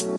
Servus 0.00 0.16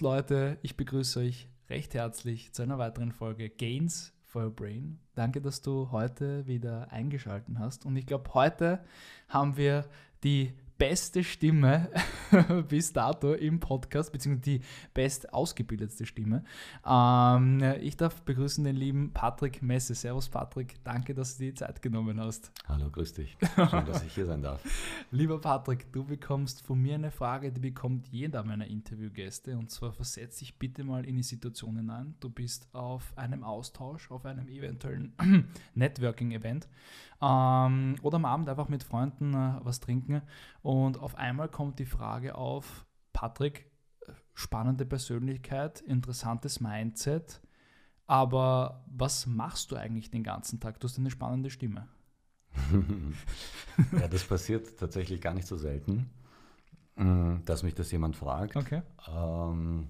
Leute, 0.00 0.56
ich 0.62 0.78
begrüße 0.78 1.20
euch 1.20 1.50
recht 1.68 1.92
herzlich 1.92 2.54
zu 2.54 2.62
einer 2.62 2.78
weiteren 2.78 3.12
Folge 3.12 3.50
Gains 3.50 4.14
for 4.22 4.44
Your 4.44 4.50
Brain. 4.50 4.98
Danke, 5.14 5.42
dass 5.42 5.60
du 5.60 5.90
heute 5.90 6.46
wieder 6.46 6.90
eingeschaltet 6.90 7.58
hast. 7.58 7.84
Und 7.84 7.96
ich 7.96 8.06
glaube, 8.06 8.32
heute 8.32 8.82
haben 9.28 9.58
wir 9.58 9.84
die 10.24 10.54
beste 10.82 11.22
Stimme 11.22 11.88
bis 12.68 12.92
dato 12.92 13.34
im 13.34 13.60
Podcast, 13.60 14.10
beziehungsweise 14.10 14.58
die 14.58 14.64
best 14.92 15.32
ausgebildetste 15.32 16.06
Stimme. 16.06 16.42
Ähm, 16.84 17.62
ich 17.80 17.96
darf 17.96 18.22
begrüßen 18.22 18.64
den 18.64 18.74
lieben 18.74 19.12
Patrick 19.12 19.62
Messe. 19.62 19.94
Servus 19.94 20.28
Patrick, 20.28 20.82
danke, 20.82 21.14
dass 21.14 21.36
du 21.36 21.44
dir 21.44 21.50
die 21.50 21.54
Zeit 21.54 21.82
genommen 21.82 22.18
hast. 22.18 22.50
Hallo, 22.66 22.90
grüß 22.90 23.12
dich. 23.12 23.36
Schön, 23.54 23.86
dass 23.86 24.02
ich 24.02 24.12
hier 24.12 24.26
sein 24.26 24.42
darf. 24.42 24.60
Lieber 25.12 25.40
Patrick, 25.40 25.92
du 25.92 26.02
bekommst 26.02 26.66
von 26.66 26.82
mir 26.82 26.96
eine 26.96 27.12
Frage, 27.12 27.52
die 27.52 27.60
bekommt 27.60 28.08
jeder 28.08 28.42
meiner 28.42 28.66
Interviewgäste. 28.66 29.56
Und 29.56 29.70
zwar 29.70 29.92
versetz 29.92 30.38
dich 30.38 30.58
bitte 30.58 30.82
mal 30.82 31.04
in 31.04 31.16
die 31.16 31.22
Situation 31.22 31.76
hinein. 31.76 32.16
Du 32.18 32.28
bist 32.28 32.66
auf 32.74 33.12
einem 33.14 33.44
Austausch, 33.44 34.10
auf 34.10 34.26
einem 34.26 34.48
eventuellen 34.48 35.12
Networking-Event 35.76 36.66
ähm, 37.22 37.96
oder 38.02 38.16
am 38.16 38.24
Abend 38.24 38.48
einfach 38.48 38.68
mit 38.68 38.82
Freunden 38.82 39.34
äh, 39.34 39.54
was 39.62 39.80
trinken. 39.80 40.22
Und 40.60 40.98
auf 40.98 41.16
einmal 41.16 41.48
kommt 41.48 41.78
die 41.78 41.86
Frage 41.86 42.34
auf, 42.34 42.84
Patrick, 43.12 43.70
spannende 44.34 44.84
Persönlichkeit, 44.84 45.80
interessantes 45.80 46.60
Mindset, 46.60 47.40
aber 48.06 48.84
was 48.86 49.26
machst 49.26 49.70
du 49.70 49.76
eigentlich 49.76 50.10
den 50.10 50.24
ganzen 50.24 50.60
Tag? 50.60 50.80
Du 50.80 50.88
hast 50.88 50.98
eine 50.98 51.10
spannende 51.10 51.50
Stimme. 51.50 51.88
ja, 53.92 54.08
das 54.08 54.24
passiert 54.24 54.78
tatsächlich 54.78 55.20
gar 55.20 55.32
nicht 55.32 55.46
so 55.46 55.56
selten, 55.56 56.10
mm, 56.96 57.36
dass 57.44 57.62
mich 57.62 57.74
das 57.74 57.90
jemand 57.92 58.16
fragt. 58.16 58.56
Okay. 58.56 58.82
Ähm, 59.08 59.88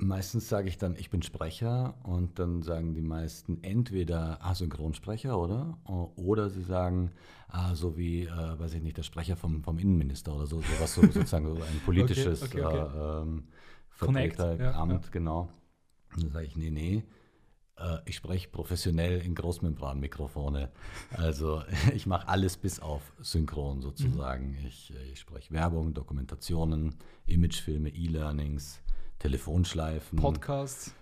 Meistens 0.00 0.48
sage 0.48 0.68
ich 0.68 0.78
dann, 0.78 0.94
ich 0.96 1.10
bin 1.10 1.22
Sprecher 1.22 1.94
und 2.04 2.38
dann 2.38 2.62
sagen 2.62 2.94
die 2.94 3.02
meisten 3.02 3.62
entweder 3.62 4.38
ah, 4.40 4.54
Synchronsprecher, 4.54 5.36
oder? 5.36 5.76
Oder 6.16 6.50
sie 6.50 6.62
sagen, 6.62 7.10
ah, 7.48 7.74
so 7.74 7.96
wie, 7.96 8.22
äh, 8.22 8.58
weiß 8.58 8.74
ich 8.74 8.82
nicht, 8.82 8.96
der 8.96 9.02
Sprecher 9.02 9.36
vom, 9.36 9.64
vom 9.64 9.78
Innenminister 9.78 10.34
oder 10.34 10.46
so, 10.46 10.60
sowas 10.60 10.94
so, 10.94 11.02
sozusagen 11.02 11.48
so 11.48 11.54
ein 11.62 11.80
politisches 11.84 12.42
okay, 12.42 12.64
okay, 12.64 12.78
okay. 12.78 12.98
Äh, 12.98 13.22
ähm, 13.22 13.44
Vertreteramt, 13.88 14.60
ja, 14.60 14.70
ja. 14.72 15.00
genau. 15.10 15.48
Und 16.14 16.22
dann 16.22 16.30
sage 16.30 16.46
ich, 16.46 16.56
nee, 16.56 16.70
nee, 16.70 17.02
äh, 17.78 17.98
ich 18.04 18.16
spreche 18.16 18.48
professionell 18.48 19.20
in 19.20 19.34
Großmembranmikrofone. 19.34 20.70
Also 21.10 21.62
ich 21.94 22.06
mache 22.06 22.28
alles 22.28 22.56
bis 22.56 22.80
auf 22.80 23.12
Synchron 23.20 23.80
sozusagen. 23.80 24.50
Mhm. 24.50 24.66
Ich, 24.66 24.94
äh, 24.94 25.12
ich 25.12 25.20
spreche 25.20 25.52
Werbung, 25.52 25.94
Dokumentationen, 25.94 26.94
Imagefilme, 27.26 27.90
E-Learnings, 27.90 28.80
Telefonschleifen. 29.18 30.18
Podcasts. 30.18 30.92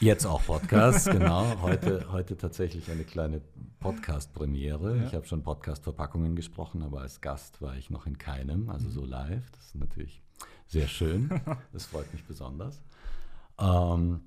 Jetzt 0.00 0.24
auch 0.24 0.42
Podcasts, 0.46 1.04
genau. 1.10 1.60
Heute, 1.60 2.10
heute 2.10 2.36
tatsächlich 2.36 2.90
eine 2.90 3.04
kleine 3.04 3.42
Podcast-Premiere. 3.80 4.96
Ja. 4.96 5.04
Ich 5.04 5.14
habe 5.14 5.26
schon 5.26 5.42
Podcast-Verpackungen 5.42 6.36
gesprochen, 6.36 6.82
aber 6.82 7.02
als 7.02 7.20
Gast 7.20 7.60
war 7.60 7.76
ich 7.76 7.90
noch 7.90 8.06
in 8.06 8.16
keinem, 8.16 8.70
also 8.70 8.88
so 8.88 9.04
live. 9.04 9.50
Das 9.50 9.66
ist 9.66 9.74
natürlich 9.74 10.22
sehr 10.66 10.88
schön. 10.88 11.28
Das 11.72 11.84
freut 11.86 12.10
mich 12.12 12.24
besonders. 12.24 12.80
Ähm, 13.58 14.20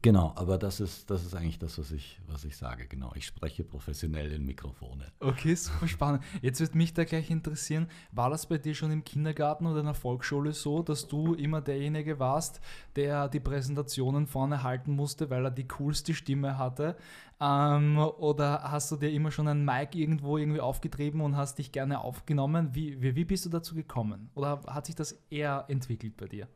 Genau, 0.00 0.32
aber 0.36 0.56
das 0.58 0.80
ist, 0.80 1.10
das 1.10 1.24
ist 1.24 1.34
eigentlich 1.34 1.58
das, 1.58 1.78
was 1.78 1.90
ich, 1.90 2.18
was 2.26 2.44
ich 2.44 2.56
sage. 2.56 2.86
Genau, 2.86 3.12
ich 3.14 3.26
spreche 3.26 3.64
professionell 3.64 4.32
in 4.32 4.44
Mikrofone. 4.44 5.06
Okay, 5.20 5.54
super 5.54 5.88
spannend. 5.88 6.22
Jetzt 6.40 6.60
wird 6.60 6.74
mich 6.74 6.94
da 6.94 7.04
gleich 7.04 7.30
interessieren, 7.30 7.88
war 8.12 8.30
das 8.30 8.46
bei 8.46 8.58
dir 8.58 8.74
schon 8.74 8.90
im 8.90 9.04
Kindergarten 9.04 9.66
oder 9.66 9.80
in 9.80 9.86
der 9.86 9.94
Volksschule 9.94 10.52
so, 10.52 10.82
dass 10.82 11.06
du 11.06 11.34
immer 11.34 11.60
derjenige 11.60 12.18
warst, 12.18 12.60
der 12.96 13.28
die 13.28 13.40
Präsentationen 13.40 14.26
vorne 14.26 14.62
halten 14.62 14.92
musste, 14.94 15.28
weil 15.30 15.44
er 15.44 15.50
die 15.50 15.68
coolste 15.68 16.14
Stimme 16.14 16.58
hatte? 16.58 16.96
Ähm, 17.40 17.98
oder 17.98 18.62
hast 18.70 18.90
du 18.90 18.96
dir 18.96 19.10
immer 19.10 19.30
schon 19.30 19.48
ein 19.48 19.64
Mic 19.64 19.98
irgendwo 19.98 20.38
irgendwie 20.38 20.60
aufgetrieben 20.60 21.20
und 21.20 21.36
hast 21.36 21.58
dich 21.58 21.72
gerne 21.72 22.00
aufgenommen? 22.00 22.74
Wie, 22.74 23.02
wie, 23.02 23.16
wie 23.16 23.24
bist 23.24 23.44
du 23.44 23.50
dazu 23.50 23.74
gekommen? 23.74 24.30
Oder 24.34 24.62
hat 24.66 24.86
sich 24.86 24.94
das 24.94 25.12
eher 25.30 25.64
entwickelt 25.68 26.16
bei 26.16 26.26
dir? 26.26 26.48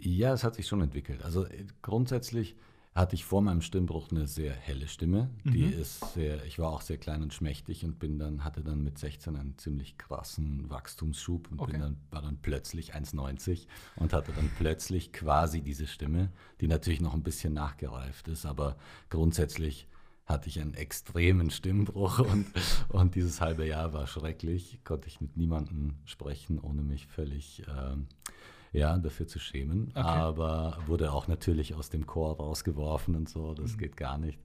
Ja, 0.00 0.32
es 0.32 0.44
hat 0.44 0.54
sich 0.54 0.66
schon 0.66 0.80
entwickelt. 0.80 1.22
Also 1.22 1.44
äh, 1.44 1.66
grundsätzlich 1.82 2.56
hatte 2.94 3.14
ich 3.14 3.24
vor 3.24 3.40
meinem 3.40 3.62
Stimmbruch 3.62 4.10
eine 4.10 4.26
sehr 4.26 4.52
helle 4.52 4.86
Stimme. 4.86 5.30
Die 5.44 5.64
mhm. 5.64 5.72
ist 5.72 6.12
sehr, 6.12 6.44
ich 6.44 6.58
war 6.58 6.70
auch 6.70 6.82
sehr 6.82 6.98
klein 6.98 7.22
und 7.22 7.32
schmächtig 7.32 7.84
und 7.86 7.98
bin 7.98 8.18
dann, 8.18 8.44
hatte 8.44 8.62
dann 8.62 8.84
mit 8.84 8.98
16 8.98 9.34
einen 9.34 9.56
ziemlich 9.56 9.96
krassen 9.96 10.68
Wachstumsschub 10.68 11.50
und 11.50 11.60
okay. 11.60 11.72
bin 11.72 11.80
dann, 11.80 11.96
war 12.10 12.20
dann 12.20 12.36
plötzlich 12.42 12.94
1,90 12.94 13.66
und 13.96 14.12
hatte 14.12 14.32
dann 14.32 14.50
plötzlich 14.58 15.10
quasi 15.12 15.62
diese 15.62 15.86
Stimme, 15.86 16.32
die 16.60 16.68
natürlich 16.68 17.00
noch 17.00 17.14
ein 17.14 17.22
bisschen 17.22 17.54
nachgereift 17.54 18.28
ist, 18.28 18.44
aber 18.44 18.76
grundsätzlich 19.08 19.88
hatte 20.26 20.48
ich 20.48 20.60
einen 20.60 20.74
extremen 20.74 21.50
Stimmbruch 21.50 22.18
und, 22.30 22.46
und 22.88 23.14
dieses 23.14 23.40
halbe 23.40 23.66
Jahr 23.66 23.94
war 23.94 24.06
schrecklich. 24.06 24.80
Konnte 24.84 25.08
ich 25.08 25.20
mit 25.20 25.36
niemandem 25.36 25.96
sprechen, 26.04 26.58
ohne 26.58 26.82
mich 26.82 27.06
völlig 27.06 27.62
äh, 27.66 27.96
ja, 28.72 28.96
dafür 28.98 29.26
zu 29.26 29.38
schämen. 29.38 29.88
Okay. 29.90 30.00
Aber 30.00 30.78
wurde 30.86 31.12
auch 31.12 31.28
natürlich 31.28 31.74
aus 31.74 31.90
dem 31.90 32.06
Chor 32.06 32.36
rausgeworfen 32.36 33.14
und 33.14 33.28
so, 33.28 33.54
das 33.54 33.74
mhm. 33.74 33.78
geht 33.78 33.96
gar 33.96 34.18
nicht. 34.18 34.40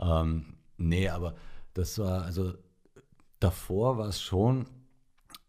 Ähm, 0.00 0.54
nee, 0.76 1.08
aber 1.08 1.34
das 1.74 1.98
war, 1.98 2.22
also 2.22 2.54
davor 3.40 3.98
war 3.98 4.08
es 4.08 4.22
schon 4.22 4.66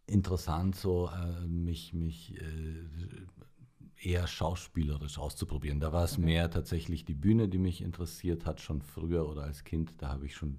interessant, 0.06 0.76
so 0.76 1.08
äh, 1.08 1.46
mich, 1.46 1.92
mich 1.92 2.36
äh, 2.40 4.08
eher 4.08 4.26
schauspielerisch 4.26 5.18
auszuprobieren. 5.18 5.80
Da 5.80 5.92
war 5.92 6.04
es 6.04 6.14
okay. 6.14 6.24
mehr 6.24 6.50
tatsächlich 6.50 7.04
die 7.04 7.14
Bühne, 7.14 7.48
die 7.48 7.58
mich 7.58 7.80
interessiert 7.80 8.44
hat, 8.44 8.60
schon 8.60 8.82
früher 8.82 9.28
oder 9.28 9.44
als 9.44 9.64
Kind. 9.64 9.94
Da 9.98 10.08
habe 10.08 10.26
ich 10.26 10.34
schon, 10.34 10.58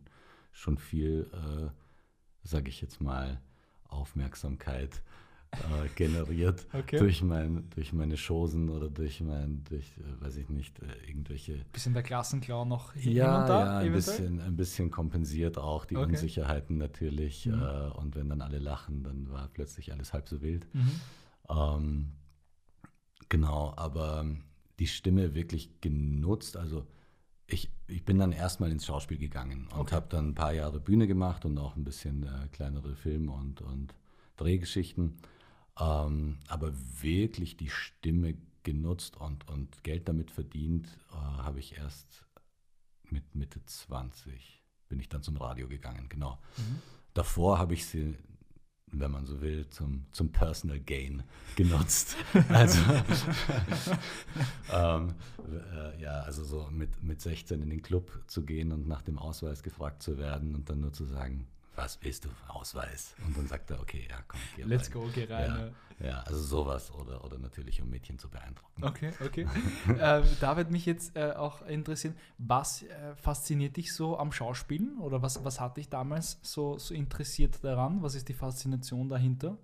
schon 0.51 0.77
viel, 0.77 1.29
äh, 1.33 1.69
sage 2.43 2.69
ich 2.69 2.81
jetzt 2.81 3.01
mal, 3.01 3.41
Aufmerksamkeit 3.87 5.01
äh, 5.51 5.87
generiert 5.95 6.67
okay. 6.73 6.97
durch, 6.97 7.21
mein, 7.23 7.69
durch 7.71 7.93
meine 7.93 8.15
Chosen 8.15 8.69
oder 8.69 8.89
durch 8.89 9.21
mein, 9.21 9.63
durch, 9.69 9.85
äh, 9.97 10.21
weiß 10.21 10.37
ich 10.37 10.49
nicht, 10.49 10.79
äh, 10.79 11.07
irgendwelche. 11.07 11.65
Bisschen 11.71 11.93
der 11.93 12.03
Klassenclown 12.03 12.67
noch 12.67 12.93
hier 12.93 13.11
ja, 13.11 13.41
und 13.41 13.49
da? 13.49 13.65
Ja, 13.65 13.77
ein 13.79 13.91
bisschen, 13.91 14.41
ein 14.41 14.55
bisschen 14.55 14.91
kompensiert 14.91 15.57
auch 15.57 15.85
die 15.85 15.95
okay. 15.95 16.11
Unsicherheiten 16.11 16.77
natürlich. 16.77 17.45
Mhm. 17.45 17.61
Äh, 17.61 17.89
und 17.97 18.15
wenn 18.15 18.29
dann 18.29 18.41
alle 18.41 18.59
lachen, 18.59 19.03
dann 19.03 19.29
war 19.31 19.47
plötzlich 19.47 19.91
alles 19.91 20.13
halb 20.13 20.27
so 20.27 20.41
wild. 20.41 20.67
Mhm. 20.73 20.91
Ähm, 21.49 22.11
genau, 23.29 23.73
aber 23.75 24.25
die 24.79 24.87
Stimme 24.87 25.33
wirklich 25.33 25.81
genutzt, 25.81 26.57
also 26.57 26.85
ich, 27.47 27.71
ich 27.87 28.03
bin 28.03 28.19
dann 28.19 28.33
erstmal 28.33 28.71
ins 28.71 28.85
Schauspiel 28.85 29.17
gegangen 29.17 29.67
und 29.73 29.79
okay. 29.79 29.95
habe 29.95 30.07
dann 30.09 30.29
ein 30.29 30.35
paar 30.35 30.53
Jahre 30.53 30.79
Bühne 30.79 31.07
gemacht 31.07 31.45
und 31.45 31.57
auch 31.57 31.75
ein 31.75 31.85
bisschen 31.85 32.23
äh, 32.23 32.47
kleinere 32.51 32.95
Filme 32.95 33.31
und, 33.31 33.61
und 33.61 33.95
Drehgeschichten. 34.35 35.17
Ähm, 35.79 36.39
aber 36.47 36.73
wirklich 37.01 37.57
die 37.57 37.69
Stimme 37.69 38.35
genutzt 38.63 39.17
und, 39.17 39.47
und 39.47 39.83
Geld 39.83 40.07
damit 40.09 40.31
verdient, 40.31 40.87
äh, 41.11 41.15
habe 41.15 41.59
ich 41.59 41.77
erst 41.77 42.25
mit 43.09 43.35
Mitte 43.35 43.63
20 43.63 44.57
bin 44.87 44.99
ich 44.99 45.09
dann 45.09 45.23
zum 45.23 45.37
Radio 45.37 45.67
gegangen, 45.67 46.07
genau. 46.09 46.39
Mhm. 46.57 46.81
Davor 47.13 47.57
habe 47.57 47.73
ich 47.73 47.85
sie, 47.85 48.15
wenn 48.87 49.11
man 49.11 49.25
so 49.25 49.41
will, 49.41 49.67
zum, 49.69 50.05
zum 50.11 50.31
Personal 50.31 50.79
Gain 50.79 51.23
genutzt. 51.55 52.15
also, 52.49 52.79
ähm, 54.71 55.15
äh, 55.73 56.01
ja, 56.01 56.21
also 56.21 56.43
so 56.43 56.69
mit, 56.71 57.03
mit 57.03 57.21
16 57.21 57.61
in 57.61 57.69
den 57.69 57.81
Club 57.81 58.23
zu 58.27 58.45
gehen 58.45 58.71
und 58.71 58.87
nach 58.87 59.01
dem 59.01 59.17
Ausweis 59.17 59.63
gefragt 59.63 60.03
zu 60.03 60.17
werden 60.17 60.55
und 60.55 60.69
dann 60.69 60.81
nur 60.81 60.93
zu 60.93 61.05
sagen, 61.05 61.47
was 61.77 61.99
willst 62.01 62.25
du, 62.25 62.29
Ausweis? 62.47 63.15
Und 63.25 63.37
dann 63.37 63.47
sagt 63.47 63.69
er, 63.71 63.79
okay, 63.79 64.07
ja, 64.09 64.17
komm, 64.27 64.39
geh 64.55 64.63
Let's 64.63 64.87
rein. 64.87 64.93
go, 64.93 65.09
geh 65.13 65.25
rein. 65.25 65.73
Ja, 65.99 66.07
ja, 66.07 66.19
also 66.21 66.39
sowas 66.39 66.91
oder, 66.91 67.23
oder 67.23 67.39
natürlich, 67.39 67.81
um 67.81 67.89
Mädchen 67.89 68.19
zu 68.19 68.29
beeindrucken. 68.29 68.83
Okay, 68.83 69.11
okay. 69.23 69.47
äh, 69.99 70.21
da 70.39 70.57
wird 70.57 70.69
mich 70.69 70.85
jetzt 70.85 71.15
äh, 71.15 71.31
auch 71.31 71.65
interessieren, 71.65 72.15
was 72.37 72.83
äh, 72.83 73.15
fasziniert 73.15 73.77
dich 73.77 73.93
so 73.93 74.17
am 74.17 74.31
Schauspielen 74.31 74.97
oder 74.99 75.21
was, 75.21 75.43
was 75.43 75.59
hat 75.59 75.77
dich 75.77 75.89
damals 75.89 76.39
so, 76.41 76.77
so 76.77 76.93
interessiert 76.93 77.63
daran? 77.63 78.01
Was 78.03 78.15
ist 78.15 78.27
die 78.29 78.33
Faszination 78.33 79.09
dahinter? 79.09 79.57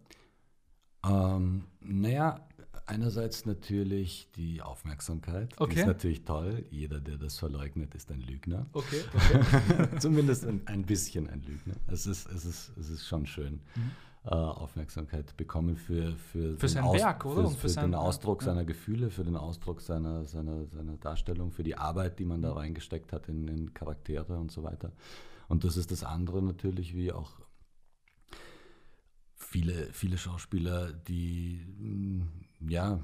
Ähm, 1.05 1.65
naja, 1.81 2.47
einerseits 2.85 3.45
natürlich 3.45 4.29
die 4.35 4.61
Aufmerksamkeit. 4.61 5.53
Okay. 5.59 5.73
Die 5.73 5.79
ist 5.81 5.87
natürlich 5.87 6.23
toll. 6.23 6.65
Jeder, 6.69 6.99
der 6.99 7.17
das 7.17 7.37
verleugnet, 7.37 7.95
ist 7.95 8.11
ein 8.11 8.21
Lügner. 8.21 8.67
Okay, 8.73 9.01
okay. 9.13 9.99
Zumindest 9.99 10.45
ein, 10.45 10.61
ein, 10.65 10.83
bisschen 10.83 11.29
ein 11.29 11.41
Lügner. 11.43 11.75
Es 11.87 12.07
ist, 12.07 12.29
es 12.29 12.45
ist, 12.45 12.71
es 12.77 12.89
ist 12.89 13.07
schon 13.07 13.25
schön. 13.25 13.61
Mhm. 13.75 13.91
äh, 14.25 14.29
Aufmerksamkeit 14.29 15.35
bekommen 15.37 15.75
für, 15.75 16.15
für, 16.15 16.57
für 16.57 16.67
sein 16.67 16.83
Aus 16.83 16.99
Werk, 16.99 17.25
oder? 17.25 17.41
Für, 17.41 17.47
Und 17.47 17.57
für, 17.57 17.69
sein, 17.69 17.91
den 17.91 17.95
Ausdruck 17.95 18.41
ja. 18.41 18.47
seiner 18.47 18.65
Gefühle, 18.65 19.09
für 19.09 19.23
den 19.23 19.35
Ausdruck 19.35 19.81
seiner, 19.81 20.25
seiner, 20.25 20.65
seiner 20.67 20.97
Darstellung, 20.97 21.51
für 21.51 21.63
die 21.63 21.77
Arbeit, 21.77 22.19
die 22.19 22.25
man 22.25 22.41
da 22.41 22.53
reingesteckt 22.53 23.13
hat 23.13 23.27
in, 23.29 23.47
in 23.47 23.73
Charaktere 23.73 24.37
und 24.37 24.51
so 24.51 24.63
weiter. 24.63 24.91
Und 25.47 25.63
das 25.63 25.77
ist 25.77 25.91
das 25.91 26.03
andere 26.03 26.41
natürlich, 26.41 26.95
wie 26.95 27.11
auch 27.11 27.31
viele, 29.35 29.89
viele 29.93 30.17
Schauspieler, 30.17 30.91
die, 30.91 31.61
ja, 32.67 32.99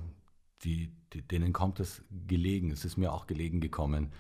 die, 0.64 0.92
die, 1.14 1.22
denen 1.22 1.54
kommt 1.54 1.80
es 1.80 2.04
gelegen, 2.28 2.72
es 2.72 2.86
ist 2.86 2.98
mir 2.98 3.14
auch 3.14 3.28
gelegen 3.28 3.62
gekommen, 3.62 4.12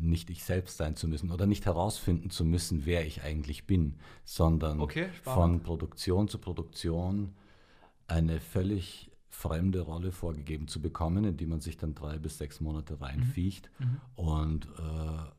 nicht 0.00 0.28
ich 0.30 0.44
selbst 0.44 0.76
sein 0.76 0.96
zu 0.96 1.08
müssen 1.08 1.30
oder 1.30 1.46
nicht 1.46 1.64
herausfinden 1.64 2.30
zu 2.30 2.44
müssen, 2.44 2.84
wer 2.84 3.06
ich 3.06 3.22
eigentlich 3.22 3.66
bin, 3.66 3.96
sondern 4.24 4.80
Okay, 4.80 5.08
von. 5.22 5.62
Produktion 5.62 6.28
zu 6.28 6.38
Produktion 6.38 7.34
eine 8.06 8.40
völlig 8.40 9.10
fremde 9.30 9.80
Rolle 9.80 10.12
vorgegeben 10.12 10.68
zu 10.68 10.80
bekommen, 10.80 11.24
in 11.24 11.36
die 11.36 11.46
man 11.46 11.60
sich 11.60 11.76
dann 11.76 11.94
drei 11.94 12.18
bis 12.18 12.38
sechs 12.38 12.60
Monate 12.60 13.00
reinfiegt 13.00 13.70
Mhm. 13.78 14.00
und 14.16 14.66
äh, 14.78 15.37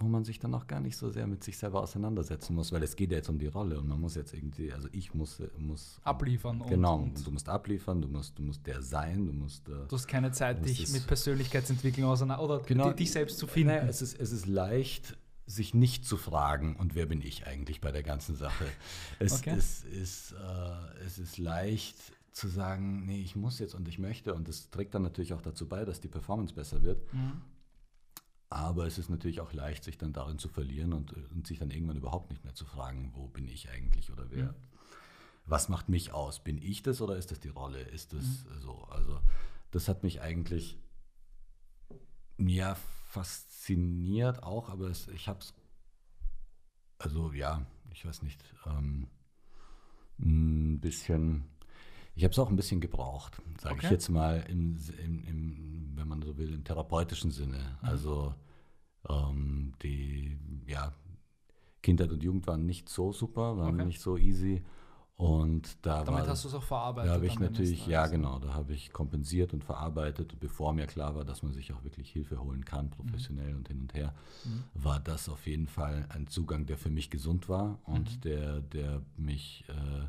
wo 0.00 0.06
man 0.08 0.24
sich 0.24 0.38
dann 0.38 0.54
auch 0.54 0.66
gar 0.66 0.80
nicht 0.80 0.96
so 0.96 1.10
sehr 1.10 1.26
mit 1.26 1.42
sich 1.44 1.58
selber 1.58 1.82
auseinandersetzen 1.82 2.54
muss, 2.54 2.72
weil 2.72 2.82
es 2.82 2.94
geht 2.96 3.10
ja 3.10 3.16
jetzt 3.18 3.28
um 3.28 3.38
die 3.38 3.46
Rolle 3.48 3.78
und 3.78 3.88
man 3.88 4.00
muss 4.00 4.14
jetzt 4.14 4.32
irgendwie, 4.34 4.72
also 4.72 4.88
ich 4.92 5.14
muss, 5.14 5.42
muss 5.58 6.00
Abliefern 6.04 6.62
genau, 6.68 6.98
und- 7.00 7.26
du 7.26 7.30
musst 7.30 7.48
abliefern, 7.48 8.00
du 8.00 8.08
musst, 8.08 8.38
du 8.38 8.42
musst 8.42 8.66
der 8.66 8.82
sein, 8.82 9.26
du 9.26 9.32
musst 9.32 9.68
äh, 9.68 9.72
Du 9.88 9.96
hast 9.96 10.06
keine 10.06 10.30
Zeit, 10.32 10.64
dich 10.64 10.88
mit 10.90 11.06
Persönlichkeitsentwicklung 11.06 12.08
auseinander 12.10 12.42
oder 12.44 12.60
Genau. 12.60 12.90
di- 12.90 12.96
dich 12.96 13.12
selbst 13.12 13.38
zu 13.38 13.46
finden. 13.46 13.68
Naja, 13.68 13.86
es, 13.88 14.02
ist, 14.02 14.18
es 14.20 14.32
ist 14.32 14.46
leicht, 14.46 15.16
sich 15.46 15.72
nicht 15.74 16.04
zu 16.04 16.16
fragen, 16.16 16.76
und 16.76 16.94
wer 16.94 17.06
bin 17.06 17.22
ich 17.22 17.46
eigentlich 17.46 17.80
bei 17.80 17.90
der 17.90 18.02
ganzen 18.02 18.36
Sache? 18.36 18.64
Es, 19.18 19.32
Okay. 19.40 19.54
es, 19.56 19.82
ist, 19.84 20.32
äh, 20.32 21.04
es 21.06 21.18
ist 21.18 21.38
leicht 21.38 21.96
zu 22.32 22.46
sagen, 22.48 23.04
nee, 23.06 23.20
ich 23.20 23.34
muss 23.34 23.58
jetzt 23.58 23.74
und 23.74 23.88
ich 23.88 23.98
möchte. 23.98 24.32
Und 24.34 24.46
das 24.46 24.70
trägt 24.70 24.94
dann 24.94 25.02
natürlich 25.02 25.32
auch 25.32 25.40
dazu 25.42 25.66
bei, 25.66 25.84
dass 25.84 26.00
die 26.00 26.06
Performance 26.08 26.54
besser 26.54 26.82
wird. 26.82 27.12
Mhm. 27.12 27.40
Aber 28.50 28.86
es 28.86 28.96
ist 28.98 29.10
natürlich 29.10 29.40
auch 29.40 29.52
leicht, 29.52 29.84
sich 29.84 29.98
dann 29.98 30.12
darin 30.12 30.38
zu 30.38 30.48
verlieren 30.48 30.92
und, 30.94 31.12
und 31.12 31.46
sich 31.46 31.58
dann 31.58 31.70
irgendwann 31.70 31.96
überhaupt 31.98 32.30
nicht 32.30 32.44
mehr 32.44 32.54
zu 32.54 32.64
fragen, 32.64 33.12
wo 33.14 33.26
bin 33.28 33.46
ich 33.46 33.68
eigentlich 33.68 34.10
oder 34.10 34.30
wer. 34.30 34.52
Mhm. 34.52 34.54
Was 35.44 35.68
macht 35.68 35.88
mich 35.88 36.12
aus? 36.12 36.42
Bin 36.42 36.58
ich 36.58 36.82
das 36.82 37.00
oder 37.00 37.16
ist 37.16 37.30
das 37.30 37.40
die 37.40 37.48
Rolle? 37.48 37.80
Ist 37.80 38.12
das 38.12 38.24
Mhm. 38.44 38.60
so? 38.60 38.84
Also, 38.90 39.20
das 39.70 39.88
hat 39.88 40.02
mich 40.02 40.20
eigentlich 40.22 40.78
ja 42.38 42.74
fasziniert 43.06 44.42
auch, 44.42 44.68
aber 44.70 44.88
es, 44.88 45.08
ich 45.08 45.28
habe 45.28 45.40
es, 45.40 45.54
also 46.98 47.32
ja, 47.32 47.66
ich 47.92 48.04
weiß 48.04 48.22
nicht, 48.22 48.42
ähm, 48.66 49.08
ein 50.20 50.80
bisschen, 50.80 51.44
ich 52.18 52.24
habe 52.24 52.32
es 52.32 52.38
auch 52.40 52.50
ein 52.50 52.56
bisschen 52.56 52.80
gebraucht, 52.80 53.40
sage 53.60 53.76
Okay. 53.76 53.86
ich 53.86 53.90
jetzt 53.92 54.08
mal, 54.08 54.44
im, 54.48 54.76
im, 55.04 55.24
im, 55.24 55.92
wenn 55.94 56.08
man 56.08 56.20
so 56.20 56.36
will, 56.36 56.52
im 56.52 56.64
therapeutischen 56.64 57.30
Sinne. 57.30 57.58
Mhm. 57.80 57.88
Also 57.88 58.34
ähm, 59.08 59.72
die, 59.82 60.36
ja, 60.66 60.92
Kindheit 61.80 62.10
und 62.10 62.22
Jugend 62.24 62.46
waren 62.48 62.66
nicht 62.66 62.88
so 62.88 63.12
super, 63.12 63.56
waren 63.56 63.76
Okay. 63.76 63.84
nicht 63.86 64.00
so 64.00 64.16
easy. 64.18 64.64
Und 65.16 65.84
da 65.86 66.02
Damit 66.04 66.22
war 66.22 66.28
hast 66.28 66.42
du 66.44 66.48
es 66.48 66.54
auch 66.54 66.62
verarbeitet. 66.62 67.10
da 67.10 67.14
habe 67.14 67.26
ich 67.26 67.38
natürlich, 67.38 67.86
ja 67.86 68.02
Tages. 68.02 68.12
genau, 68.12 68.38
da 68.40 68.54
habe 68.54 68.72
ich 68.72 68.92
kompensiert 68.92 69.52
und 69.52 69.62
verarbeitet, 69.64 70.38
bevor 70.40 70.72
mir 70.72 70.86
klar 70.86 71.14
war, 71.14 71.24
dass 71.24 71.42
man 71.44 71.52
sich 71.52 71.72
auch 71.72 71.84
wirklich 71.84 72.10
Hilfe 72.10 72.40
holen 72.42 72.64
kann, 72.64 72.90
professionell 72.90 73.54
und 73.54 73.68
hin 73.68 73.80
und 73.80 73.94
her, 73.94 74.12
Mhm. 74.44 74.64
war 74.74 74.98
das 74.98 75.28
auf 75.28 75.46
jeden 75.46 75.68
Fall 75.68 76.06
ein 76.08 76.26
Zugang, 76.26 76.66
der 76.66 76.78
für 76.78 76.90
mich 76.90 77.10
gesund 77.10 77.48
war 77.48 77.78
und 77.84 78.16
Mhm. 78.16 78.20
der, 78.22 78.60
der 78.60 79.02
mich, 79.16 79.64
äh, 79.68 80.06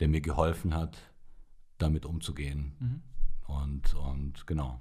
der 0.00 0.08
mir 0.08 0.20
geholfen 0.22 0.74
hat, 0.74 0.98
damit 1.78 2.04
umzugehen. 2.06 2.74
Mhm. 2.78 3.02
Und, 3.46 3.94
und 3.94 4.46
genau. 4.46 4.80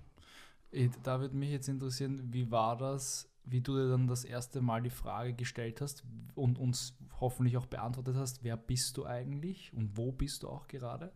Eh, 0.72 0.90
Da 1.04 1.20
würde 1.20 1.36
mich 1.36 1.52
jetzt 1.52 1.68
interessieren, 1.70 2.34
wie 2.34 2.52
war 2.52 2.78
das, 2.78 3.30
wie 3.44 3.62
du 3.62 3.76
dir 3.76 3.90
dann 3.90 4.08
das 4.08 4.24
erste 4.24 4.62
Mal 4.62 4.82
die 4.82 4.90
Frage 4.90 5.34
gestellt 5.34 5.82
hast 5.82 6.04
und 6.34 6.58
uns 6.58 6.98
hoffentlich 7.20 7.58
auch 7.58 7.68
beantwortet 7.68 8.16
hast, 8.16 8.44
wer 8.44 8.58
bist 8.58 8.98
du 8.98 9.06
eigentlich 9.06 9.72
und 9.74 9.96
wo 9.98 10.12
bist 10.12 10.44
du 10.44 10.50
auch 10.50 10.68
gerade? 10.68 11.12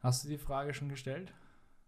Hast 0.00 0.24
du 0.24 0.28
die 0.28 0.38
Frage 0.38 0.72
schon 0.72 0.88
gestellt? 0.88 1.32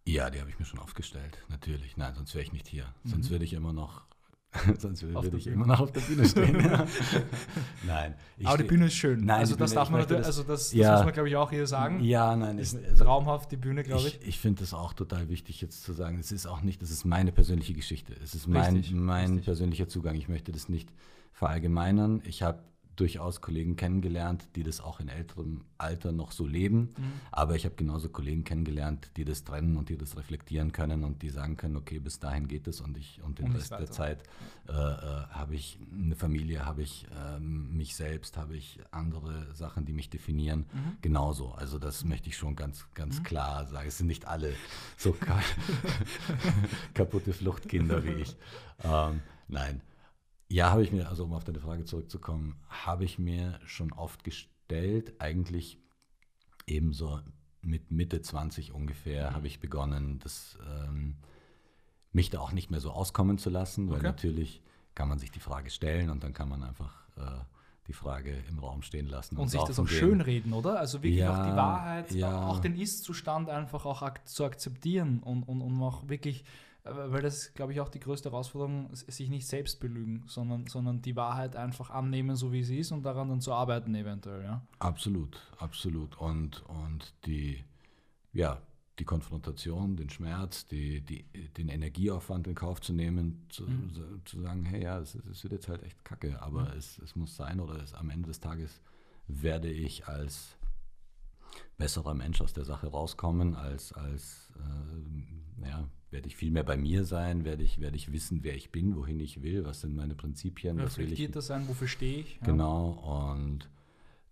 Ja, 0.07 0.31
die 0.31 0.41
habe 0.41 0.51
ich 0.51 0.59
mir 0.59 0.65
schon 0.65 0.81
aufgestellt, 0.81 1.45
natürlich. 1.49 1.97
Nein, 1.97 2.15
sonst 2.15 2.35
wäre 2.35 2.43
ich 2.43 2.53
nicht 2.53 2.67
hier. 2.67 2.93
Mhm. 3.05 3.11
Sonst 3.11 3.31
würde 3.31 3.45
ich 3.45 3.53
immer 3.53 3.73
noch, 3.73 4.07
sonst 4.79 5.03
würde 5.03 5.37
ich 5.37 5.47
immer 5.47 5.67
noch 5.67 5.81
auf 5.81 5.93
der 5.93 6.01
Bühne 6.01 6.27
stehen. 6.27 6.57
Nein. 7.87 8.15
Aber 8.45 8.57
die 8.59 8.65
Bühne 8.65 8.87
ist 8.87 8.95
schön. 8.95 9.25
Nein, 9.25 9.41
also 9.41 9.57
das 9.57 9.71
Bühne- 9.71 9.75
darf 9.75 9.91
man 9.91 10.01
natürlich, 10.01 10.21
das- 10.27 10.39
also 10.39 10.43
das, 10.43 10.65
das 10.71 10.73
Ja. 10.73 10.93
muss 10.97 11.05
man 11.05 11.13
glaube 11.13 11.29
ich 11.29 11.37
auch 11.37 11.51
hier 11.51 11.67
sagen. 11.67 12.01
Ja, 12.01 12.35
nein, 12.35 12.59
Ist 12.59 12.75
ich, 12.79 12.89
also, 12.89 13.05
traumhaft 13.05 13.51
die 13.53 13.57
Bühne, 13.57 13.83
glaube 13.83 14.09
ich. 14.09 14.21
ich, 14.23 14.27
ich 14.29 14.39
finde 14.39 14.65
es 14.65 14.73
auch 14.73 14.95
total 14.95 15.29
wichtig 15.29 15.61
jetzt 15.61 15.83
zu 15.83 15.93
sagen, 15.93 16.19
es 16.19 16.33
ist 16.33 16.47
auch 16.47 16.63
nicht, 16.63 16.81
das 16.83 16.91
ist 16.91 17.05
meine 17.05 17.31
persönliche 17.33 17.75
Geschichte. 17.75 18.15
Es 18.23 18.35
ist 18.35 18.47
mein, 18.47 18.77
Richtig, 18.77 18.95
mein 18.95 19.27
richtig. 19.29 19.45
persönlicher 19.45 19.89
Zugang. 19.89 20.15
Ich 20.17 20.29
möchte 20.29 20.51
das 20.51 20.69
nicht 20.69 20.89
verallgemeinern. 21.33 22.23
Ich 22.25 22.43
habe 22.43 22.63
durchaus 23.01 23.41
Kollegen 23.41 23.77
kennengelernt, 23.77 24.49
die 24.57 24.63
das 24.63 24.81
auch 24.81 24.99
in 25.01 25.09
älterem 25.09 25.63
Alter 25.79 26.11
noch 26.13 26.33
so 26.33 26.47
leben. 26.47 26.91
Mhm. 26.97 27.13
Aber 27.31 27.55
ich 27.55 27.65
habe 27.65 27.77
genauso 27.77 28.09
Kollegen 28.09 28.45
kennengelernt, 28.45 29.11
die 29.17 29.25
das 29.25 29.45
trennen 29.45 29.77
und 29.77 29.89
die 29.89 29.97
das 29.97 30.17
reflektieren 30.17 30.73
können 30.73 31.05
und 31.05 31.23
die 31.23 31.31
sagen 31.31 31.57
können, 31.57 31.77
okay, 31.77 31.99
bis 32.01 32.19
dahin 32.19 32.49
geht 32.49 32.67
es 32.67 32.81
und 32.81 32.97
ich 32.97 33.21
und 33.23 33.39
den 33.39 33.47
Und 33.47 33.57
Rest 33.57 33.71
der. 33.71 33.91
Zeit 33.91 34.23
äh, 34.69 34.73
äh, 34.73 34.75
habe 35.31 35.55
ich 35.55 35.79
eine 35.93 36.17
Familie, 36.17 36.65
habe 36.65 36.83
ich 36.83 37.07
ähm, 37.37 37.77
mich 37.77 37.95
selbst, 37.95 38.37
habe 38.37 38.57
ich 38.57 38.81
andere 38.91 39.55
Sachen, 39.55 39.85
die 39.85 39.93
mich 39.93 40.11
definieren. 40.11 40.67
Mhm. 40.73 40.97
Genauso. 41.01 41.53
Also 41.53 41.79
das 41.79 42.05
möchte 42.05 42.29
ich 42.29 42.37
schon 42.37 42.57
ganz, 42.57 42.87
ganz 42.95 43.23
klar 43.23 43.67
sagen. 43.67 43.87
Es 43.87 43.99
sind 43.99 44.09
nicht 44.09 44.27
alle 44.27 44.53
so 44.97 45.13
ka 45.13 45.39
kaputte 46.95 47.33
Fluchtkinder 47.33 48.03
wie 48.05 48.23
ich. 48.23 48.37
Ähm, 48.83 49.21
nein. 49.47 49.83
Ja, 50.51 50.71
habe 50.71 50.83
ich 50.83 50.93
mir, 50.93 51.09
also 51.09 51.25
um 51.25 51.35
auf 51.35 51.45
deine 51.45 51.61
Frage 51.61 51.85
zurückzukommen, 51.85 52.57
habe 52.69 53.05
ich 53.05 53.19
mir 53.19 53.61
schon 53.67 53.93
oft 53.93 54.25
gestellt, 54.25 55.15
eigentlich 55.21 55.79
ebenso 56.67 57.21
mit 57.61 57.91
Mitte 57.91 58.23
20 58.23 58.73
ungefähr, 58.73 59.35
habe 59.35 59.47
ich 59.47 59.61
begonnen, 59.61 60.21
das, 60.21 60.59
ähm, 60.87 61.17
mich 62.13 62.31
da 62.31 62.41
auch 62.41 62.53
nicht 62.53 62.71
mehr 62.71 62.81
so 62.81 62.91
auskommen 62.91 63.39
zu 63.39 63.51
lassen, 63.51 63.89
weil 63.91 63.97
Okay. 63.99 64.07
natürlich 64.07 64.63
kann 64.95 65.09
man 65.09 65.19
sich 65.19 65.31
die 65.31 65.41
Frage 65.41 65.71
stellen 65.71 66.11
und 66.11 66.25
dann 66.25 66.33
kann 66.33 66.49
man 66.49 66.63
einfach 66.63 66.95
äh, 67.17 67.41
die 67.87 67.93
Frage 67.93 68.43
im 68.49 68.59
Raum 68.59 68.83
stehen 68.83 69.07
lassen. 69.07 69.37
Und 69.37 69.49
sich 69.49 69.63
das 69.63 69.79
auch 69.79 69.87
gehen. 69.87 69.99
schön 69.99 70.21
reden, 70.21 70.53
oder? 70.53 70.79
Also 70.79 71.03
wirklich 71.03 71.21
Ja, 71.21 71.33
auch 71.33 71.45
die 71.45 71.57
Wahrheit, 71.57 72.11
ja. 72.13 72.47
auch 72.47 72.59
den 72.59 72.75
Ist-Zustand 72.77 73.49
einfach 73.51 73.85
auch 73.87 74.03
ak 74.03 74.27
zu 74.29 74.45
akzeptieren 74.45 75.21
und, 75.21 75.43
und, 75.45 75.63
und 75.63 75.83
auch 75.83 76.09
wirklich, 76.09 76.45
weil 76.95 77.23
das 77.23 77.39
ist, 77.39 77.55
glaube 77.55 77.73
ich, 77.73 77.81
auch 77.81 77.89
die 77.89 78.01
größte 78.01 78.31
Herausforderung, 78.31 78.89
sich 78.95 79.29
nicht 79.31 79.47
selbst 79.47 79.81
belügen, 79.81 80.25
sondern, 80.27 80.67
sondern 80.67 81.03
die 81.03 81.17
Wahrheit 81.17 81.57
einfach 81.57 81.91
annehmen, 81.91 82.37
so 82.37 82.53
wie 82.53 82.65
sie 82.65 82.79
ist 82.79 82.93
und 82.93 83.03
daran 83.05 83.29
dann 83.29 83.41
zu 83.41 83.53
arbeiten 83.53 83.95
eventuell, 83.95 84.43
ja. 84.45 84.63
Absolut, 84.79 85.41
absolut. 85.59 86.17
Und, 86.19 86.63
und 86.67 87.15
die, 87.27 87.65
ja, 88.33 88.61
die 88.99 89.05
Konfrontation, 89.05 89.97
den 89.97 90.11
Schmerz, 90.11 90.67
die, 90.67 91.01
die, 91.01 91.23
den 91.57 91.69
Energieaufwand 91.69 92.49
in 92.49 92.55
Kauf 92.55 92.81
zu 92.81 92.93
nehmen, 92.93 93.47
zu, 93.49 93.63
Mhm. 93.65 94.23
zu 94.25 94.41
sagen, 94.41 94.65
hey 94.65 94.83
ja, 94.83 94.99
es, 94.99 95.15
es 95.15 95.43
wird 95.45 95.53
jetzt 95.53 95.69
halt 95.69 95.83
echt 95.85 96.05
kacke, 96.05 96.41
aber 96.43 96.63
Mhm. 96.63 96.79
es, 96.79 96.99
es 96.99 97.15
muss 97.15 97.37
sein 97.37 97.61
oder 97.61 97.81
es, 97.83 97.95
am 97.95 98.11
Ende 98.11 98.27
des 98.29 98.41
Tages 98.41 98.81
werde 99.29 99.71
ich 99.71 100.09
als 100.09 100.57
besserer 101.77 102.15
Mensch 102.15 102.41
aus 102.41 102.53
der 102.53 102.65
Sache 102.65 102.89
rauskommen, 102.89 103.55
als, 103.55 103.93
als 103.93 104.53
äh, 104.59 105.69
ja, 105.69 105.89
werde 106.11 106.27
ich 106.29 106.37
viel 106.37 106.51
mehr 106.51 106.65
bei 106.65 106.77
mir 106.77 107.05
sein, 107.05 107.45
werde 107.45 107.63
ich, 107.63 107.81
werde 107.81 107.97
ich 107.97 108.13
wissen, 108.13 108.43
wer 108.43 108.55
ich 108.55 108.71
bin, 108.73 108.97
wohin 108.97 109.21
ich 109.21 109.43
will, 109.43 109.65
was 109.65 109.81
sind 109.83 109.95
meine 109.95 110.15
Prinzipien, 110.15 110.79
was 110.79 110.97
will 110.97 111.05
ich 111.07 111.13
Reflektierter 111.13 111.43
sein, 111.43 111.69
wofür 111.69 111.89
stehe 111.89 112.21
ich? 112.21 112.37
Ja. 112.37 112.47
Genau, 112.47 112.91
und 112.91 113.69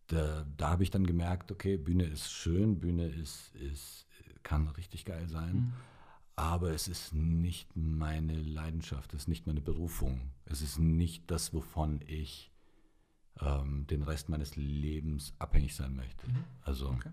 da, 0.08 0.46
da 0.56 0.70
habe 0.70 0.82
ich 0.82 0.90
dann 0.90 1.06
gemerkt, 1.06 1.50
okay, 1.52 1.76
Bühne 1.76 2.04
ist 2.04 2.30
schön, 2.30 2.78
Bühne 2.78 3.06
ist, 3.08 3.54
ist, 3.56 4.06
kann 4.42 4.68
richtig 4.68 5.04
geil 5.04 5.28
sein, 5.28 5.56
Mhm. 5.56 5.72
aber 6.36 6.70
es 6.70 6.88
ist 6.88 7.12
nicht 7.14 7.76
meine 7.76 8.40
Leidenschaft, 8.40 9.12
es 9.14 9.22
ist 9.22 9.28
nicht 9.28 9.46
meine 9.46 9.60
Berufung, 9.60 10.30
es 10.44 10.62
ist 10.62 10.78
nicht 10.78 11.30
das, 11.30 11.52
wovon 11.52 12.00
ich 12.06 12.52
ähm, 13.40 13.86
den 13.86 14.02
Rest 14.02 14.28
meines 14.28 14.56
Lebens 14.56 15.34
abhängig 15.38 15.74
sein 15.74 15.94
möchte. 15.94 16.26
Mhm. 16.28 16.44
Also, 16.62 16.88
Okay. 16.90 17.10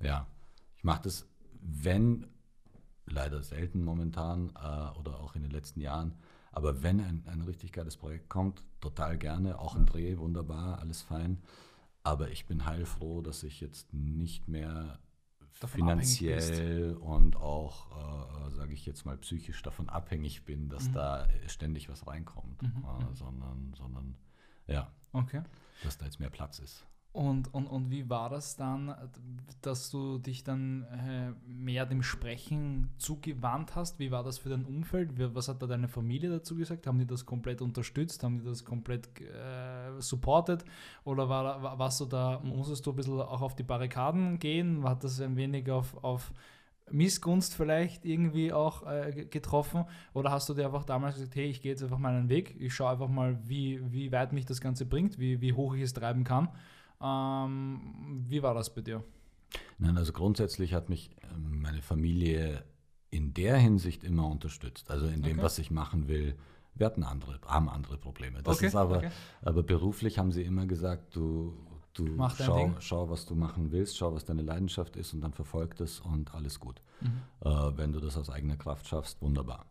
ja, 0.00 0.26
ich 0.76 0.84
mache 0.84 1.02
das, 1.02 1.26
wenn, 1.60 2.26
leider 3.06 3.42
selten 3.42 3.84
momentan 3.84 4.50
äh, 4.56 4.98
oder 4.98 5.20
auch 5.20 5.34
in 5.36 5.42
den 5.42 5.50
letzten 5.50 5.80
Jahren, 5.80 6.14
aber 6.52 6.82
wenn 6.82 7.00
ein, 7.00 7.24
ein 7.26 7.42
richtig 7.42 7.72
geiles 7.72 7.96
Projekt 7.96 8.28
kommt, 8.28 8.62
total 8.80 9.18
gerne, 9.18 9.58
auch 9.58 9.76
ein 9.76 9.86
Dreh, 9.86 10.16
wunderbar, 10.18 10.78
alles 10.78 11.02
fein. 11.02 11.42
Aber 12.02 12.30
ich 12.30 12.46
bin 12.46 12.64
heilfroh, 12.66 13.20
dass 13.20 13.42
ich 13.42 13.60
jetzt 13.60 13.92
nicht 13.92 14.48
mehr 14.48 15.00
Davon 15.60 15.80
finanziell 15.80 16.94
und 17.00 17.36
auch, 17.36 17.90
äh, 18.46 18.50
sage 18.50 18.72
ich 18.74 18.86
jetzt 18.86 19.04
mal, 19.06 19.16
psychisch 19.18 19.62
davon 19.62 19.88
abhängig 19.88 20.44
bin, 20.44 20.68
dass 20.68 20.88
Mhm. 20.88 20.92
da 20.92 21.28
ständig 21.48 21.88
was 21.88 22.06
reinkommt, 22.06 22.62
Mhm, 22.62 22.68
äh, 22.84 23.02
mhm. 23.04 23.14
sondern, 23.14 23.74
sondern 23.74 24.14
ja, 24.66 24.92
Okay. 25.12 25.42
dass 25.80 25.98
da 25.98 26.04
jetzt 26.04 26.20
mehr 26.20 26.30
Platz 26.30 26.58
ist. 26.58 26.86
Und, 27.16 27.54
und, 27.54 27.66
und 27.66 27.90
wie 27.90 28.10
war 28.10 28.28
das 28.28 28.56
dann, 28.56 28.94
dass 29.62 29.88
du 29.88 30.18
dich 30.18 30.44
dann 30.44 30.82
äh, 30.82 31.32
mehr 31.50 31.86
dem 31.86 32.02
Sprechen 32.02 32.90
zugewandt 32.98 33.74
hast? 33.74 33.98
Wie 33.98 34.10
war 34.10 34.22
das 34.22 34.36
für 34.36 34.50
dein 34.50 34.66
Umfeld? 34.66 35.12
Was 35.34 35.48
hat 35.48 35.62
da 35.62 35.66
deine 35.66 35.88
Familie 35.88 36.28
dazu 36.28 36.56
gesagt? 36.56 36.86
Haben 36.86 36.98
die 36.98 37.06
das 37.06 37.24
komplett 37.24 37.62
unterstützt? 37.62 38.22
Haben 38.22 38.40
die 38.40 38.44
das 38.44 38.66
komplett 38.66 39.08
äh, 39.18 39.98
supported? 39.98 40.62
Oder 41.04 41.26
war, 41.30 41.62
war, 41.62 41.78
warst 41.78 42.00
du 42.00 42.04
da, 42.04 42.38
musstest 42.44 42.84
du 42.84 42.90
ein 42.90 42.96
bisschen 42.96 43.18
auch 43.18 43.40
auf 43.40 43.56
die 43.56 43.62
Barrikaden 43.62 44.38
gehen? 44.38 44.84
Hat 44.84 45.02
das 45.02 45.18
ein 45.18 45.36
wenig 45.36 45.70
auf, 45.70 45.96
auf 46.04 46.34
Missgunst 46.90 47.54
vielleicht 47.54 48.04
irgendwie 48.04 48.52
auch 48.52 48.86
äh, 48.86 49.24
getroffen? 49.24 49.86
Oder 50.12 50.32
hast 50.32 50.50
du 50.50 50.52
dir 50.52 50.66
einfach 50.66 50.84
damals 50.84 51.14
gesagt, 51.14 51.34
hey, 51.34 51.46
ich 51.46 51.62
gehe 51.62 51.72
jetzt 51.72 51.82
einfach 51.82 51.96
meinen 51.96 52.28
Weg, 52.28 52.60
ich 52.60 52.74
schaue 52.74 52.90
einfach 52.90 53.08
mal, 53.08 53.38
wie, 53.48 53.80
wie 53.90 54.12
weit 54.12 54.34
mich 54.34 54.44
das 54.44 54.60
Ganze 54.60 54.84
bringt, 54.84 55.18
wie, 55.18 55.40
wie 55.40 55.54
hoch 55.54 55.74
ich 55.74 55.80
es 55.80 55.94
treiben 55.94 56.22
kann? 56.22 56.50
Ähm, 57.00 58.24
wie 58.28 58.42
war 58.42 58.54
das 58.54 58.74
bei 58.74 58.80
dir? 58.80 59.02
Nein, 59.78 59.96
also 59.96 60.12
grundsätzlich 60.12 60.74
hat 60.74 60.88
mich 60.88 61.10
ähm, 61.34 61.60
meine 61.60 61.82
Familie 61.82 62.64
in 63.10 63.34
der 63.34 63.56
Hinsicht 63.56 64.04
immer 64.04 64.26
unterstützt. 64.26 64.90
Also 64.90 65.06
in 65.06 65.22
dem, 65.22 65.38
okay. 65.38 65.42
was 65.42 65.58
ich 65.58 65.70
machen 65.70 66.08
will. 66.08 66.36
Wir 66.74 66.86
hatten 66.86 67.04
andere, 67.04 67.40
haben 67.46 67.68
andere 67.68 67.96
Probleme. 67.96 68.42
Das 68.42 68.56
okay, 68.56 68.66
ist 68.66 68.74
aber, 68.74 68.98
okay. 68.98 69.10
aber 69.42 69.62
beruflich 69.62 70.18
haben 70.18 70.32
sie 70.32 70.42
immer 70.42 70.66
gesagt, 70.66 71.16
du, 71.16 71.56
du 71.94 72.18
schau, 72.36 72.74
schau, 72.80 73.08
was 73.08 73.24
du 73.24 73.34
machen 73.34 73.72
willst, 73.72 73.96
schau, 73.96 74.14
was 74.14 74.26
deine 74.26 74.42
Leidenschaft 74.42 74.96
ist 74.96 75.14
und 75.14 75.22
dann 75.22 75.32
verfolg 75.32 75.76
das 75.76 76.00
und 76.00 76.34
alles 76.34 76.60
gut. 76.60 76.82
Mhm. 77.00 77.22
Äh, 77.40 77.76
wenn 77.78 77.92
du 77.92 78.00
das 78.00 78.16
aus 78.18 78.28
eigener 78.28 78.56
Kraft 78.56 78.86
schaffst, 78.88 79.22
wunderbar. 79.22 79.64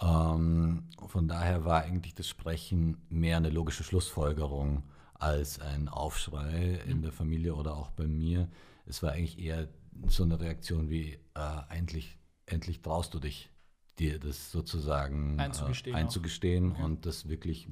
Ähm, 0.00 0.84
von 1.08 1.26
daher 1.26 1.64
war 1.64 1.82
eigentlich 1.82 2.14
das 2.14 2.28
Sprechen 2.28 2.98
mehr 3.08 3.36
eine 3.36 3.50
logische 3.50 3.82
Schlussfolgerung 3.82 4.84
als 5.20 5.60
ein 5.60 5.88
Aufschrei 5.88 6.80
in 6.86 6.98
mhm. 6.98 7.02
der 7.02 7.12
Familie 7.12 7.54
oder 7.54 7.76
auch 7.76 7.90
bei 7.90 8.06
mir. 8.06 8.48
Es 8.86 9.02
war 9.02 9.12
eigentlich 9.12 9.38
eher 9.38 9.68
so 10.08 10.22
eine 10.22 10.40
Reaktion 10.40 10.88
wie, 10.88 11.18
äh, 11.34 11.76
endlich, 11.76 12.18
endlich 12.46 12.80
traust 12.80 13.14
du 13.14 13.18
dich, 13.18 13.50
dir 13.98 14.18
das 14.18 14.50
sozusagen 14.50 15.38
äh, 15.38 15.42
einzugestehen, 15.42 15.94
äh, 15.94 15.98
einzugestehen 15.98 16.72
okay. 16.72 16.82
und 16.82 17.06
das 17.06 17.28
wirklich 17.28 17.68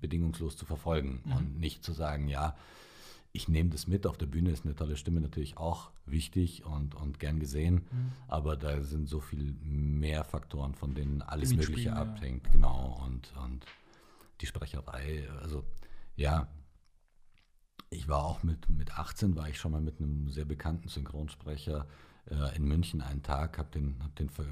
bedingungslos 0.00 0.56
zu 0.56 0.66
verfolgen 0.66 1.22
mhm. 1.24 1.32
und 1.32 1.58
nicht 1.58 1.82
zu 1.82 1.92
sagen, 1.92 2.28
ja, 2.28 2.56
ich 3.34 3.48
nehme 3.48 3.70
das 3.70 3.86
mit, 3.86 4.06
auf 4.06 4.18
der 4.18 4.26
Bühne 4.26 4.50
ist 4.50 4.66
eine 4.66 4.74
tolle 4.74 4.98
Stimme 4.98 5.22
natürlich 5.22 5.56
auch 5.56 5.90
wichtig 6.04 6.66
und, 6.66 6.94
und 6.94 7.18
gern 7.18 7.40
gesehen, 7.40 7.86
mhm. 7.90 8.12
aber 8.28 8.58
da 8.58 8.82
sind 8.82 9.08
so 9.08 9.20
viel 9.20 9.54
mehr 9.62 10.24
Faktoren, 10.24 10.74
von 10.74 10.94
denen 10.94 11.22
alles 11.22 11.54
Mögliche 11.54 11.94
abhängt, 11.94 12.44
ja. 12.48 12.52
genau, 12.52 13.02
und, 13.06 13.32
und 13.42 13.64
die 14.42 14.46
Sprecherei, 14.46 15.26
also 15.40 15.64
ja, 16.16 16.48
ich 17.92 18.08
war 18.08 18.24
auch 18.24 18.42
mit, 18.42 18.68
mit 18.70 18.98
18, 18.98 19.36
war 19.36 19.48
ich 19.48 19.58
schon 19.58 19.72
mal 19.72 19.80
mit 19.80 20.00
einem 20.00 20.28
sehr 20.28 20.44
bekannten 20.44 20.88
Synchronsprecher 20.88 21.86
äh, 22.30 22.56
in 22.56 22.64
München 22.64 23.00
einen 23.00 23.22
Tag, 23.22 23.58
habe 23.58 23.70
den, 23.70 23.96
hab 24.02 24.14
den 24.16 24.28
ver, 24.28 24.46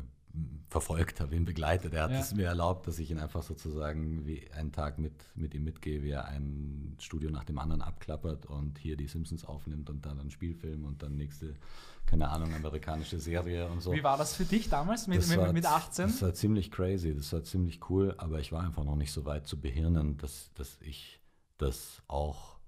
verfolgt, 0.68 1.20
habe 1.20 1.34
ihn 1.34 1.44
begleitet. 1.44 1.92
Er 1.92 2.04
hat 2.04 2.12
ja. 2.12 2.20
es 2.20 2.34
mir 2.34 2.46
erlaubt, 2.46 2.86
dass 2.86 2.98
ich 2.98 3.10
ihn 3.10 3.18
einfach 3.18 3.42
sozusagen 3.42 4.26
wie 4.26 4.48
einen 4.52 4.70
Tag 4.70 4.98
mit, 4.98 5.12
mit 5.34 5.54
ihm 5.54 5.64
mitgehe, 5.64 6.02
wie 6.02 6.10
er 6.10 6.26
ein 6.26 6.96
Studio 7.00 7.30
nach 7.30 7.44
dem 7.44 7.58
anderen 7.58 7.82
abklappert 7.82 8.46
und 8.46 8.78
hier 8.78 8.96
die 8.96 9.08
Simpsons 9.08 9.44
aufnimmt 9.44 9.90
und 9.90 10.06
dann 10.06 10.20
einen 10.20 10.30
Spielfilm 10.30 10.84
und 10.84 11.02
dann 11.02 11.16
nächste, 11.16 11.54
keine 12.06 12.28
Ahnung, 12.28 12.54
amerikanische 12.54 13.18
Serie 13.18 13.66
und 13.68 13.80
so. 13.80 13.92
Wie 13.92 14.04
war 14.04 14.16
das 14.16 14.36
für 14.36 14.44
dich 14.44 14.68
damals 14.68 15.08
mit, 15.08 15.26
mit, 15.26 15.38
war, 15.38 15.52
mit 15.52 15.66
18? 15.66 16.06
Das 16.06 16.22
war 16.22 16.34
ziemlich 16.34 16.70
crazy, 16.70 17.14
das 17.14 17.32
war 17.32 17.42
ziemlich 17.42 17.90
cool, 17.90 18.14
aber 18.18 18.38
ich 18.38 18.52
war 18.52 18.62
einfach 18.62 18.84
noch 18.84 18.96
nicht 18.96 19.12
so 19.12 19.24
weit 19.24 19.48
zu 19.48 19.60
behirnen, 19.60 20.16
dass, 20.18 20.52
dass 20.54 20.78
ich 20.80 21.20
das 21.58 22.02
auch 22.06 22.59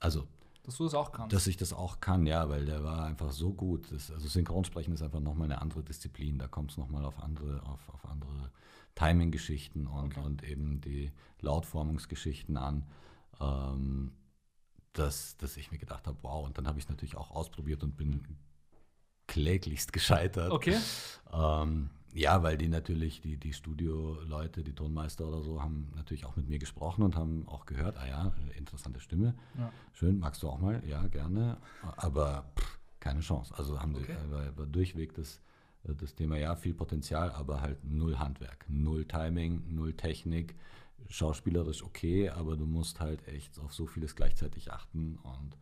also 0.00 0.26
dass 0.66 0.78
du 0.78 0.84
das 0.84 0.94
auch 0.94 1.12
kannst. 1.12 1.32
Dass 1.32 1.46
ich 1.46 1.56
das 1.56 1.72
auch 1.72 2.00
kann, 2.00 2.26
ja, 2.26 2.48
weil 2.48 2.66
der 2.66 2.82
war 2.82 3.04
einfach 3.04 3.30
so 3.30 3.52
gut. 3.52 3.92
Das, 3.92 4.10
also 4.10 4.26
Synchronsprechen 4.26 4.92
ist 4.92 5.00
einfach 5.00 5.20
nochmal 5.20 5.44
eine 5.44 5.62
andere 5.62 5.84
Disziplin. 5.84 6.38
Da 6.40 6.48
kommt 6.48 6.72
es 6.72 6.76
nochmal 6.76 7.04
auf 7.04 7.22
andere, 7.22 7.62
auf, 7.62 7.88
auf 7.88 8.04
andere 8.04 8.50
Timing-Geschichten 8.96 9.86
und, 9.86 10.16
okay. 10.16 10.26
und 10.26 10.42
eben 10.42 10.80
die 10.80 11.12
Lautformungsgeschichten 11.40 12.56
an. 12.56 12.84
Ähm, 13.40 14.12
dass, 14.92 15.36
dass 15.36 15.56
ich 15.56 15.70
mir 15.70 15.78
gedacht 15.78 16.06
habe, 16.08 16.18
wow, 16.22 16.44
und 16.44 16.58
dann 16.58 16.66
habe 16.66 16.78
ich 16.78 16.86
es 16.86 16.88
natürlich 16.88 17.16
auch 17.16 17.30
ausprobiert 17.30 17.84
und 17.84 17.96
bin 17.96 18.36
kläglichst 19.28 19.92
gescheitert. 19.92 20.50
Okay. 20.50 20.78
Ähm, 21.32 21.90
ja, 22.16 22.42
weil 22.42 22.56
die 22.56 22.68
natürlich, 22.68 23.20
die, 23.20 23.36
die 23.36 23.52
Studioleute, 23.52 24.64
die 24.64 24.72
Tonmeister 24.72 25.28
oder 25.28 25.42
so, 25.42 25.62
haben 25.62 25.92
natürlich 25.94 26.24
auch 26.24 26.34
mit 26.34 26.48
mir 26.48 26.58
gesprochen 26.58 27.02
und 27.02 27.14
haben 27.14 27.46
auch 27.46 27.66
gehört, 27.66 27.98
ah 27.98 28.08
ja, 28.08 28.32
interessante 28.56 29.00
Stimme. 29.00 29.34
Ja. 29.58 29.70
Schön, 29.92 30.18
magst 30.18 30.42
du 30.42 30.48
auch 30.48 30.58
mal? 30.58 30.82
Ja, 30.88 31.06
gerne. 31.08 31.58
Aber 31.96 32.50
pff, 32.58 32.78
keine 33.00 33.20
Chance. 33.20 33.52
Also 33.54 33.80
haben 33.82 33.94
okay. 33.94 34.16
sie, 34.24 34.30
war, 34.32 34.56
war 34.56 34.66
durchweg 34.66 35.12
das, 35.12 35.42
das 35.84 36.14
Thema, 36.14 36.38
ja, 36.38 36.56
viel 36.56 36.72
Potenzial, 36.72 37.30
aber 37.32 37.60
halt 37.60 37.84
null 37.84 38.18
Handwerk, 38.18 38.64
null 38.66 39.04
Timing, 39.04 39.64
null 39.68 39.92
Technik. 39.92 40.56
Schauspielerisch 41.10 41.82
okay, 41.82 42.30
aber 42.30 42.56
du 42.56 42.64
musst 42.64 42.98
halt 42.98 43.28
echt 43.28 43.60
auf 43.60 43.74
so 43.74 43.86
vieles 43.86 44.16
gleichzeitig 44.16 44.72
achten 44.72 45.18
und 45.22 45.58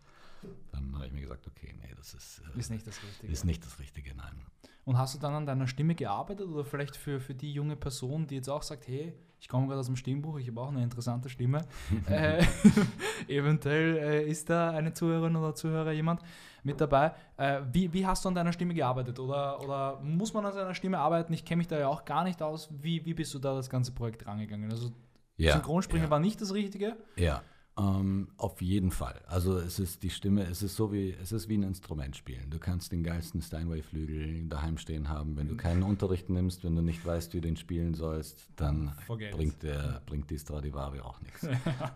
dann 0.73 0.95
habe 0.95 1.07
ich 1.07 1.13
mir 1.13 1.21
gesagt, 1.23 1.47
okay, 1.47 1.75
nee, 1.81 1.95
das 1.97 2.15
ist, 2.15 2.43
äh, 2.55 2.59
ist 2.59 2.71
nicht 2.71 2.87
das 2.87 3.03
Richtige. 3.03 3.33
Ist 3.33 3.45
nicht 3.45 3.65
das 3.65 3.79
Richtige, 3.79 4.15
nein. 4.15 4.41
Und 4.85 4.99
hast 4.99 5.15
du 5.15 5.19
dann 5.19 5.33
an 5.33 5.47
deiner 5.47 5.67
Stimme 5.67 5.95
gearbeitet 5.95 6.47
oder 6.47 6.65
vielleicht 6.65 6.97
für, 6.97 7.19
für 7.19 7.35
die 7.35 7.53
junge 7.53 7.75
Person, 7.75 8.27
die 8.27 8.35
jetzt 8.37 8.49
auch 8.49 8.63
sagt, 8.63 8.87
hey, 8.87 9.15
ich 9.41 9.49
komme 9.49 9.67
gerade 9.67 9.81
aus 9.81 9.87
dem 9.87 9.97
Stimmbuch, 9.97 10.39
ich 10.39 10.49
habe 10.49 10.61
auch 10.61 10.69
eine 10.69 10.83
interessante 10.83 11.29
Stimme. 11.29 11.65
äh, 12.09 12.45
eventuell 13.29 13.97
äh, 13.97 14.29
ist 14.29 14.51
da 14.51 14.71
eine 14.71 14.93
Zuhörerin 14.93 15.37
oder 15.37 15.55
Zuhörer 15.55 15.93
jemand 15.93 16.21
mit 16.63 16.81
dabei. 16.81 17.13
Äh, 17.37 17.61
wie, 17.73 17.93
wie 17.93 18.07
hast 18.07 18.25
du 18.25 18.29
an 18.29 18.35
deiner 18.35 18.53
Stimme 18.53 18.75
gearbeitet? 18.75 19.19
Oder, 19.19 19.61
oder 19.63 20.01
muss 20.01 20.35
man 20.35 20.45
an 20.47 20.53
seiner 20.53 20.75
Stimme 20.75 20.99
arbeiten? 20.99 21.33
Ich 21.33 21.45
kenne 21.45 21.59
mich 21.59 21.69
da 21.69 21.79
ja 21.79 21.89
auch 21.89 22.05
gar 22.05 22.25
nicht 22.25 22.43
aus. 22.43 22.69
Wie, 22.71 23.05
wie 23.05 23.15
bist 23.15 23.33
du 23.35 23.39
da 23.39 23.55
das 23.55 23.71
ganze 23.71 23.93
Projekt 23.93 24.27
rangegangen? 24.27 24.71
Also 24.71 24.91
ja, 25.37 25.53
Synchronsprechen 25.53 26.07
ja. 26.07 26.11
war 26.11 26.21
nicht 26.21 26.41
das 26.41 26.55
Richtige. 26.55 26.97
Ja. 27.17 27.43
Ähm, 27.77 28.29
auf 28.37 28.63
jeden 28.63 28.93
Fall. 28.93 29.21
Also 29.27 29.59
es 29.59 29.81
ist 29.81 30.05
die 30.05 30.11
Stimme, 30.11 30.45
es 30.45 30.63
ist 30.63 30.77
so 30.77 30.93
wie, 30.93 31.11
es 31.21 31.33
ist 31.33 31.49
wie 31.49 31.57
ein 31.57 31.65
Instrument 31.65 32.17
spielen. 32.17 32.49
Du 32.51 32.59
kannst 32.59 32.93
den 32.93 33.03
geilsten 33.03 33.43
Steinway-Flügel 33.43 34.49
daheim 34.49 34.79
stehen 34.79 35.09
haben. 35.09 35.37
Wenn 35.37 35.49
du 35.49 35.57
keinen 35.57 35.83
Unterricht 35.83 36.31
nimmst, 36.31 36.63
wenn 36.63 36.77
du 36.77 36.83
nicht 36.83 37.05
weißt, 37.05 37.33
wie 37.35 37.41
du 37.41 37.49
den 37.49 37.57
spielen 37.57 37.95
sollst, 37.95 38.49
dann 38.55 38.93
bringt, 39.09 39.63
der, 39.65 40.03
bringt 40.07 40.31
die 40.31 40.39
Stradivari 40.39 41.01
auch 41.01 41.21
nichts. 41.21 41.47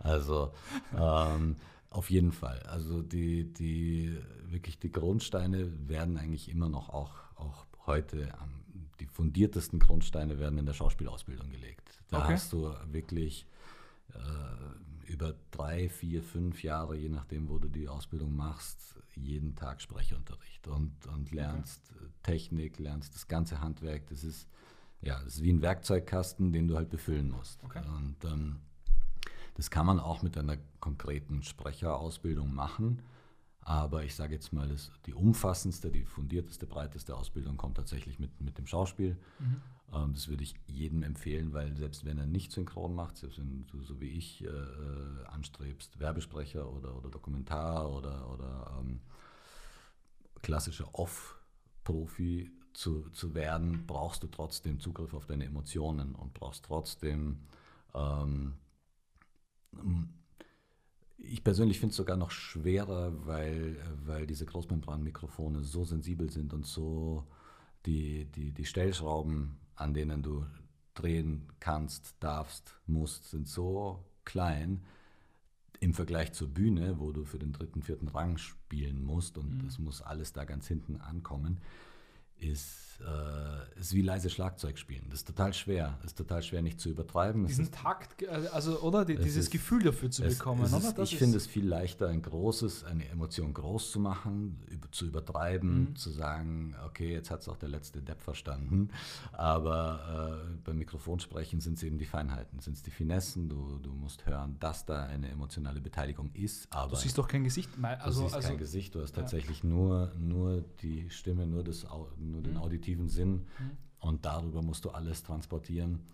Also 0.03 0.51
ähm, 0.97 1.55
auf 1.89 2.09
jeden 2.09 2.31
Fall. 2.31 2.59
Also 2.63 3.01
die, 3.01 3.51
die 3.53 4.17
wirklich 4.49 4.79
die 4.79 4.91
Grundsteine 4.91 5.71
werden 5.87 6.17
eigentlich 6.17 6.49
immer 6.49 6.67
noch 6.67 6.89
auch, 6.89 7.13
auch 7.35 7.65
heute 7.85 8.33
die 8.99 9.05
fundiertesten 9.05 9.79
Grundsteine 9.79 10.39
werden 10.39 10.59
in 10.59 10.65
der 10.65 10.73
Schauspielausbildung 10.73 11.49
gelegt. 11.49 12.01
Da 12.09 12.19
okay. 12.19 12.33
hast 12.33 12.51
du 12.51 12.73
wirklich 12.91 13.47
äh, 14.13 14.17
über 15.09 15.35
drei, 15.51 15.89
vier, 15.89 16.23
fünf 16.23 16.63
Jahre, 16.63 16.95
je 16.95 17.09
nachdem, 17.09 17.49
wo 17.49 17.57
du 17.57 17.67
die 17.67 17.87
Ausbildung 17.87 18.35
machst, 18.35 18.95
jeden 19.15 19.55
Tag 19.55 19.81
Sprechunterricht 19.81 20.67
und, 20.67 20.93
und 21.07 21.31
lernst 21.31 21.91
okay. 21.95 22.05
Technik, 22.23 22.79
lernst 22.79 23.15
das 23.15 23.27
ganze 23.27 23.59
Handwerk. 23.59 24.07
Das 24.07 24.23
ist, 24.23 24.47
ja, 25.01 25.19
das 25.23 25.35
ist 25.35 25.43
wie 25.43 25.51
ein 25.51 25.61
Werkzeugkasten, 25.61 26.51
den 26.51 26.67
du 26.67 26.77
halt 26.77 26.89
befüllen 26.89 27.29
musst. 27.29 27.63
Okay. 27.63 27.83
Und 27.97 28.23
ähm, 28.23 28.57
das 29.55 29.69
kann 29.69 29.85
man 29.85 29.99
auch 29.99 30.21
mit 30.21 30.37
einer 30.37 30.57
konkreten 30.79 31.43
Sprecherausbildung 31.43 32.53
machen. 32.53 33.01
Aber 33.61 34.03
ich 34.03 34.15
sage 34.15 34.33
jetzt 34.33 34.53
mal, 34.53 34.73
die 35.05 35.13
umfassendste, 35.13 35.91
die 35.91 36.05
fundierteste, 36.05 36.65
breiteste 36.65 37.15
Ausbildung 37.15 37.57
kommt 37.57 37.75
tatsächlich 37.77 38.19
mit, 38.19 38.39
mit 38.39 38.57
dem 38.57 38.65
Schauspiel. 38.65 39.17
Mhm. 39.39 39.61
Das 39.91 40.27
würde 40.27 40.43
ich 40.43 40.53
jedem 40.67 41.03
empfehlen, 41.03 41.53
weil 41.53 41.75
selbst 41.75 42.05
wenn 42.05 42.19
er 42.19 42.27
nicht 42.27 42.51
synchron 42.51 42.93
macht, 42.93 43.17
selbst 43.17 43.39
wenn 43.39 43.65
du 43.67 43.81
so 43.81 43.99
wie 43.99 44.09
ich 44.09 44.43
äh, 44.43 44.47
äh, 44.47 45.25
anstrebst, 45.27 45.99
Werbesprecher 45.99 46.71
oder, 46.71 46.95
oder 46.95 47.09
Dokumentar 47.09 47.91
oder, 47.91 48.31
oder 48.31 48.79
ähm, 48.79 49.01
klassischer 50.41 50.93
Off-Profi 50.93 52.51
zu, 52.73 53.09
zu 53.09 53.33
werden, 53.33 53.85
brauchst 53.87 54.21
du 54.21 54.27
trotzdem 54.27 54.79
Zugriff 54.79 55.13
auf 55.13 55.25
deine 55.25 55.45
Emotionen 55.45 56.13
und 56.13 56.33
brauchst 56.33 56.65
trotzdem 56.65 57.39
ähm, 57.95 58.53
ich 61.17 61.43
persönlich 61.43 61.79
finde 61.79 61.91
es 61.91 61.97
sogar 61.97 62.17
noch 62.17 62.31
schwerer, 62.31 63.13
weil, 63.25 63.77
weil 64.05 64.25
diese 64.25 64.45
Großmembranmikrofone 64.45 65.63
so 65.63 65.83
sensibel 65.83 66.29
sind 66.29 66.53
und 66.53 66.65
so 66.65 67.27
die, 67.85 68.25
die, 68.25 68.51
die 68.51 68.65
Stellschrauben 68.65 69.57
an 69.79 69.93
denen 69.93 70.21
du 70.21 70.45
drehen 70.93 71.47
kannst, 71.59 72.15
darfst, 72.19 72.75
musst, 72.85 73.29
sind 73.29 73.47
so 73.47 74.03
klein 74.25 74.83
im 75.79 75.93
Vergleich 75.93 76.33
zur 76.33 76.49
Bühne, 76.49 76.99
wo 76.99 77.11
du 77.11 77.23
für 77.23 77.39
den 77.39 77.53
dritten, 77.53 77.81
vierten 77.81 78.09
Rang 78.09 78.37
spielen 78.37 79.03
musst 79.03 79.37
und 79.37 79.63
es 79.63 79.79
mhm. 79.79 79.85
muss 79.85 80.01
alles 80.01 80.33
da 80.33 80.43
ganz 80.43 80.67
hinten 80.67 80.97
ankommen. 80.97 81.61
ist, 82.37 82.88
äh, 83.01 83.79
ist 83.79 83.93
wie 83.93 84.01
leise 84.01 84.29
Schlagzeug 84.29 84.77
spielen. 84.77 85.05
Das 85.09 85.19
ist 85.19 85.27
total 85.27 85.53
schwer. 85.53 85.97
Das 86.01 86.11
ist 86.11 86.17
total 86.17 86.43
schwer, 86.43 86.61
nicht 86.61 86.79
zu 86.79 86.89
übertreiben. 86.89 87.45
Diesen 87.45 87.65
ist, 87.65 87.73
Takt, 87.73 88.27
also 88.51 88.81
oder 88.81 89.05
die, 89.05 89.15
dieses 89.15 89.45
ist, 89.45 89.51
Gefühl 89.51 89.81
dafür 89.83 90.11
zu 90.11 90.23
es, 90.23 90.37
bekommen. 90.37 90.63
es 90.63 90.73
oder? 90.73 91.03
Ist, 91.03 91.13
ich 91.13 91.17
finde 91.17 91.37
es 91.37 91.47
viel 91.47 91.65
leichter, 91.65 92.09
ein 92.09 92.21
großes, 92.21 92.83
eine 92.83 93.07
Emotion 93.07 93.53
groß 93.53 93.91
zu 93.91 93.99
machen, 93.99 94.59
über, 94.67 94.91
zu 94.91 95.05
übertreiben, 95.05 95.89
mhm. 95.89 95.95
zu 95.95 96.09
sagen, 96.09 96.75
okay, 96.85 97.13
jetzt 97.13 97.31
hat 97.31 97.41
es 97.41 97.47
auch 97.47 97.57
der 97.57 97.69
letzte 97.69 98.01
Depp 98.01 98.21
verstanden. 98.21 98.89
Aber 99.31 100.43
äh, 100.45 100.57
beim 100.63 100.77
Mikrofonsprechen 100.77 101.61
sind 101.61 101.77
es 101.77 101.83
eben 101.83 101.97
die 101.97 102.05
Feinheiten, 102.05 102.59
sind 102.59 102.75
es 102.75 102.83
die 102.83 102.91
Finessen. 102.91 103.49
Du, 103.49 103.79
du 103.81 103.91
musst 103.91 104.25
hören, 104.25 104.57
dass 104.59 104.85
da 104.85 105.03
eine 105.03 105.29
emotionale 105.29 105.79
Beteiligung 105.79 106.31
ist. 106.33 106.67
Aber 106.71 106.91
du 106.91 106.97
siehst 106.97 107.17
doch 107.17 107.27
kein 107.27 107.43
Gesicht. 107.43 107.69
Also, 107.81 108.21
du 108.21 108.25
siehst 108.27 108.35
also, 108.35 108.47
kein 108.49 108.57
Gesicht, 108.57 108.95
du 108.95 109.01
hast 109.01 109.15
tatsächlich 109.15 109.63
ja. 109.63 109.69
nur, 109.69 110.11
nur 110.19 110.63
die 110.81 111.09
Stimme, 111.09 111.47
nur, 111.47 111.63
das, 111.63 111.85
nur 112.17 112.41
den 112.41 112.53
mhm. 112.53 112.59
Auditiven 112.89 113.09
Sinn 113.09 113.31
mhm. 113.59 113.77
und 113.99 114.25
darüber 114.25 114.61
musst 114.61 114.85
du 114.85 114.89
alles 114.89 115.23
transportieren. 115.23 116.07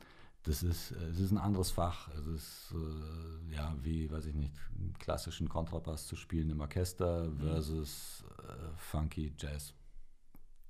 Das 0.44 0.62
ist, 0.62 0.92
es 0.92 1.20
ist 1.20 1.32
ein 1.32 1.40
anderes 1.40 1.72
Fach. 1.72 2.08
Es 2.10 2.28
ist 2.28 2.74
äh, 2.74 3.56
ja 3.56 3.76
wie, 3.82 4.12
weiß 4.12 4.28
ich 4.28 4.36
nicht, 4.36 4.54
klassischen 5.00 5.50
Kontrabass 5.50 6.06
zu 6.06 6.16
spielen 6.16 6.52
im 6.52 6.60
Orchester 6.62 7.26
mhm. 7.26 7.40
versus 7.40 8.24
äh, 8.40 8.78
Funky 8.78 9.34
Jazz. 9.38 9.74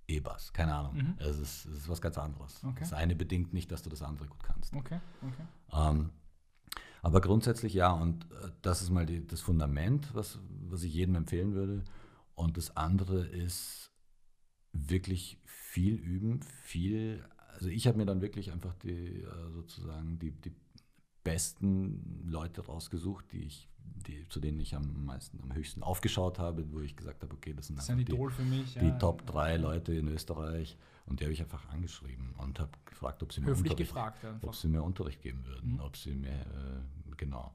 E-Bass, 0.08 0.54
keine 0.54 0.76
Ahnung. 0.76 0.96
Mhm. 0.96 1.16
Es, 1.18 1.40
ist, 1.40 1.66
es 1.66 1.78
ist 1.78 1.90
was 1.90 2.00
ganz 2.00 2.18
anderes. 2.18 2.64
Okay. 2.64 2.80
Das 2.80 2.94
eine 2.94 3.16
bedingt 3.16 3.54
nicht, 3.54 3.72
dass 3.72 3.82
du 3.82 3.90
das 3.90 4.04
andere 4.04 4.28
gut 4.28 4.44
kannst. 4.44 4.74
Okay, 4.74 5.00
okay. 5.22 5.44
Ähm, 5.74 6.12
aber 7.02 7.22
grundsätzlich 7.22 7.74
ja, 7.74 7.92
und 7.92 8.24
äh, 8.32 8.52
das 8.62 8.82
ist 8.82 8.92
mal 8.92 9.06
die, 9.06 9.26
das 9.26 9.42
Fundament, 9.42 10.14
was, 10.14 10.40
was 10.70 10.84
ich 10.84 10.94
jedem 10.94 11.16
empfehlen 11.16 11.54
würde. 11.54 11.84
Und 12.36 12.56
das 12.56 12.78
andere 12.78 13.26
ist 13.26 13.95
wirklich 14.76 15.40
viel 15.46 15.96
üben, 15.96 16.42
viel. 16.64 17.24
Also 17.48 17.70
ich 17.70 17.88
habe 17.88 17.98
mir 17.98 18.06
dann 18.06 18.22
wirklich 18.22 18.52
einfach 18.52 18.74
die 18.76 19.22
äh, 19.22 19.52
sozusagen 19.54 20.20
die, 20.20 20.32
die 20.32 20.52
besten 21.24 22.24
Leute 22.28 22.66
rausgesucht, 22.66 23.26
die 23.32 23.44
ich, 23.44 23.70
die, 24.08 24.28
zu 24.30 24.40
denen 24.40 24.60
ich 24.60 24.76
am 24.76 25.06
meisten, 25.06 25.42
am 25.42 25.54
höchsten 25.54 25.82
aufgeschaut 25.82 26.40
habe, 26.40 26.72
wo 26.72 26.80
ich 26.82 26.96
gesagt 26.96 27.24
habe, 27.24 27.34
okay, 27.34 27.54
das 27.54 27.68
sind 27.68 27.80
das 27.80 27.90
ein 27.90 28.00
Idol 28.00 28.32
die, 28.38 28.44
mich. 28.44 28.74
Die 28.76 28.86
ja. 28.86 28.98
Top 28.98 29.26
drei 29.26 29.58
Leute 29.58 29.94
in 29.94 30.08
Österreich. 30.08 30.78
Und 31.06 31.20
die 31.20 31.26
habe 31.26 31.34
ich 31.34 31.42
einfach 31.42 31.70
angeschrieben 31.70 32.34
und 32.38 32.60
habe 32.60 32.72
gefragt, 32.86 33.22
ob 33.22 33.32
sie 33.32 33.42
mir, 33.42 33.52
Unterricht, 33.52 33.78
gefragt, 33.78 34.26
ob 34.42 34.56
sie 34.56 34.68
mir 34.68 34.82
Unterricht 34.82 35.22
geben 35.22 35.46
würden, 35.46 35.74
mhm. 35.74 35.80
ob 35.82 35.98
sie 35.98 36.16
mir, 36.16 36.30
äh, 36.32 37.16
genau. 37.16 37.54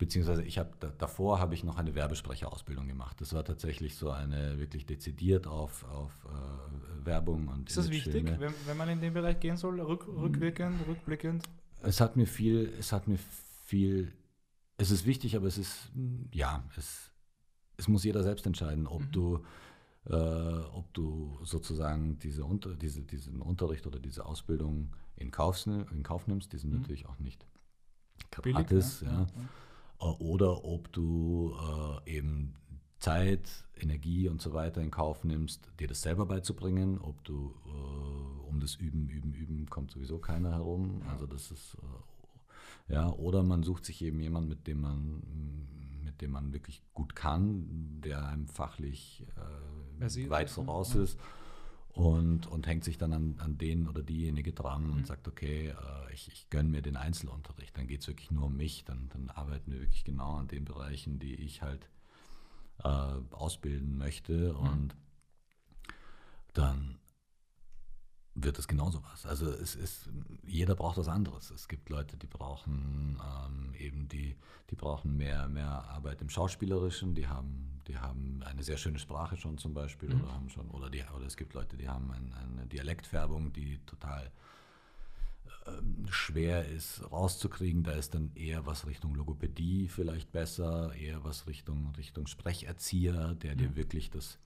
Beziehungsweise 0.00 0.42
ich 0.44 0.56
habe 0.56 0.70
davor 0.96 1.40
habe 1.40 1.54
ich 1.54 1.62
noch 1.62 1.76
eine 1.76 1.94
Werbesprecherausbildung 1.94 2.88
gemacht. 2.88 3.20
Das 3.20 3.34
war 3.34 3.44
tatsächlich 3.44 3.96
so 3.96 4.10
eine 4.10 4.58
wirklich 4.58 4.86
dezidiert 4.86 5.46
auf, 5.46 5.84
auf 5.84 6.10
äh, 6.24 7.04
Werbung 7.04 7.48
und 7.48 7.68
Ist 7.68 7.76
das 7.76 7.90
wichtig, 7.90 8.24
wenn, 8.24 8.54
wenn, 8.64 8.76
man 8.78 8.88
in 8.88 9.02
den 9.02 9.12
Bereich 9.12 9.38
gehen 9.40 9.58
soll, 9.58 9.78
rück, 9.78 10.08
rückwirkend, 10.08 10.86
rückblickend? 10.88 11.44
Es 11.82 12.00
hat 12.00 12.16
mir 12.16 12.26
viel, 12.26 12.72
es 12.78 12.92
hat 12.92 13.08
mir 13.08 13.18
viel, 13.62 14.10
es 14.78 14.90
ist 14.90 15.04
wichtig, 15.04 15.36
aber 15.36 15.48
es 15.48 15.58
ist, 15.58 15.92
ja, 16.32 16.64
es, 16.78 17.12
es 17.76 17.86
muss 17.86 18.02
jeder 18.02 18.22
selbst 18.22 18.46
entscheiden, 18.46 18.86
ob 18.86 19.02
mhm. 19.02 19.12
du 19.12 19.44
äh, 20.06 20.14
ob 20.14 20.94
du 20.94 21.38
sozusagen 21.42 22.18
diese 22.20 22.46
Unter, 22.46 22.74
diese, 22.74 23.02
diesen 23.02 23.42
Unterricht 23.42 23.86
oder 23.86 23.98
diese 23.98 24.24
Ausbildung 24.24 24.96
in 25.16 25.30
Kauf, 25.30 25.66
in 25.66 26.02
Kauf 26.02 26.26
nimmst, 26.26 26.54
die 26.54 26.56
sind 26.56 26.70
mhm. 26.70 26.78
natürlich 26.78 27.04
auch 27.04 27.18
nicht 27.18 27.44
gratis, 28.30 29.00
Billig, 29.00 29.12
ja. 29.12 29.20
ja. 29.20 29.26
Oder 30.00 30.64
ob 30.64 30.90
du 30.92 31.54
äh, 32.06 32.16
eben 32.16 32.54
Zeit, 32.98 33.48
Energie 33.78 34.28
und 34.28 34.40
so 34.42 34.52
weiter 34.52 34.80
in 34.80 34.90
Kauf 34.90 35.24
nimmst, 35.24 35.70
dir 35.78 35.88
das 35.88 36.02
selber 36.02 36.26
beizubringen, 36.26 36.98
ob 36.98 37.22
du 37.24 37.54
äh, 37.66 38.48
um 38.48 38.60
das 38.60 38.76
Üben, 38.76 39.08
Üben, 39.08 39.32
Üben 39.32 39.66
kommt 39.68 39.90
sowieso 39.90 40.18
keiner 40.18 40.52
herum. 40.52 41.02
Also 41.10 41.26
das 41.26 41.50
ist 41.50 41.76
äh, 42.88 42.94
ja, 42.94 43.10
oder 43.10 43.42
man 43.42 43.62
sucht 43.62 43.84
sich 43.84 44.02
eben 44.02 44.20
jemanden, 44.20 44.48
mit 44.48 44.66
dem 44.66 44.80
man 44.80 45.22
mit 46.02 46.20
dem 46.20 46.32
man 46.32 46.52
wirklich 46.52 46.82
gut 46.92 47.14
kann, 47.14 48.00
der 48.04 48.26
einem 48.26 48.46
fachlich 48.48 49.26
äh, 50.00 50.28
weit 50.30 50.48
ne? 50.48 50.52
voraus 50.52 50.94
ist 50.94 51.18
und, 51.92 52.46
und 52.46 52.66
hängt 52.66 52.84
sich 52.84 52.98
dann 52.98 53.12
an, 53.12 53.36
an 53.38 53.58
den 53.58 53.88
oder 53.88 54.02
diejenige 54.02 54.52
dran 54.52 54.86
mhm. 54.86 54.92
und 54.92 55.06
sagt, 55.06 55.26
okay, 55.28 55.68
äh, 55.68 56.12
ich, 56.12 56.28
ich 56.28 56.48
gönne 56.50 56.68
mir 56.68 56.82
den 56.82 56.96
Einzelunterricht, 56.96 57.76
dann 57.76 57.86
geht 57.86 58.02
es 58.02 58.08
wirklich 58.08 58.30
nur 58.30 58.46
um 58.46 58.56
mich, 58.56 58.84
dann, 58.84 59.08
dann 59.12 59.28
arbeiten 59.30 59.72
wir 59.72 59.80
wirklich 59.80 60.04
genau 60.04 60.36
an 60.36 60.48
den 60.48 60.64
Bereichen, 60.64 61.18
die 61.18 61.34
ich 61.34 61.62
halt 61.62 61.88
äh, 62.84 62.88
ausbilden 63.30 63.98
möchte 63.98 64.52
mhm. 64.52 64.68
und 64.68 64.96
dann 66.52 66.98
wird 68.34 68.58
es 68.58 68.68
genauso 68.68 69.02
was. 69.10 69.26
Also 69.26 69.50
es 69.50 69.74
ist, 69.74 70.08
jeder 70.46 70.74
braucht 70.74 70.98
was 70.98 71.08
anderes. 71.08 71.50
Es 71.50 71.68
gibt 71.68 71.88
Leute, 71.88 72.16
die 72.16 72.26
brauchen 72.26 73.18
ähm, 73.20 73.74
eben 73.74 74.08
die, 74.08 74.36
die 74.70 74.76
brauchen 74.76 75.16
mehr, 75.16 75.48
mehr 75.48 75.84
Arbeit 75.90 76.22
im 76.22 76.30
Schauspielerischen, 76.30 77.14
die 77.14 77.26
haben, 77.26 77.80
die 77.88 77.98
haben 77.98 78.42
eine 78.44 78.62
sehr 78.62 78.76
schöne 78.76 78.98
Sprache 78.98 79.36
schon 79.36 79.58
zum 79.58 79.74
Beispiel 79.74 80.14
mhm. 80.14 80.22
oder 80.22 80.32
haben 80.32 80.48
schon, 80.50 80.70
oder 80.70 80.90
die, 80.90 81.02
oder 81.16 81.26
es 81.26 81.36
gibt 81.36 81.54
Leute, 81.54 81.76
die 81.76 81.88
haben 81.88 82.10
ein, 82.12 82.32
eine 82.32 82.66
Dialektfärbung, 82.66 83.52
die 83.52 83.78
total 83.86 84.30
ähm, 85.66 86.06
schwer 86.08 86.66
ist 86.66 87.02
rauszukriegen. 87.10 87.82
Da 87.82 87.92
ist 87.92 88.14
dann 88.14 88.30
eher 88.34 88.64
was 88.64 88.86
Richtung 88.86 89.14
Logopädie 89.14 89.88
vielleicht 89.88 90.30
besser, 90.32 90.94
eher 90.94 91.24
was 91.24 91.46
Richtung, 91.46 91.92
Richtung 91.96 92.26
Sprecherzieher, 92.26 93.34
der 93.34 93.54
mhm. 93.54 93.58
dir 93.58 93.76
wirklich 93.76 94.10
das 94.10 94.38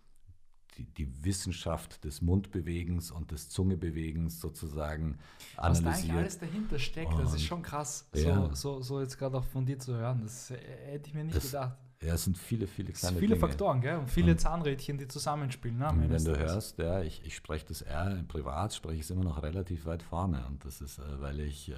die, 0.79 0.85
die, 0.85 1.25
Wissenschaft 1.25 2.05
des 2.05 2.23
Mundbewegens 2.23 3.11
und 3.11 3.31
des 3.31 3.49
Zungebewegens 3.49 4.41
sozusagen 4.41 5.19
analysiert. 5.57 5.67
Was 5.67 5.81
da 5.83 5.91
eigentlich 5.91 6.13
alles 6.13 6.39
dahinter 6.39 6.79
steckt, 6.79 7.13
und, 7.13 7.23
das 7.23 7.35
ist 7.35 7.45
schon 7.45 7.63
krass, 7.63 8.09
ja. 8.15 8.49
so, 8.49 8.55
so, 8.55 8.83
so, 8.83 9.01
jetzt 9.01 9.19
gerade 9.19 9.39
auch 9.39 9.45
von 9.45 9.65
dir 9.67 9.79
zu 9.79 9.95
hören. 9.95 10.23
Das 10.23 10.51
hätte 10.51 11.09
ich 11.09 11.15
mir 11.15 11.25
nicht 11.25 11.37
das, 11.37 11.45
gedacht. 11.47 11.79
Ja, 12.03 12.15
es 12.15 12.25
sind 12.25 12.37
viele, 12.37 12.67
viele 12.67 12.93
kleine 12.93 13.19
Viele 13.19 13.35
Dinge. 13.35 13.41
Faktoren, 13.41 13.81
gell? 13.81 13.99
Und 13.99 14.11
viele 14.11 14.33
und 14.33 14.39
Zahnrädchen, 14.39 14.99
die 14.99 15.09
zusammenspielen. 15.09 15.79
Ne, 15.79 16.07
wenn 16.09 16.25
du 16.25 16.37
hörst, 16.37 16.79
ja, 16.79 17.03
ich, 17.03 17.25
ich 17.25 17.35
spreche 17.35 17.65
das 17.67 17.83
R, 17.83 18.23
privat 18.29 18.75
spreche 18.75 18.97
ich 18.97 19.03
es 19.03 19.11
immer 19.11 19.25
noch 19.25 19.43
relativ 19.43 19.87
weit 19.87 20.03
vorne. 20.03 20.45
Und 20.47 20.65
das 20.65 20.81
ist, 20.81 20.99
äh, 20.99 21.21
weil 21.21 21.41
ich 21.41 21.71
äh, 21.71 21.75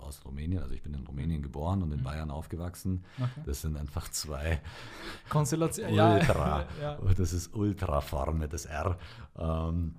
aus 0.00 0.24
Rumänien, 0.24 0.62
also 0.62 0.74
ich 0.74 0.82
bin 0.82 0.94
in 0.94 1.06
Rumänien 1.06 1.42
geboren 1.42 1.82
und 1.82 1.92
in 1.92 2.00
mhm. 2.00 2.04
Bayern 2.04 2.30
aufgewachsen. 2.30 3.04
Okay. 3.18 3.42
Das 3.46 3.60
sind 3.60 3.76
einfach 3.76 4.10
zwei 4.10 4.60
Konstellationen. 5.28 5.98
Ultra. 5.98 6.66
ja. 6.80 6.98
Das 7.16 7.32
ist 7.32 7.54
ultra 7.54 8.00
vorne, 8.00 8.48
das 8.48 8.66
R. 8.66 8.98
Ähm, 9.38 9.94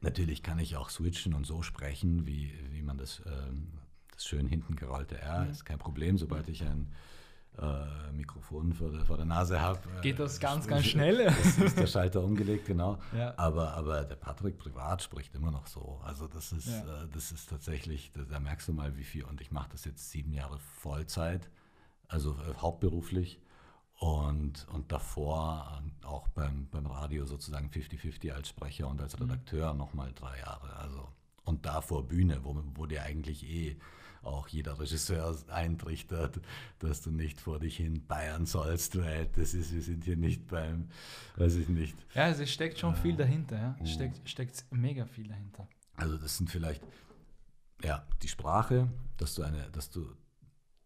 natürlich 0.00 0.42
kann 0.42 0.58
ich 0.58 0.76
auch 0.76 0.90
switchen 0.90 1.34
und 1.34 1.46
so 1.46 1.62
sprechen, 1.62 2.26
wie, 2.26 2.52
wie 2.70 2.82
man 2.82 2.98
das, 2.98 3.22
ähm, 3.26 3.68
das 4.12 4.24
schön 4.24 4.48
hinten 4.48 4.74
gerollte 4.74 5.18
R, 5.18 5.44
mhm. 5.44 5.50
ist 5.50 5.64
kein 5.64 5.78
Problem, 5.78 6.18
sobald 6.18 6.48
ich 6.48 6.64
ein 6.64 6.92
äh, 7.60 8.12
Mikrofon 8.12 8.72
vor 8.72 8.90
der, 8.90 9.04
vor 9.04 9.16
der 9.16 9.26
Nase 9.26 9.60
habe. 9.60 9.80
Äh, 9.98 10.00
Geht 10.02 10.18
das 10.18 10.38
ganz, 10.40 10.66
ganz 10.66 10.86
schnell? 10.86 11.26
Das 11.38 11.58
ist 11.58 11.78
der 11.78 11.86
Schalter 11.86 12.22
umgelegt, 12.22 12.66
genau. 12.66 12.98
Ja. 13.16 13.34
Aber, 13.36 13.74
aber 13.74 14.04
der 14.04 14.16
Patrick 14.16 14.58
privat 14.58 15.02
spricht 15.02 15.34
immer 15.34 15.50
noch 15.50 15.66
so. 15.66 16.00
Also 16.04 16.26
das 16.26 16.52
ist, 16.52 16.68
ja. 16.68 17.02
äh, 17.02 17.08
das 17.12 17.32
ist 17.32 17.48
tatsächlich, 17.48 18.12
da, 18.12 18.22
da, 18.22 18.40
merkst 18.40 18.68
du 18.68 18.72
mal, 18.72 18.96
wie 18.96 19.04
viel. 19.04 19.24
Und 19.24 19.40
ich 19.40 19.50
mache 19.50 19.70
das 19.72 19.84
jetzt 19.84 20.10
sieben 20.10 20.32
Jahre 20.32 20.58
Vollzeit, 20.58 21.50
also 22.08 22.36
hauptberuflich. 22.60 23.40
Und, 23.98 24.68
und 24.72 24.92
davor 24.92 25.82
auch 26.04 26.28
beim, 26.28 26.68
beim 26.70 26.86
Radio 26.86 27.26
sozusagen 27.26 27.68
50-50 27.68 28.32
als 28.32 28.48
Sprecher 28.48 28.88
und 28.88 29.00
als 29.00 29.18
mhm. 29.18 29.24
Redakteur 29.24 29.72
mhm. 29.72 29.78
nochmal 29.78 30.12
drei 30.14 30.38
Jahre. 30.38 30.76
Also, 30.76 31.08
und 31.44 31.66
davor 31.66 32.06
Bühne, 32.06 32.44
wo, 32.44 32.62
wo 32.74 32.86
dir 32.86 33.02
eigentlich 33.02 33.44
eh 33.48 33.76
auch 34.28 34.48
jeder 34.48 34.78
Regisseur 34.78 35.36
eintrichtert, 35.48 36.40
dass 36.78 37.02
du 37.02 37.10
nicht 37.10 37.40
vor 37.40 37.58
dich 37.58 37.76
hin 37.76 38.06
bayern 38.06 38.46
sollst, 38.46 38.98
weil 38.98 39.26
das 39.36 39.54
ist, 39.54 39.74
wir 39.74 39.82
sind 39.82 40.04
hier 40.04 40.16
nicht 40.16 40.46
beim, 40.48 40.88
weiß 41.36 41.56
ich 41.56 41.68
nicht. 41.68 41.96
Ja, 42.14 42.24
also 42.24 42.42
es 42.42 42.50
steckt 42.50 42.78
schon 42.78 42.94
viel 42.94 43.16
dahinter, 43.16 43.56
ja. 43.56 43.76
Es 43.82 43.90
steckt, 43.90 44.28
steckt 44.28 44.64
mega 44.70 45.06
viel 45.06 45.28
dahinter. 45.28 45.66
Also 45.96 46.16
das 46.16 46.36
sind 46.36 46.50
vielleicht, 46.50 46.82
ja, 47.82 48.06
die 48.22 48.28
Sprache, 48.28 48.88
dass 49.16 49.34
du 49.34 49.42
eine, 49.42 49.70
dass 49.70 49.90
du, 49.90 50.12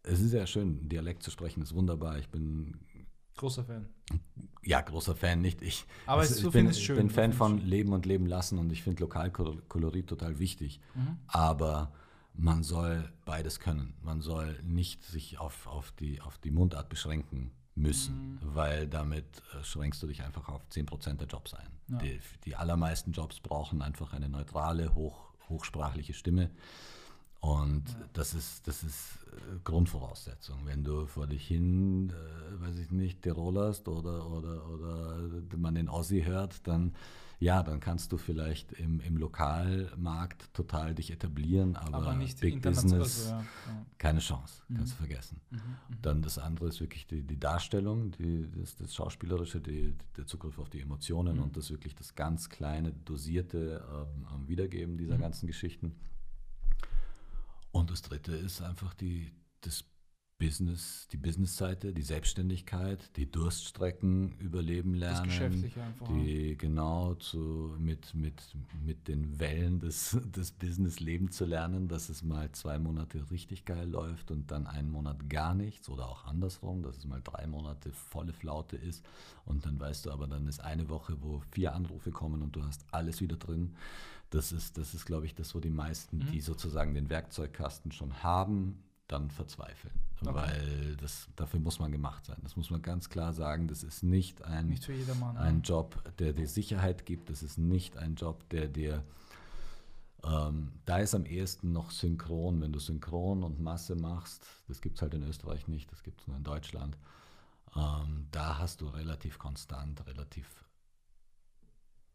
es 0.02 0.20
ist 0.20 0.33
ja 0.33 0.46
schön, 0.46 0.88
Dialekt 0.88 1.22
zu 1.22 1.31
sprechen, 1.31 1.62
ist 1.62 1.74
wunderbar. 1.74 2.18
Ich 2.18 2.28
bin 2.28 2.81
Großer 3.37 3.64
Fan. 3.64 3.88
Ja, 4.62 4.81
großer 4.81 5.16
Fan, 5.16 5.40
nicht 5.40 5.62
ich. 5.62 5.85
Aber 6.07 6.22
es, 6.22 6.42
ich 6.42 6.50
bin, 6.50 6.72
schön. 6.72 6.96
bin 6.96 7.11
Fan 7.11 7.33
von 7.33 7.59
Leben 7.59 7.92
und 7.92 8.07
Leben 8.07 8.26
lassen 8.26 8.59
und 8.59 8.70
ich 8.70 8.83
finde 8.83 9.00
Lokalkolorit 9.00 10.07
total 10.07 10.38
wichtig. 10.38 10.81
Mhm. 10.94 11.18
Aber 11.26 11.92
man 12.35 12.62
soll 12.62 13.12
beides 13.25 13.61
können. 13.61 13.95
Man 14.03 14.21
soll 14.21 14.61
nicht 14.62 15.05
sich 15.05 15.38
auf, 15.38 15.66
auf, 15.66 15.92
die, 15.92 16.21
auf 16.21 16.38
die 16.38 16.51
Mundart 16.51 16.88
beschränken 16.88 17.53
müssen, 17.75 18.14
mhm. 18.14 18.38
weil 18.55 18.87
damit 18.87 19.25
äh, 19.55 19.64
schränkst 19.64 20.03
du 20.03 20.07
dich 20.07 20.23
einfach 20.23 20.49
auf 20.49 20.62
10% 20.71 21.14
der 21.14 21.27
Jobs 21.27 21.55
ein. 21.55 21.68
Ja. 21.88 21.99
Die, 21.99 22.21
die, 22.45 22.57
allermeisten 22.57 23.12
Jobs 23.12 23.40
brauchen 23.40 23.83
einfach 23.83 24.12
eine 24.12 24.29
neutrale, 24.29 24.95
hoch, 24.95 25.33
hochsprachliche 25.49 26.14
Stimme. 26.14 26.51
Und 27.40 27.88
ja. 27.88 27.97
das 28.12 28.35
ist, 28.35 28.68
das 28.68 28.83
ist 28.83 29.18
äh, 29.33 29.59
Grundvoraussetzung. 29.64 30.61
Wenn 30.64 30.85
du 30.85 31.07
vor 31.07 31.27
dich 31.27 31.47
hin, 31.47 32.11
äh, 32.11 32.61
weiß 32.62 32.79
ich 32.79 32.90
nicht, 32.90 33.23
Tirolers 33.23 33.87
oder, 33.87 34.31
oder, 34.31 34.68
oder 34.68 35.18
man 35.57 35.75
den 35.75 35.88
Aussie 35.88 36.25
hört, 36.25 36.66
dann 36.66 36.95
ja, 37.42 37.64
dann 37.64 37.81
kannst 37.81 38.12
du 38.12 38.18
vielleicht 38.18 38.70
im, 38.72 39.00
im 39.00 39.16
Lokalmarkt 39.16 40.55
total 40.55 40.94
dich 40.94 41.11
etablieren, 41.11 41.74
aber, 41.74 41.96
aber 41.96 42.14
nicht 42.14 42.38
Big 42.38 42.62
Business, 42.62 43.26
also, 43.26 43.31
ja, 43.31 43.40
ja. 43.40 43.87
keine 43.98 44.20
Chance, 44.20 44.62
mhm. 44.68 44.76
kannst 44.76 44.92
du 44.92 44.96
vergessen. 44.98 45.40
Mhm, 45.50 45.59
mhm. 45.59 46.02
Dann 46.02 46.22
das 46.22 46.38
andere 46.38 46.68
ist 46.68 46.81
wirklich 46.81 47.09
die, 47.09 47.24
die 47.24 47.40
Darstellung, 47.40 48.12
die, 48.12 48.48
das, 48.57 48.76
das 48.76 48.94
Schauspielerische, 48.94 49.61
die, 49.61 49.92
der 50.16 50.24
Zugriff 50.26 50.57
auf 50.61 50.70
die 50.70 50.81
Emotionen 50.83 51.38
mhm. 51.38 51.42
und 51.42 51.57
das 51.57 51.70
wirklich 51.70 51.96
das 51.96 52.14
ganz 52.14 52.48
kleine, 52.48 52.92
dosierte 52.92 53.85
ähm, 53.92 54.46
Wiedergeben 54.46 54.96
dieser 54.96 55.16
mhm. 55.16 55.22
ganzen 55.22 55.48
Geschichten. 55.48 55.96
Und 57.72 57.90
das 57.90 58.02
dritte 58.02 58.37
ist 58.37 58.62
einfach 58.62 58.94
die, 58.94 59.33
das 59.62 59.83
Business, 60.42 61.07
die 61.12 61.18
Business-Seite, 61.18 61.92
die 61.92 62.02
Selbstständigkeit, 62.02 63.16
die 63.16 63.31
Durststrecken 63.31 64.33
überleben 64.40 64.94
lernen. 64.94 65.18
Das 65.18 65.22
Geschäftliche 65.22 65.81
einfach. 65.81 66.09
Die 66.09 66.59
genau 66.59 67.14
zu, 67.14 67.76
mit, 67.78 68.12
mit, 68.12 68.42
mit 68.85 69.07
den 69.07 69.38
Wellen 69.38 69.78
des, 69.78 70.18
des 70.37 70.50
Business 70.50 70.98
leben 70.98 71.31
zu 71.31 71.44
lernen, 71.44 71.87
dass 71.87 72.09
es 72.09 72.24
mal 72.24 72.50
zwei 72.50 72.81
Monate 72.81 73.31
richtig 73.31 73.64
geil 73.66 73.88
läuft 73.88 74.33
und 74.33 74.50
dann 74.50 74.66
einen 74.66 74.90
Monat 74.90 75.31
gar 75.31 75.55
nichts 75.55 75.88
oder 75.88 76.09
auch 76.09 76.24
andersrum, 76.24 76.83
dass 76.83 76.96
es 76.96 77.07
mal 77.07 77.20
drei 77.22 77.46
Monate 77.46 77.92
volle 77.92 78.33
Flaute 78.33 78.76
ist 78.76 79.05
und 79.44 79.64
dann 79.64 79.78
weißt 79.78 80.07
du 80.07 80.11
aber, 80.11 80.26
dann 80.26 80.48
ist 80.48 80.59
eine 80.59 80.88
Woche, 80.88 81.22
wo 81.22 81.40
vier 81.52 81.72
Anrufe 81.72 82.11
kommen 82.11 82.42
und 82.42 82.57
du 82.57 82.64
hast 82.64 82.85
alles 82.90 83.20
wieder 83.20 83.37
drin. 83.37 83.76
Das 84.31 84.50
ist, 84.50 84.76
das 84.76 84.92
ist 84.92 85.07
glaube 85.07 85.26
ich, 85.26 85.37
das, 85.37 85.55
wo 85.55 85.61
die 85.61 85.70
meisten, 85.70 86.18
mhm. 86.18 86.33
die 86.33 86.40
sozusagen 86.40 86.94
den 86.94 87.11
Werkzeugkasten 87.11 87.92
schon 87.92 88.24
haben, 88.24 88.83
dann 89.07 89.31
verzweifeln. 89.31 90.02
Okay. 90.27 90.35
Weil 90.35 90.97
das, 90.97 91.29
dafür 91.37 91.61
muss 91.61 91.79
man 91.79 91.93
gemacht 91.93 92.27
sein. 92.27 92.39
Das 92.43 92.57
muss 92.57 92.71
man 92.71 92.83
ganz 92.83 93.09
klar 93.09 93.33
sagen. 93.33 93.69
Das 93.69 93.83
ist 93.83 94.03
nicht 94.03 94.43
ein, 94.45 94.69
nicht 94.69 94.89
ein 94.89 95.57
ja. 95.57 95.61
Job, 95.63 96.03
der 96.19 96.33
dir 96.33 96.47
Sicherheit 96.47 97.07
gibt. 97.07 97.31
Das 97.31 97.43
ist 97.43 97.59
nicht 97.59 97.97
ein 97.97 98.15
Job, 98.15 98.49
der 98.51 98.69
dir 98.69 99.05
ähm, 100.25 100.73
da 100.85 100.99
ist 100.99 101.15
am 101.15 101.27
ehesten 101.27 101.73
noch 101.73 101.91
synchron. 101.91 102.61
Wenn 102.61 102.73
du 102.73 102.79
synchron 102.79 103.43
und 103.43 103.61
Masse 103.61 103.97
machst, 103.97 104.47
das 104.69 104.81
gibt 104.81 104.97
es 104.97 105.03
halt 105.03 105.15
in 105.15 105.23
Österreich 105.25 105.69
nicht, 105.69 105.91
das 105.91 106.03
gibt 106.03 106.21
es 106.21 106.29
nur 106.29 106.37
in 106.37 106.45
Deutschland, 106.45 106.97
ähm, 107.77 108.27
da 108.31 108.59
hast 108.59 108.81
du 108.81 108.87
relativ 108.87 109.39
konstant, 109.39 110.07
relativ 110.07 110.47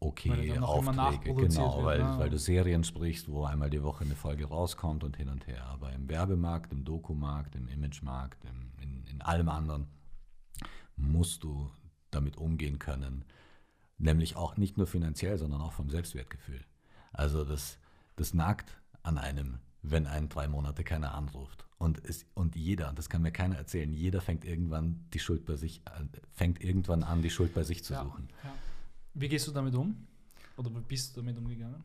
okay 0.00 0.58
Aufträge. 0.58 1.34
Genau, 1.34 1.84
weil, 1.84 2.00
ja. 2.00 2.18
weil 2.18 2.30
du 2.30 2.38
Serien 2.38 2.84
sprichst, 2.84 3.28
wo 3.28 3.44
einmal 3.44 3.70
die 3.70 3.82
Woche 3.82 4.04
eine 4.04 4.14
Folge 4.14 4.46
rauskommt 4.46 5.04
und 5.04 5.16
hin 5.16 5.28
und 5.28 5.46
her. 5.46 5.66
Aber 5.66 5.92
im 5.92 6.08
Werbemarkt, 6.08 6.72
im 6.72 6.84
Dokumarkt, 6.84 7.54
im 7.54 7.68
Imagemarkt, 7.68 8.44
im, 8.44 8.72
in, 8.82 9.06
in 9.06 9.22
allem 9.22 9.48
anderen 9.48 9.88
musst 10.96 11.44
du 11.44 11.70
damit 12.10 12.36
umgehen 12.36 12.78
können. 12.78 13.24
Nämlich 13.98 14.36
auch 14.36 14.56
nicht 14.56 14.76
nur 14.76 14.86
finanziell, 14.86 15.38
sondern 15.38 15.60
auch 15.60 15.72
vom 15.72 15.90
Selbstwertgefühl. 15.90 16.64
Also 17.12 17.44
das, 17.44 17.78
das 18.16 18.34
nagt 18.34 18.76
an 19.02 19.18
einem, 19.18 19.58
wenn 19.82 20.06
einen 20.06 20.28
drei 20.28 20.46
Monate 20.48 20.84
keiner 20.84 21.14
anruft. 21.14 21.64
Und, 21.78 22.04
es, 22.04 22.26
und 22.34 22.56
jeder, 22.56 22.92
das 22.92 23.08
kann 23.08 23.22
mir 23.22 23.30
keiner 23.30 23.56
erzählen, 23.56 23.92
jeder 23.92 24.20
fängt 24.20 24.44
irgendwann 24.44 25.04
die 25.14 25.20
Schuld 25.20 25.44
bei 25.44 25.56
sich, 25.56 25.82
fängt 26.32 26.62
irgendwann 26.62 27.04
an, 27.04 27.22
die 27.22 27.30
Schuld 27.30 27.54
bei 27.54 27.62
sich 27.62 27.84
zu 27.84 27.94
ja, 27.94 28.02
suchen. 28.02 28.28
Ja. 28.42 28.52
Wie 29.18 29.28
gehst 29.28 29.48
du 29.48 29.52
damit 29.52 29.74
um? 29.74 30.06
Oder 30.56 30.70
wie 30.70 30.80
bist 30.80 31.16
du 31.16 31.20
damit 31.20 31.36
umgegangen? 31.36 31.82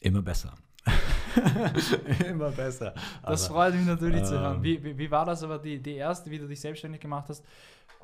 Immer 0.00 0.22
besser. 0.22 0.54
Immer 2.28 2.50
besser. 2.50 2.92
Das 3.22 3.44
aber, 3.44 3.54
freut 3.54 3.74
mich 3.74 3.86
natürlich 3.86 4.20
ähm, 4.20 4.26
zu 4.26 4.38
hören. 4.38 4.62
Wie, 4.62 4.82
wie, 4.82 4.98
wie, 4.98 5.10
war 5.10 5.24
das 5.24 5.42
aber 5.42 5.58
die, 5.58 5.80
die 5.80 5.94
erste, 5.94 6.30
wie 6.30 6.38
du 6.38 6.48
dich 6.48 6.60
selbstständig 6.60 7.00
gemacht 7.00 7.28
hast? 7.28 7.44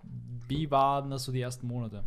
Wie 0.02 0.70
waren 0.70 1.10
das 1.10 1.24
so 1.24 1.32
die 1.32 1.40
ersten 1.40 1.66
Monate? 1.66 2.04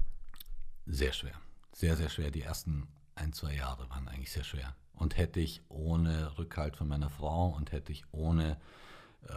Sehr 0.86 1.12
schwer. 1.12 1.36
Sehr, 1.73 1.97
sehr 1.97 2.10
schwer. 2.10 2.32
Die 2.32 2.41
ersten 2.41 2.88
ein, 3.15 3.34
zwei 3.34 3.56
Jahre 3.56 3.89
waren 3.89 4.08
eigentlich 4.08 4.32
sehr 4.32 4.43
schwer. 4.43 4.73
Und 4.95 5.17
hätte 5.17 5.41
ich 5.41 5.62
ohne 5.69 6.38
Rückhalt 6.38 6.78
von 6.78 6.88
meiner 6.88 7.10
Frau 7.10 7.49
und 7.49 7.73
hätte 7.73 7.91
ich 7.91 8.06
ohne 8.12 8.58
äh, 9.28 9.34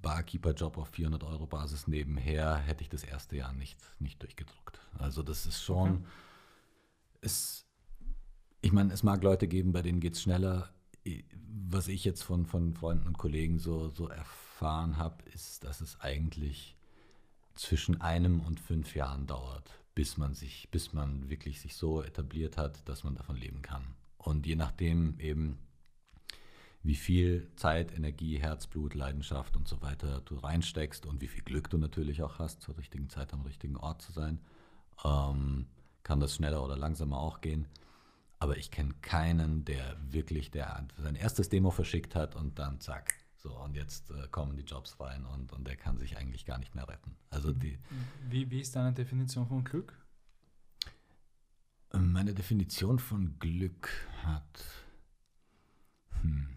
Barkeeper-Job 0.00 0.78
auf 0.78 0.88
400 0.90 1.24
Euro 1.24 1.46
Basis 1.46 1.88
nebenher, 1.88 2.56
hätte 2.56 2.82
ich 2.82 2.88
das 2.88 3.02
erste 3.02 3.36
Jahr 3.36 3.52
nicht, 3.52 3.78
nicht 3.98 4.22
durchgedruckt. 4.22 4.80
Also 4.98 5.24
das 5.24 5.44
ist 5.44 5.60
schon... 5.60 5.90
Okay 5.90 6.04
es, 7.22 7.64
ich 8.60 8.72
meine, 8.72 8.92
es 8.92 9.02
mag 9.02 9.22
Leute 9.22 9.48
geben, 9.48 9.72
bei 9.72 9.80
denen 9.80 10.00
geht 10.00 10.14
es 10.14 10.22
schneller. 10.22 10.68
Was 11.70 11.88
ich 11.88 12.04
jetzt 12.04 12.22
von, 12.22 12.44
von 12.44 12.74
Freunden 12.74 13.06
und 13.06 13.18
Kollegen 13.18 13.58
so, 13.58 13.88
so 13.88 14.08
erfahren 14.08 14.98
habe, 14.98 15.24
ist, 15.32 15.64
dass 15.64 15.80
es 15.80 15.98
eigentlich 16.00 16.76
zwischen 17.54 18.00
einem 18.00 18.40
und 18.40 18.60
fünf 18.60 18.94
Jahren 18.94 19.26
dauert, 19.26 19.70
bis 19.94 20.16
man 20.16 20.34
sich, 20.34 20.68
bis 20.70 20.92
man 20.92 21.28
wirklich 21.30 21.60
sich 21.60 21.76
so 21.76 22.02
etabliert 22.02 22.56
hat, 22.56 22.86
dass 22.88 23.04
man 23.04 23.14
davon 23.14 23.36
leben 23.36 23.62
kann. 23.62 23.82
Und 24.18 24.46
je 24.46 24.56
nachdem 24.56 25.18
eben, 25.18 25.58
wie 26.82 26.94
viel 26.94 27.48
Zeit, 27.56 27.92
Energie, 27.92 28.38
Herzblut, 28.38 28.94
Leidenschaft 28.94 29.56
und 29.56 29.68
so 29.68 29.82
weiter 29.82 30.20
du 30.24 30.36
reinsteckst 30.36 31.06
und 31.06 31.20
wie 31.20 31.28
viel 31.28 31.42
Glück 31.42 31.70
du 31.70 31.78
natürlich 31.78 32.22
auch 32.22 32.38
hast, 32.38 32.62
zur 32.62 32.76
richtigen 32.78 33.08
Zeit 33.08 33.32
am 33.32 33.42
richtigen 33.42 33.76
Ort 33.76 34.02
zu 34.02 34.12
sein, 34.12 34.40
ähm, 35.04 35.66
kann 36.02 36.20
das 36.20 36.34
schneller 36.36 36.64
oder 36.64 36.76
langsamer 36.76 37.18
auch 37.18 37.40
gehen. 37.40 37.66
Aber 38.38 38.56
ich 38.56 38.70
kenne 38.70 38.94
keinen, 39.02 39.64
der 39.64 39.96
wirklich 40.10 40.50
der 40.50 40.86
sein 40.98 41.14
erstes 41.14 41.48
Demo 41.48 41.70
verschickt 41.70 42.14
hat 42.14 42.34
und 42.34 42.58
dann 42.58 42.80
zack. 42.80 43.14
So, 43.36 43.56
und 43.58 43.74
jetzt 43.74 44.10
äh, 44.10 44.28
kommen 44.30 44.56
die 44.56 44.62
Jobs 44.62 45.00
rein 45.00 45.24
und, 45.26 45.52
und 45.52 45.66
der 45.66 45.76
kann 45.76 45.98
sich 45.98 46.16
eigentlich 46.16 46.44
gar 46.44 46.58
nicht 46.58 46.74
mehr 46.74 46.88
retten. 46.88 47.16
Also 47.30 47.52
die, 47.52 47.78
wie, 48.28 48.50
wie 48.50 48.60
ist 48.60 48.76
deine 48.76 48.92
Definition 48.92 49.46
von 49.48 49.64
Glück? 49.64 49.98
Meine 51.92 52.34
Definition 52.34 52.98
von 52.98 53.38
Glück 53.38 53.90
hat. 54.24 54.64
Hm. 56.20 56.56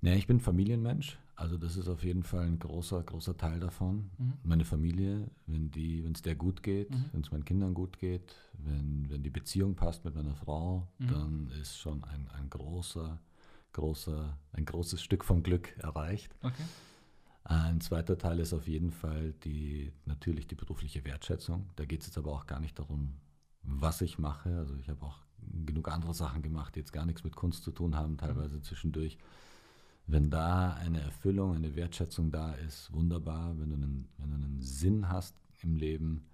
Naja, 0.00 0.16
ich 0.16 0.26
bin 0.26 0.40
Familienmensch. 0.40 1.16
Also 1.40 1.56
das 1.56 1.78
ist 1.78 1.88
auf 1.88 2.04
jeden 2.04 2.22
Fall 2.22 2.44
ein 2.44 2.58
großer, 2.58 3.02
großer 3.02 3.34
Teil 3.34 3.60
davon. 3.60 4.10
Mhm. 4.18 4.32
Meine 4.42 4.64
Familie, 4.66 5.26
wenn 5.46 5.70
die, 5.70 6.04
wenn 6.04 6.12
es 6.12 6.20
der 6.20 6.34
gut 6.34 6.62
geht, 6.62 6.90
mhm. 6.90 7.06
wenn 7.12 7.22
es 7.22 7.32
meinen 7.32 7.46
Kindern 7.46 7.72
gut 7.72 7.98
geht, 7.98 8.36
wenn, 8.58 9.08
wenn 9.08 9.22
die 9.22 9.30
Beziehung 9.30 9.74
passt 9.74 10.04
mit 10.04 10.14
meiner 10.14 10.34
Frau, 10.34 10.86
mhm. 10.98 11.06
dann 11.08 11.50
ist 11.62 11.78
schon 11.78 12.04
ein, 12.04 12.28
ein 12.28 12.50
großer, 12.50 13.18
großer, 13.72 14.36
ein 14.52 14.66
großes 14.66 15.00
Stück 15.02 15.24
vom 15.24 15.42
Glück 15.42 15.74
erreicht. 15.78 16.36
Okay. 16.42 16.62
Ein 17.44 17.80
zweiter 17.80 18.18
Teil 18.18 18.38
ist 18.38 18.52
auf 18.52 18.68
jeden 18.68 18.90
Fall 18.90 19.32
die 19.42 19.94
natürlich 20.04 20.46
die 20.46 20.56
berufliche 20.56 21.06
Wertschätzung. 21.06 21.70
Da 21.76 21.86
geht 21.86 22.02
es 22.02 22.08
jetzt 22.08 22.18
aber 22.18 22.32
auch 22.32 22.46
gar 22.46 22.60
nicht 22.60 22.78
darum, 22.78 23.14
was 23.62 24.02
ich 24.02 24.18
mache. 24.18 24.58
Also 24.58 24.76
ich 24.76 24.90
habe 24.90 25.06
auch 25.06 25.16
genug 25.64 25.88
andere 25.88 26.12
Sachen 26.12 26.42
gemacht, 26.42 26.74
die 26.74 26.80
jetzt 26.80 26.92
gar 26.92 27.06
nichts 27.06 27.24
mit 27.24 27.34
Kunst 27.34 27.64
zu 27.64 27.70
tun 27.70 27.96
haben, 27.96 28.18
teilweise 28.18 28.56
mhm. 28.56 28.62
zwischendurch. 28.62 29.16
Wenn 30.10 30.28
da 30.28 30.74
eine 30.74 31.00
Erfüllung, 31.00 31.54
eine 31.54 31.76
Wertschätzung 31.76 32.32
da 32.32 32.54
ist, 32.54 32.92
wunderbar. 32.92 33.56
Wenn 33.58 33.68
du 33.68 33.76
einen, 33.76 34.08
wenn 34.18 34.30
du 34.30 34.36
einen 34.36 34.60
Sinn 34.60 35.08
hast 35.08 35.36
im 35.62 35.76
Leben 35.76 36.26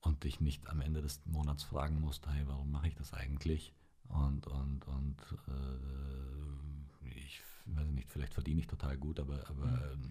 und 0.00 0.24
dich 0.24 0.40
nicht 0.40 0.68
am 0.68 0.82
Ende 0.82 1.00
des 1.00 1.24
Monats 1.24 1.62
fragen 1.62 2.00
musst, 2.00 2.26
hey, 2.26 2.42
warum 2.46 2.70
mache 2.70 2.88
ich 2.88 2.94
das 2.94 3.14
eigentlich? 3.14 3.72
Und, 4.08 4.46
und, 4.46 4.86
und 4.86 5.16
äh, 5.48 7.08
ich 7.16 7.40
weiß 7.66 7.88
nicht, 7.88 8.10
vielleicht 8.10 8.34
verdiene 8.34 8.60
ich 8.60 8.66
total 8.66 8.98
gut, 8.98 9.18
aber, 9.18 9.48
aber 9.48 9.66
mhm. 9.66 10.10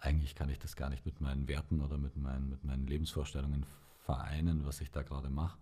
äh, 0.00 0.06
eigentlich 0.06 0.34
kann 0.34 0.50
ich 0.50 0.58
das 0.58 0.74
gar 0.74 0.90
nicht 0.90 1.06
mit 1.06 1.20
meinen 1.20 1.46
Werten 1.46 1.80
oder 1.80 1.98
mit 1.98 2.16
meinen, 2.16 2.48
mit 2.48 2.64
meinen 2.64 2.86
Lebensvorstellungen 2.88 3.64
vereinen, 4.00 4.66
was 4.66 4.80
ich 4.80 4.90
da 4.90 5.02
gerade 5.02 5.30
mache 5.30 5.56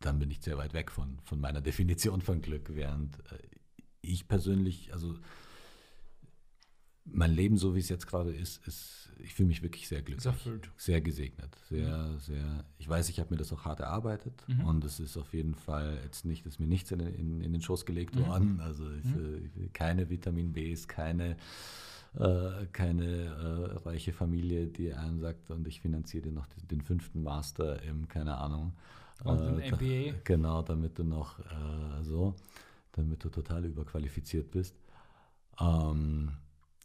dann 0.00 0.18
bin 0.18 0.30
ich 0.30 0.40
sehr 0.40 0.58
weit 0.58 0.72
weg 0.72 0.90
von, 0.90 1.18
von 1.24 1.40
meiner 1.40 1.60
Definition 1.60 2.20
von 2.20 2.40
Glück, 2.40 2.74
während 2.74 3.18
äh, 3.32 3.38
ich 4.12 4.28
persönlich, 4.28 4.92
also 4.92 5.16
mein 7.04 7.32
Leben, 7.32 7.56
so 7.56 7.74
wie 7.74 7.80
es 7.80 7.88
jetzt 7.88 8.06
gerade 8.06 8.32
ist, 8.32 8.66
ist, 8.66 9.10
ich 9.18 9.34
fühle 9.34 9.48
mich 9.48 9.62
wirklich 9.62 9.88
sehr 9.88 10.02
glücklich. 10.02 10.26
erfüllt. 10.26 10.70
Sehr 10.76 11.00
gesegnet. 11.00 11.56
Sehr, 11.68 11.96
mhm. 11.98 12.18
sehr, 12.18 12.64
ich 12.78 12.88
weiß, 12.88 13.08
ich 13.08 13.20
habe 13.20 13.30
mir 13.30 13.38
das 13.38 13.52
auch 13.52 13.64
hart 13.64 13.80
erarbeitet 13.80 14.44
mhm. 14.46 14.64
und 14.64 14.84
es 14.84 15.00
ist 15.00 15.16
auf 15.16 15.32
jeden 15.32 15.54
Fall 15.54 15.98
jetzt 16.04 16.24
nicht, 16.24 16.44
ist 16.46 16.60
mir 16.60 16.66
nichts 16.66 16.90
in, 16.90 17.00
in, 17.00 17.40
in 17.40 17.52
den 17.52 17.62
Schoß 17.62 17.86
gelegt 17.86 18.16
mhm. 18.16 18.26
worden. 18.26 18.60
Also 18.60 18.90
ich, 18.92 19.04
mhm. 19.04 19.50
äh, 19.64 19.68
keine 19.72 20.10
Vitamin 20.10 20.52
Bs, 20.52 20.88
keine, 20.88 21.36
äh, 22.18 22.66
keine 22.72 23.04
äh, 23.06 23.88
reiche 23.88 24.12
Familie, 24.12 24.66
die 24.66 24.92
einen 24.92 25.20
sagt, 25.20 25.50
und 25.50 25.66
ich 25.66 25.80
finanziere 25.80 26.24
dir 26.24 26.32
noch 26.32 26.46
den, 26.46 26.68
den 26.68 26.80
fünften 26.82 27.22
Master 27.22 27.82
im, 27.82 28.08
keine 28.08 28.36
Ahnung. 28.36 28.72
Und 29.24 29.40
den 29.40 29.56
MBA. 29.56 30.12
Da, 30.12 30.18
genau, 30.24 30.62
damit 30.62 30.98
du 30.98 31.04
noch 31.04 31.38
äh, 31.38 32.02
so 32.02 32.34
damit 32.96 33.24
du 33.24 33.28
total 33.28 33.64
überqualifiziert 33.64 34.50
bist. 34.50 34.76
Ähm, 35.60 36.32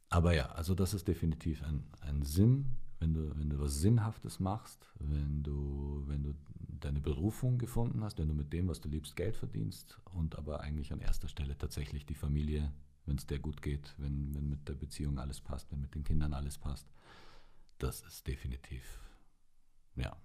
aber 0.10 0.36
ja, 0.36 0.52
also 0.52 0.76
das 0.76 0.94
ist 0.94 1.08
definitiv 1.08 1.64
ein, 1.64 1.84
ein 2.02 2.24
Sinn, 2.24 2.78
wenn 3.00 3.14
du, 3.14 3.36
wenn 3.38 3.50
du 3.50 3.60
was 3.60 3.76
Sinnhaftes 3.76 4.40
machst, 4.40 4.92
wenn 5.00 5.42
du, 5.44 6.04
wenn 6.08 6.24
du 6.24 6.34
deine 6.80 7.00
Berufung 7.00 7.58
gefunden 7.58 8.04
hast, 8.04 8.20
wenn 8.20 8.28
du 8.28 8.34
mit 8.34 8.54
dem, 8.54 8.68
was 8.68 8.82
du 8.82 8.90
liebst, 8.90 9.16
Geld 9.16 9.36
verdienst 9.36 10.00
und 10.14 10.38
aber 10.38 10.62
eigentlich 10.62 10.94
an 10.94 11.00
erster 11.00 11.28
Stelle 11.28 11.58
tatsächlich 11.58 12.06
die 12.06 12.16
Familie 12.16 12.72
wenn 13.06 13.18
es 13.18 13.26
der 13.26 13.40
gut 13.40 13.62
geht, 13.62 13.94
wenn, 13.98 14.34
wenn 14.36 14.50
mit 14.50 14.68
der 14.68 14.74
Beziehung 14.74 15.20
alles 15.20 15.42
passt, 15.42 15.72
wenn 15.72 15.82
mit 15.82 15.96
den 15.96 16.04
Kindern 16.04 16.34
alles 16.34 16.58
passt. 16.58 16.88
Das 17.78 18.02
ist 18.02 18.28
definitiv, 18.28 19.00
ja, 19.96 20.16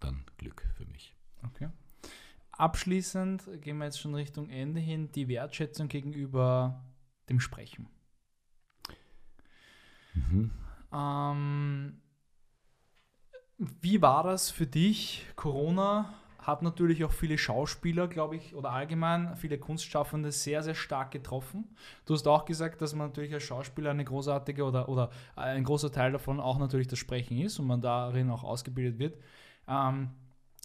dann 0.00 0.24
Glück 0.38 0.66
für 0.74 0.86
mich. 0.86 1.14
Okay. 1.42 1.68
Abschließend 2.56 3.60
gehen 3.60 3.78
wir 3.78 3.84
jetzt 3.84 4.00
schon 4.00 4.14
Richtung 4.14 4.48
Ende 4.48 4.80
hin, 4.80 5.10
die 5.12 5.28
Wertschätzung 5.28 5.88
gegenüber 5.88 6.82
dem 7.28 7.40
Sprechen. 7.40 7.88
Mhm. 10.14 10.50
Ähm, 10.92 12.00
wie 13.58 14.00
war 14.00 14.22
das 14.22 14.50
für 14.50 14.66
dich? 14.66 15.26
Corona 15.36 16.14
hat 16.38 16.62
natürlich 16.62 17.04
auch 17.04 17.12
viele 17.12 17.38
Schauspieler, 17.38 18.06
glaube 18.06 18.36
ich, 18.36 18.54
oder 18.54 18.70
allgemein 18.70 19.36
viele 19.36 19.58
Kunstschaffende 19.58 20.30
sehr, 20.30 20.62
sehr 20.62 20.76
stark 20.76 21.10
getroffen. 21.10 21.64
Du 22.04 22.14
hast 22.14 22.26
auch 22.28 22.44
gesagt, 22.44 22.80
dass 22.80 22.94
man 22.94 23.08
natürlich 23.08 23.34
als 23.34 23.42
Schauspieler 23.42 23.90
eine 23.90 24.04
großartige 24.04 24.62
oder, 24.64 24.88
oder 24.88 25.10
ein 25.34 25.64
großer 25.64 25.90
Teil 25.90 26.12
davon 26.12 26.38
auch 26.38 26.58
natürlich 26.58 26.86
das 26.86 27.00
Sprechen 27.00 27.38
ist 27.38 27.58
und 27.58 27.66
man 27.66 27.80
darin 27.80 28.30
auch 28.30 28.44
ausgebildet 28.44 28.98
wird. 28.98 29.18
Ähm, 29.66 30.10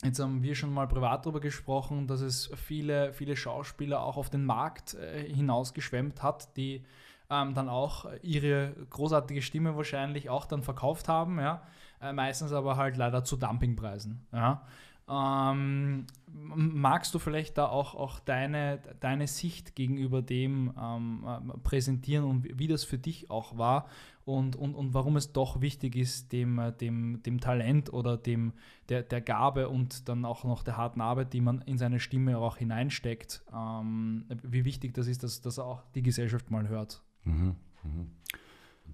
Jetzt 0.04 0.20
haben 0.20 0.42
wir 0.42 0.56
schon 0.56 0.74
mal 0.74 0.88
privat 0.88 1.26
darüber 1.26 1.40
gesprochen, 1.40 2.08
dass 2.08 2.22
es 2.22 2.50
viele, 2.56 3.14
viele 3.14 3.36
Schauspieler 3.36 4.02
auch 4.02 4.18
auf 4.18 4.30
den 4.30 4.46
Markt 4.46 4.96
äh, 4.96 5.24
hinausgeschwemmt 5.32 6.24
hat, 6.24 6.58
die 6.58 6.84
ähm, 7.30 7.54
dann 7.54 7.70
auch 7.70 8.06
ihre 8.24 8.74
großartige 8.90 9.42
Stimme 9.42 9.78
wahrscheinlich 9.78 10.30
auch 10.30 10.46
dann 10.46 10.64
verkauft 10.64 11.08
haben, 11.08 11.40
ja. 11.40 11.64
Äh, 12.02 12.14
meistens 12.14 12.52
aber 12.52 12.78
halt 12.78 12.98
leider 12.98 13.24
zu 13.24 13.38
Dumpingpreisen. 13.38 14.26
Ja. 14.34 14.66
Ähm, 15.10 16.06
magst 16.28 17.14
du 17.14 17.20
vielleicht 17.20 17.58
da 17.58 17.68
auch, 17.68 17.96
auch 17.96 18.20
deine, 18.20 18.80
deine 19.00 19.28
Sicht 19.28 19.76
gegenüber 19.76 20.22
dem 20.22 20.74
ähm, 20.80 21.26
äh, 21.26 21.58
präsentieren 21.60 22.24
und 22.24 22.60
wie 22.60 22.68
das 22.68 22.84
für 22.84 22.98
dich 22.98 23.30
auch 23.30 23.58
war 23.58 23.88
und, 24.26 24.56
und, 24.56 24.76
und 24.76 24.94
warum 24.94 25.18
es 25.18 25.34
doch 25.34 25.62
wichtig 25.62 25.96
ist, 25.96 26.32
dem, 26.32 26.60
äh, 26.60 26.72
dem, 26.72 27.22
dem 27.24 27.40
Talent 27.40 27.92
oder 27.92 28.18
dem, 28.18 28.54
der, 28.90 29.04
der 29.04 29.22
Gabe 29.22 29.70
und 29.70 30.08
dann 30.08 30.26
auch 30.26 30.44
noch 30.44 30.64
der 30.64 30.78
harten 30.78 31.02
Arbeit, 31.02 31.34
die 31.34 31.42
man 31.42 31.62
in 31.62 31.78
seine 31.78 32.00
Stimme 32.00 32.38
auch 32.38 32.58
hineinsteckt, 32.58 33.44
ähm, 33.54 34.26
wie 34.44 34.66
wichtig 34.66 34.94
das 34.94 35.08
ist, 35.08 35.24
dass 35.24 35.42
das 35.42 35.60
auch 35.60 35.84
die 35.96 36.04
Gesellschaft 36.04 36.52
mal 36.52 36.68
hört? 36.70 37.04
Mhm, 37.24 37.56
mhm. 37.84 38.12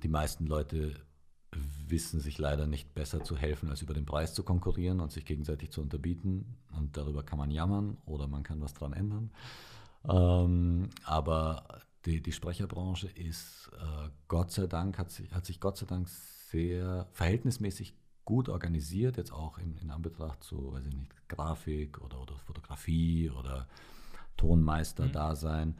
Die 0.01 0.07
meisten 0.07 0.47
Leute 0.47 0.95
wissen 1.87 2.19
sich 2.19 2.37
leider 2.37 2.67
nicht 2.67 2.93
besser 2.93 3.23
zu 3.23 3.37
helfen, 3.37 3.69
als 3.69 3.81
über 3.81 3.93
den 3.93 4.05
Preis 4.05 4.33
zu 4.33 4.43
konkurrieren 4.43 4.99
und 4.99 5.11
sich 5.11 5.25
gegenseitig 5.25 5.71
zu 5.71 5.81
unterbieten. 5.81 6.57
Und 6.75 6.97
darüber 6.97 7.23
kann 7.23 7.37
man 7.37 7.51
jammern 7.51 7.97
oder 8.05 8.27
man 8.27 8.43
kann 8.43 8.61
was 8.61 8.73
dran 8.73 8.93
ändern. 8.93 9.31
Ähm, 10.07 10.89
aber 11.03 11.81
die, 12.05 12.21
die 12.21 12.31
Sprecherbranche 12.31 13.07
ist 13.07 13.69
äh, 13.73 14.09
Gott 14.27 14.51
sei 14.51 14.67
Dank, 14.67 14.97
hat 14.97 15.11
sich, 15.11 15.31
hat 15.33 15.45
sich 15.45 15.59
Gott 15.59 15.77
sei 15.77 15.85
Dank 15.85 16.07
sehr 16.07 17.07
verhältnismäßig 17.11 17.95
gut 18.23 18.49
organisiert, 18.49 19.17
jetzt 19.17 19.31
auch 19.31 19.57
in, 19.57 19.77
in 19.77 19.89
Anbetracht 19.89 20.43
zu, 20.43 20.73
weiß 20.73 20.85
ich 20.85 20.93
nicht, 20.93 21.27
Grafik 21.29 22.01
oder, 22.01 22.21
oder 22.21 22.37
Fotografie 22.39 23.29
oder 23.29 23.67
Tonmeister-Dasein. 24.35 25.69
Mhm. 25.69 25.75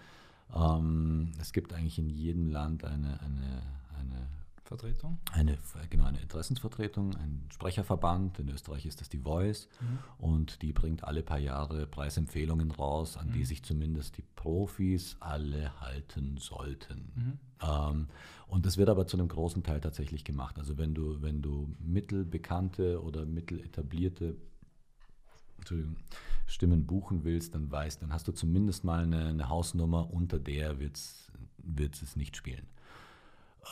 Ähm, 0.56 1.32
es 1.40 1.52
gibt 1.52 1.74
eigentlich 1.74 2.00
in 2.00 2.10
jedem 2.10 2.48
Land 2.50 2.84
eine, 2.86 3.20
eine, 3.22 3.62
eine 4.00 4.30
Vertretung? 4.68 5.18
Eine, 5.32 5.58
genau, 5.90 6.06
eine 6.06 6.20
Interessensvertretung, 6.20 7.16
ein 7.16 7.46
Sprecherverband. 7.52 8.40
In 8.40 8.50
Österreich 8.50 8.86
ist 8.86 9.02
das 9.02 9.10
die 9.10 9.20
Voice 9.20 9.70
mhm. 9.80 10.00
und 10.18 10.62
die 10.62 10.74
bringt 10.74 11.04
alle 11.04 11.24
paar 11.24 11.40
Jahre 11.40 11.88
Preisempfehlungen 11.88 12.72
raus, 12.72 13.18
an 13.18 13.30
mhm. 13.30 13.34
die 13.34 13.46
sich 13.46 13.64
zumindest 13.64 14.18
die 14.18 14.24
Profis 14.36 15.16
alle 15.20 15.80
halten 15.80 16.38
sollten. 16.38 17.12
Mhm. 17.16 17.40
Ähm, 17.62 18.08
und 18.48 18.66
das 18.66 18.78
wird 18.78 18.90
aber 18.90 19.08
zu 19.08 19.18
einem 19.18 19.30
großen 19.30 19.64
Teil 19.64 19.80
tatsächlich 19.80 20.24
gemacht. 20.24 20.60
Also 20.60 20.78
wenn 20.78 20.94
du, 20.94 21.22
wenn 21.22 21.42
du 21.42 21.74
mittelbekannte 21.80 23.02
oder 23.02 23.26
mitteletablierte 23.26 24.36
Stimmen 26.46 26.86
buchen 26.86 27.24
willst, 27.24 27.56
dann 27.56 27.72
weißt, 27.72 28.02
dann 28.02 28.14
hast 28.14 28.28
du 28.28 28.32
zumindest 28.32 28.84
mal 28.84 29.04
eine, 29.04 29.28
eine 29.28 29.50
Hausnummer, 29.50 30.14
unter 30.14 30.40
der 30.40 30.80
wird 30.80 30.98
es 32.02 32.16
nicht 32.16 32.38
spielen. 32.38 32.68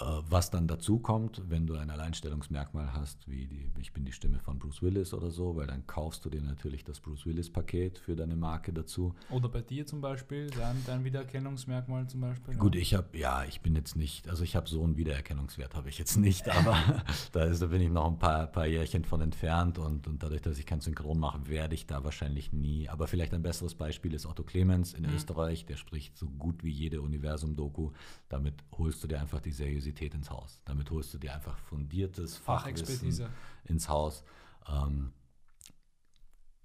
Äh, 0.01 0.03
was 0.29 0.51
dann 0.51 0.67
dazu 0.67 0.99
kommt, 0.99 1.41
wenn 1.49 1.67
du 1.67 1.75
ein 1.75 1.89
Alleinstellungsmerkmal 1.89 2.91
hast, 2.93 3.29
wie 3.29 3.47
die, 3.47 3.71
ich 3.79 3.93
bin 3.93 4.03
die 4.03 4.12
Stimme 4.12 4.39
von 4.39 4.60
Bruce 4.60 4.81
Willis 4.81 5.13
oder 5.13 5.31
so, 5.31 5.55
weil 5.55 5.67
dann 5.67 5.88
kaufst 5.88 6.25
du 6.25 6.29
dir 6.29 6.41
natürlich 6.41 6.84
das 6.84 6.99
Bruce 6.99 7.25
Willis-Paket 7.25 7.97
für 7.97 8.15
deine 8.15 8.36
Marke 8.36 8.73
dazu. 8.73 9.15
Oder 9.29 9.47
bei 9.47 9.62
dir 9.62 9.86
zum 9.86 10.01
Beispiel, 10.01 10.47
dein, 10.47 10.84
dein 10.86 11.05
Wiedererkennungsmerkmal 11.05 12.08
zum 12.08 12.21
Beispiel. 12.21 12.55
Gut, 12.55 12.75
ja. 12.75 12.81
ich 12.81 12.93
habe, 12.93 13.17
ja, 13.17 13.45
ich 13.45 13.62
bin 13.62 13.75
jetzt 13.75 13.95
nicht, 13.95 14.27
also 14.27 14.43
ich 14.43 14.58
habe 14.58 14.67
so 14.67 14.84
einen 14.84 14.97
Wiedererkennungswert 14.97 15.75
habe 15.75 15.88
ich 15.88 15.97
jetzt 15.97 16.17
nicht, 16.17 16.49
aber 16.49 16.75
da, 17.31 17.45
ist, 17.45 17.62
da 17.62 17.67
bin 17.67 17.81
ich 17.81 17.89
noch 17.89 18.08
ein 18.08 18.19
paar, 18.19 18.47
paar 18.47 18.67
Jährchen 18.67 19.05
von 19.05 19.21
entfernt 19.21 19.77
und, 19.79 20.08
und 20.08 20.21
dadurch, 20.21 20.41
dass 20.41 20.60
ich 20.60 20.65
kein 20.65 20.81
Synchron 20.81 21.19
mache, 21.19 21.47
werde 21.47 21.73
ich 21.73 21.86
da 21.86 22.03
wahrscheinlich 22.03 22.51
nie. 22.51 22.89
Aber 22.89 23.08
vielleicht 23.08 23.34
ein 23.34 23.43
besseres 23.43 23.75
Beispiel 23.75 24.13
ist 24.13 24.25
Otto 24.25 24.43
Clemens 24.43 24.93
in 24.93 25.03
mhm. 25.03 25.15
Österreich, 25.15 25.65
der 25.65 25.77
spricht 25.77 26.17
so 26.17 26.27
gut 26.27 26.65
wie 26.65 26.71
jede 26.71 27.01
Universum-Doku. 27.01 27.91
Damit 28.27 28.55
holst 28.77 29.01
du 29.01 29.08
dir 29.08 29.21
einfach 29.21 29.39
die 29.39 29.51
seriöse 29.51 29.84
Seriosität 29.85 30.13
ins 30.13 30.29
Haus. 30.29 30.61
Damit 30.65 30.89
holst 30.91 31.13
du 31.13 31.17
dir 31.17 31.33
einfach 31.33 31.57
fundiertes 31.57 32.37
Fachwissen 32.37 33.29
ins 33.65 33.87
Haus. 33.87 34.23
Ähm, 34.67 35.13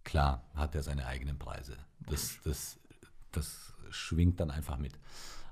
klar 0.04 0.44
hat 0.54 0.74
er 0.74 0.82
seine 0.82 1.06
eigenen 1.06 1.38
Preise. 1.38 1.76
Das, 2.00 2.38
das, 2.44 2.80
das 3.30 3.74
schwingt 3.90 4.40
dann 4.40 4.50
einfach 4.50 4.78
mit. 4.78 4.98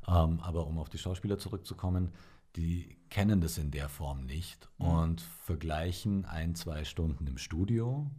Ähm, 0.07 0.41
aber 0.41 0.67
um 0.67 0.79
auf 0.79 0.89
die 0.89 0.99
Schauspieler 0.99 1.39
zurückzukommen, 1.39 2.13
die 2.57 2.97
kennen 3.11 3.41
das 3.41 3.59
in 3.59 3.71
der 3.71 3.89
Form 3.89 4.25
nicht 4.25 4.69
mhm. 4.79 4.87
und 4.87 5.21
vergleichen 5.21 6.25
ein, 6.25 6.55
zwei 6.55 6.85
Stunden 6.85 7.27
im 7.27 7.39
Studio 7.39 8.11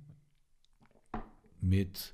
mit 1.60 2.14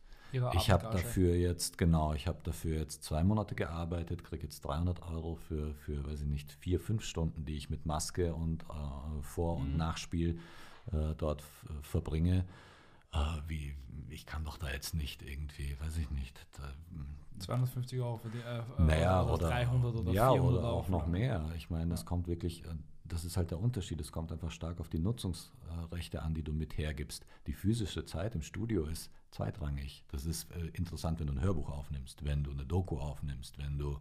ich 0.54 0.70
habe 0.70 0.84
dafür 0.92 1.36
jetzt, 1.36 1.78
genau, 1.78 2.14
ich 2.14 2.28
habe 2.28 2.40
dafür 2.44 2.78
jetzt 2.78 3.04
zwei 3.04 3.24
Monate 3.24 3.56
gearbeitet, 3.56 4.24
kriege 4.24 4.44
jetzt 4.44 4.62
300 4.62 5.02
Euro 5.04 5.36
für, 5.36 5.74
für, 5.76 6.06
weiß 6.06 6.22
ich 6.22 6.28
nicht, 6.28 6.52
vier, 6.52 6.80
fünf 6.80 7.04
Stunden, 7.04 7.46
die 7.46 7.58
ich 7.58 7.70
mit 7.70 7.86
Maske 7.86 8.34
und 8.34 8.64
äh, 8.64 9.22
Vor- 9.22 9.58
und 9.58 9.72
mhm. 9.72 9.78
Nachspiel 9.78 10.40
äh, 10.92 11.14
dort 11.18 11.44
verbringe. 11.82 12.46
Äh, 13.14 13.18
wie, 13.48 13.76
ich 14.10 14.26
kann 14.26 14.44
doch 14.44 14.58
da 14.58 14.70
jetzt 14.70 14.94
nicht 14.94 15.22
irgendwie, 15.24 15.78
weiß 15.80 15.98
ich 15.98 16.10
nicht. 16.12 16.46
Da, 16.58 16.74
250 17.40 18.00
Euro 18.00 18.18
für 18.18 18.30
die, 18.30 18.40
äh, 18.40 18.62
naja, 18.78 19.24
oder, 19.24 19.50
300 19.50 19.96
oder 19.96 20.12
ja, 20.12 20.32
400 20.32 20.60
oder 20.60 20.70
auch 20.70 20.88
noch 20.90 21.08
mehr. 21.08 21.50
Ich 21.58 21.70
meine, 21.70 21.92
das 21.92 22.06
kommt 22.06 22.28
wirklich, 22.28 22.64
äh, 22.64 22.68
das 23.08 23.24
ist 23.24 23.38
halt 23.38 23.52
der 23.52 23.60
Unterschied. 23.60 24.00
Es 24.02 24.12
kommt 24.12 24.32
einfach 24.32 24.52
stark 24.52 24.80
auf 24.80 24.90
die 24.90 25.00
Nutzungsrechte 25.00 26.22
an, 26.22 26.34
die 26.34 26.44
du 26.44 26.54
mit 26.54 26.78
hergibst. 26.78 27.26
Die 27.48 27.54
physische 27.54 28.06
Zeit 28.06 28.36
im 28.36 28.42
Studio 28.42 28.86
ist 28.86 29.12
zweitrangig. 29.32 30.04
Das 30.10 30.26
ist 30.26 30.52
äh, 30.52 30.68
interessant, 30.74 31.20
wenn 31.20 31.28
du 31.28 31.34
ein 31.34 31.42
Hörbuch 31.42 31.70
aufnimmst, 31.70 32.24
wenn 32.26 32.44
du 32.44 32.52
eine 32.52 32.66
Doku 32.66 32.98
aufnimmst, 32.98 33.58
wenn 33.58 33.78
du 33.78 34.00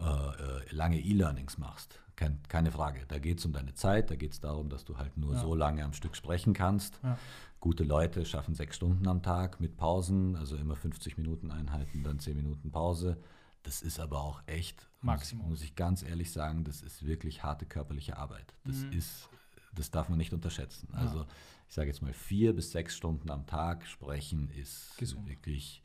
äh, 0.00 0.04
äh 0.04 0.74
lange 0.74 1.00
E-Learnings 1.00 1.58
machst. 1.58 2.00
Kein, 2.16 2.40
keine 2.48 2.70
Frage. 2.70 3.04
Da 3.08 3.18
geht 3.18 3.38
es 3.38 3.46
um 3.46 3.52
deine 3.52 3.74
Zeit, 3.74 4.10
da 4.10 4.14
geht 4.14 4.32
es 4.32 4.40
darum, 4.40 4.68
dass 4.68 4.84
du 4.84 4.98
halt 4.98 5.16
nur 5.16 5.32
ja. 5.34 5.40
so 5.40 5.54
lange 5.54 5.84
am 5.84 5.94
Stück 5.94 6.16
sprechen 6.16 6.52
kannst. 6.52 7.00
Ja. 7.02 7.18
Gute 7.60 7.82
Leute 7.84 8.24
schaffen 8.24 8.54
sechs 8.54 8.76
Stunden 8.76 9.06
am 9.08 9.22
Tag 9.22 9.60
mit 9.60 9.76
Pausen, 9.76 10.36
also 10.36 10.56
immer 10.56 10.76
50 10.76 11.18
Minuten 11.18 11.50
Einheiten, 11.50 12.02
dann 12.02 12.18
10 12.18 12.36
Minuten 12.36 12.70
Pause. 12.70 13.18
Das 13.62 13.82
ist 13.82 14.00
aber 14.00 14.22
auch 14.22 14.42
echt, 14.46 14.88
Maximum. 15.00 15.48
Muss, 15.48 15.60
muss 15.60 15.64
ich 15.64 15.74
ganz 15.74 16.02
ehrlich 16.02 16.32
sagen, 16.32 16.64
das 16.64 16.82
ist 16.82 17.04
wirklich 17.04 17.42
harte 17.42 17.66
körperliche 17.66 18.16
Arbeit. 18.16 18.54
Das 18.64 18.76
mhm. 18.76 18.92
ist, 18.92 19.28
das 19.74 19.90
darf 19.90 20.08
man 20.08 20.18
nicht 20.18 20.32
unterschätzen. 20.32 20.88
Also 20.92 21.20
ja 21.20 21.26
ich 21.70 21.74
sage 21.76 21.86
jetzt 21.86 22.02
mal, 22.02 22.12
vier 22.12 22.52
bis 22.52 22.72
sechs 22.72 22.96
Stunden 22.96 23.30
am 23.30 23.46
Tag 23.46 23.86
sprechen 23.86 24.50
ist 24.50 24.98
gesund. 24.98 25.28
wirklich, 25.28 25.84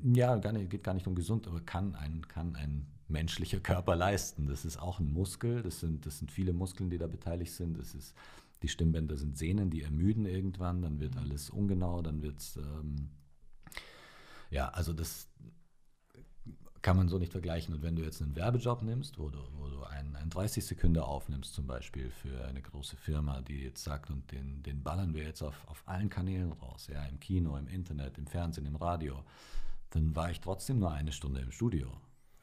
ja, 0.00 0.36
gar 0.36 0.52
nicht, 0.52 0.70
geht 0.70 0.84
gar 0.84 0.94
nicht 0.94 1.08
um 1.08 1.16
gesund, 1.16 1.48
aber 1.48 1.60
kann 1.60 1.96
ein, 1.96 2.28
kann 2.28 2.54
ein 2.54 2.86
menschlicher 3.08 3.58
Körper 3.58 3.96
leisten. 3.96 4.46
Das 4.46 4.64
ist 4.64 4.76
auch 4.76 5.00
ein 5.00 5.12
Muskel, 5.12 5.60
das 5.62 5.80
sind, 5.80 6.06
das 6.06 6.20
sind 6.20 6.30
viele 6.30 6.52
Muskeln, 6.52 6.88
die 6.88 6.98
da 6.98 7.08
beteiligt 7.08 7.50
sind. 7.50 7.80
Das 7.80 7.96
ist, 7.96 8.14
die 8.62 8.68
Stimmbänder 8.68 9.16
sind 9.16 9.36
Sehnen, 9.36 9.70
die 9.70 9.82
ermüden 9.82 10.24
irgendwann, 10.24 10.82
dann 10.82 11.00
wird 11.00 11.16
mhm. 11.16 11.22
alles 11.22 11.50
ungenau, 11.50 12.00
dann 12.00 12.22
wird 12.22 12.38
es, 12.38 12.56
ähm, 12.58 13.10
ja, 14.50 14.68
also 14.68 14.92
das, 14.92 15.26
kann 16.82 16.96
man 16.96 17.08
so 17.08 17.18
nicht 17.18 17.32
vergleichen. 17.32 17.74
Und 17.74 17.82
wenn 17.82 17.96
du 17.96 18.02
jetzt 18.02 18.20
einen 18.20 18.34
Werbejob 18.34 18.82
nimmst, 18.82 19.18
wo 19.18 19.30
du, 19.30 19.38
wo 19.56 19.68
du 19.68 19.84
einen, 19.84 20.16
einen 20.16 20.30
30 20.30 20.64
Sekunden 20.64 20.98
aufnimmst, 20.98 21.54
zum 21.54 21.66
Beispiel 21.66 22.10
für 22.10 22.44
eine 22.44 22.60
große 22.60 22.96
Firma, 22.96 23.40
die 23.40 23.62
jetzt 23.62 23.84
sagt, 23.84 24.10
und 24.10 24.30
den, 24.32 24.62
den 24.62 24.82
ballern 24.82 25.14
wir 25.14 25.22
jetzt 25.22 25.42
auf, 25.42 25.54
auf 25.68 25.82
allen 25.86 26.10
Kanälen 26.10 26.52
raus, 26.52 26.88
ja, 26.92 27.04
im 27.04 27.20
Kino, 27.20 27.56
im 27.56 27.68
Internet, 27.68 28.18
im 28.18 28.26
Fernsehen, 28.26 28.66
im 28.66 28.76
Radio, 28.76 29.24
dann 29.90 30.14
war 30.16 30.30
ich 30.30 30.40
trotzdem 30.40 30.80
nur 30.80 30.90
eine 30.90 31.12
Stunde 31.12 31.40
im 31.40 31.52
Studio. 31.52 31.88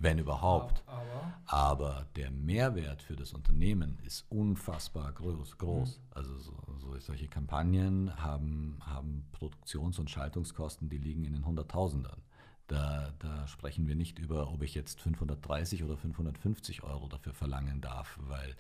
Wenn 0.02 0.17
überhaupt. 0.17 0.82
Aber, 0.88 1.34
aber 1.45 2.08
der 2.15 2.32
Mehrwert 2.32 3.02
für 3.02 3.17
das 3.17 3.34
Unternehmen 3.34 3.99
ist 4.06 4.25
unfassbar 4.30 5.12
groß. 5.12 5.58
groß. 5.58 5.97
Mhm. 5.97 6.04
Also 6.12 6.38
so, 6.38 6.54
so, 6.78 6.97
solche 6.99 7.28
Kampagnen 7.28 8.15
haben, 8.15 8.78
haben 8.80 9.25
Produktions- 9.34 9.99
und 9.99 10.10
Schaltungskosten, 10.10 10.88
die 10.88 10.97
liegen 10.97 11.25
in 11.25 11.34
den 11.34 11.45
Hunderttausendern 11.45 12.21
Da, 12.69 13.13
da 13.17 13.47
sprechen 13.47 13.88
wir 13.88 13.95
nicht 13.95 14.19
über, 14.19 14.51
ob 14.51 14.62
ich 14.62 14.75
jetzt 14.75 15.01
530 15.01 15.84
oder 15.84 15.97
550 15.97 16.84
Euro 16.84 17.08
dafür 17.08 17.34
verlangen 17.34 17.82
darf, 17.82 18.17
weil 18.21 18.55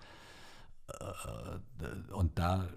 äh, 0.87 2.13
und 2.13 2.37
da 2.39 2.67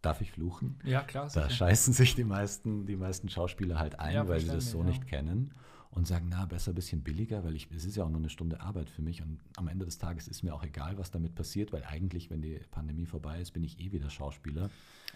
darf 0.00 0.20
ich 0.20 0.30
fluchen? 0.30 0.78
Ja, 0.84 1.02
klar. 1.02 1.28
Da 1.34 1.50
scheißen 1.50 1.92
sich 1.92 2.14
die 2.14 2.24
meisten, 2.24 2.86
die 2.86 2.96
meisten 2.96 3.28
Schauspieler 3.28 3.78
halt 3.78 3.98
ein, 3.98 4.14
ja, 4.14 4.28
weil 4.28 4.40
sie 4.40 4.48
das 4.48 4.70
so 4.70 4.78
ja. 4.78 4.84
nicht 4.84 5.06
kennen 5.06 5.52
und 5.94 6.06
sagen, 6.06 6.28
na, 6.30 6.46
besser 6.46 6.72
ein 6.72 6.74
bisschen 6.74 7.02
billiger, 7.02 7.44
weil 7.44 7.54
ich, 7.54 7.68
es 7.70 7.84
ist 7.84 7.96
ja 7.96 8.04
auch 8.04 8.08
nur 8.08 8.18
eine 8.18 8.30
Stunde 8.30 8.60
Arbeit 8.60 8.88
für 8.88 9.02
mich 9.02 9.22
und 9.22 9.38
am 9.56 9.68
Ende 9.68 9.84
des 9.84 9.98
Tages 9.98 10.26
ist 10.26 10.42
mir 10.42 10.54
auch 10.54 10.64
egal, 10.64 10.96
was 10.98 11.10
damit 11.10 11.34
passiert, 11.34 11.72
weil 11.72 11.84
eigentlich, 11.84 12.30
wenn 12.30 12.40
die 12.40 12.60
Pandemie 12.70 13.04
vorbei 13.04 13.40
ist, 13.40 13.52
bin 13.52 13.62
ich 13.62 13.78
eh 13.78 13.92
wieder 13.92 14.08
Schauspieler. 14.08 14.70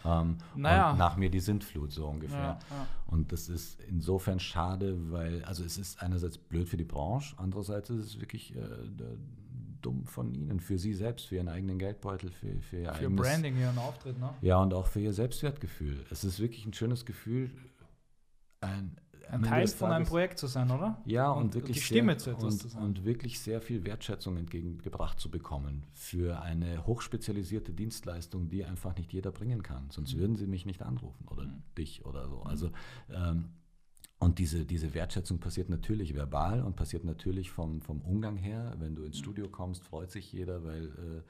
Ähm, 0.05 0.37
naja. 0.55 0.93
Und 0.93 0.99
nach 0.99 1.17
mir 1.17 1.31
die 1.31 1.41
Sintflut 1.41 1.93
so 1.93 2.07
ungefähr. 2.07 2.39
Ja, 2.39 2.59
ja. 2.71 2.87
Und 3.07 3.33
das 3.33 3.49
ist 3.49 3.81
insofern 3.89 4.39
schade, 4.39 5.11
weil, 5.11 5.43
also 5.45 5.65
es 5.65 5.79
ist 5.79 6.03
einerseits 6.03 6.37
blöd 6.37 6.69
für 6.69 6.77
die 6.77 6.85
Branche, 6.85 7.35
andererseits 7.39 7.89
ist 7.89 8.05
es 8.05 8.21
wirklich 8.21 8.55
äh, 8.55 8.61
dumm 9.81 10.05
von 10.05 10.35
ihnen, 10.35 10.61
für 10.61 10.79
sie 10.79 10.93
selbst, 10.93 11.27
für 11.27 11.37
ihren 11.37 11.49
eigenen 11.49 11.79
Geldbeutel, 11.79 12.31
für, 12.31 12.61
für 12.61 12.77
ihr 12.81 12.93
für 12.93 13.07
eigenes, 13.07 13.21
Branding, 13.21 13.59
ihren 13.59 13.79
Auftritt, 13.79 14.19
ne? 14.19 14.35
Ja, 14.43 14.61
und 14.61 14.75
auch 14.75 14.87
für 14.87 15.01
ihr 15.01 15.15
Selbstwertgefühl. 15.15 16.05
Es 16.11 16.23
ist 16.23 16.39
wirklich 16.39 16.67
ein 16.67 16.75
schönes 16.75 17.07
Gefühl, 17.07 17.51
ein, 19.31 19.43
Teil 19.43 19.67
von 19.69 19.91
einem 19.91 20.07
Projekt 20.07 20.39
zu 20.39 20.47
sein, 20.47 20.71
oder? 20.71 21.01
Ja, 21.05 21.31
und, 21.31 21.47
und 21.47 21.55
wirklich 21.55 21.79
die 21.79 21.83
Stimme 21.83 22.13
sehr, 22.13 22.19
zu 22.19 22.31
etwas 22.31 22.55
und, 22.55 22.61
zu 22.61 22.69
sein. 22.69 22.83
Und 22.83 23.05
wirklich 23.05 23.41
sehr 23.41 23.61
viel 23.61 23.85
Wertschätzung 23.85 24.37
entgegengebracht 24.37 25.19
zu 25.21 25.31
bekommen 25.31 25.85
für 25.93 26.41
eine 26.43 26.87
hochspezialisierte 26.87 27.73
Dienstleistung, 27.73 28.49
die 28.49 28.65
einfach 28.65 28.97
nicht 28.97 29.13
jeder 29.13 29.33
bringen 29.33 29.63
kann. 29.63 29.91
Sonst 29.91 30.15
mhm. 30.15 30.19
würden 30.19 30.37
sie 30.37 30.47
mich 30.47 30.67
nicht 30.67 30.83
anrufen 30.83 31.27
oder 31.29 31.45
mhm. 31.45 31.63
dich 31.77 32.05
oder 32.05 32.29
so. 32.29 32.43
Also 32.43 32.71
ähm, 33.11 33.51
und 34.19 34.39
diese, 34.39 34.65
diese 34.65 34.95
Wertschätzung 34.95 35.41
passiert 35.41 35.69
natürlich 35.69 36.15
verbal 36.15 36.63
und 36.63 36.77
passiert 36.77 37.05
natürlich 37.05 37.51
vom, 37.51 37.81
vom 37.83 38.01
Umgang 38.01 38.37
her. 38.37 38.75
Wenn 38.79 38.95
du 38.95 39.05
ins 39.05 39.19
Studio 39.19 39.49
kommst, 39.49 39.85
freut 39.85 40.11
sich 40.11 40.33
jeder, 40.33 40.65
weil 40.65 40.87
äh, 40.87 41.23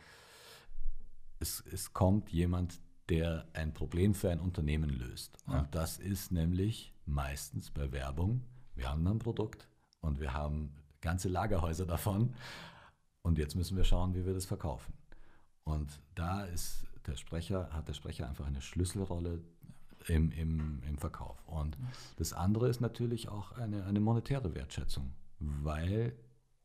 es, 1.40 1.64
es 1.72 1.92
kommt 1.92 2.30
jemand, 2.30 2.80
der 3.08 3.48
ein 3.54 3.74
Problem 3.74 4.14
für 4.14 4.30
ein 4.30 4.40
Unternehmen 4.40 4.90
löst. 4.90 5.36
Und 5.46 5.54
ja. 5.54 5.68
das 5.70 5.98
ist 5.98 6.32
nämlich 6.32 6.95
meistens 7.06 7.70
bei 7.70 7.90
Werbung. 7.92 8.42
Wir 8.74 8.90
haben 8.90 9.06
ein 9.06 9.18
Produkt 9.18 9.68
und 10.00 10.20
wir 10.20 10.34
haben 10.34 10.74
ganze 11.00 11.28
Lagerhäuser 11.28 11.86
davon. 11.86 12.34
Und 13.22 13.38
jetzt 13.38 13.54
müssen 13.54 13.76
wir 13.76 13.84
schauen, 13.84 14.14
wie 14.14 14.26
wir 14.26 14.34
das 14.34 14.46
verkaufen. 14.46 14.92
Und 15.64 16.00
da 16.14 16.44
ist 16.44 16.86
der 17.06 17.16
Sprecher, 17.16 17.70
hat 17.72 17.88
der 17.88 17.94
Sprecher 17.94 18.28
einfach 18.28 18.46
eine 18.46 18.60
Schlüsselrolle 18.60 19.40
im, 20.06 20.30
im, 20.30 20.82
im 20.86 20.98
Verkauf. 20.98 21.42
Und 21.46 21.76
das 22.16 22.32
andere 22.32 22.68
ist 22.68 22.80
natürlich 22.80 23.28
auch 23.28 23.52
eine, 23.52 23.84
eine 23.84 24.00
monetäre 24.00 24.54
Wertschätzung, 24.54 25.12
weil 25.38 26.16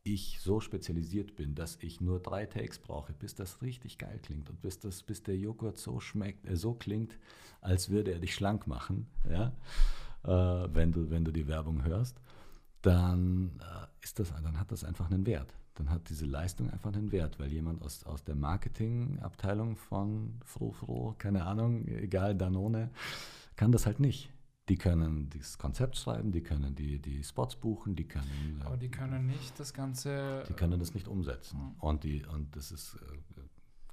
ich 0.04 0.40
so 0.40 0.60
spezialisiert 0.60 1.36
bin, 1.36 1.54
dass 1.54 1.76
ich 1.80 2.00
nur 2.00 2.20
drei 2.20 2.46
Takes 2.46 2.78
brauche, 2.78 3.12
bis 3.12 3.34
das 3.34 3.62
richtig 3.62 3.98
geil 3.98 4.18
klingt 4.20 4.50
und 4.50 4.60
bis, 4.60 4.78
das, 4.80 5.02
bis 5.02 5.22
der 5.22 5.36
Joghurt 5.36 5.78
so 5.78 6.00
schmeckt, 6.00 6.46
äh, 6.46 6.56
so 6.56 6.74
klingt, 6.74 7.16
als 7.60 7.88
würde 7.88 8.12
er 8.12 8.18
dich 8.18 8.34
schlank 8.34 8.66
machen, 8.66 9.06
ja, 9.28 9.52
äh, 10.24 10.28
wenn, 10.28 10.92
du, 10.92 11.10
wenn 11.10 11.24
du 11.24 11.32
die 11.32 11.46
Werbung 11.46 11.84
hörst, 11.84 12.20
dann, 12.82 13.60
äh, 13.60 14.04
ist 14.04 14.18
das, 14.18 14.32
dann 14.32 14.58
hat 14.58 14.72
das 14.72 14.84
einfach 14.84 15.10
einen 15.10 15.26
Wert. 15.26 15.54
Dann 15.74 15.88
hat 15.88 16.08
diese 16.10 16.26
Leistung 16.26 16.70
einfach 16.70 16.92
einen 16.92 17.12
Wert, 17.12 17.38
weil 17.40 17.50
jemand 17.50 17.82
aus, 17.82 18.04
aus 18.04 18.22
der 18.24 18.34
Marketingabteilung 18.34 19.76
von 19.76 20.34
Froh, 20.44 21.14
keine 21.16 21.44
Ahnung, 21.44 21.86
egal, 21.86 22.36
Danone, 22.36 22.90
kann 23.56 23.72
das 23.72 23.86
halt 23.86 23.98
nicht. 23.98 24.30
Die 24.68 24.76
können 24.76 25.28
das 25.30 25.58
Konzept 25.58 25.96
schreiben, 25.96 26.30
die 26.30 26.42
können 26.42 26.74
die, 26.74 27.00
die 27.00 27.24
Spots 27.24 27.56
buchen, 27.56 27.96
die 27.96 28.04
können. 28.04 28.60
Äh, 28.60 28.64
Aber 28.64 28.76
die 28.76 28.90
können 28.90 29.26
nicht 29.26 29.58
das 29.58 29.74
Ganze. 29.74 30.44
Die 30.48 30.52
können 30.52 30.78
das 30.78 30.94
nicht 30.94 31.08
umsetzen. 31.08 31.58
Mhm. 31.58 31.80
Und, 31.80 32.04
die, 32.04 32.24
und 32.26 32.54
das 32.54 32.70
ist 32.70 32.94
äh, 32.94 33.31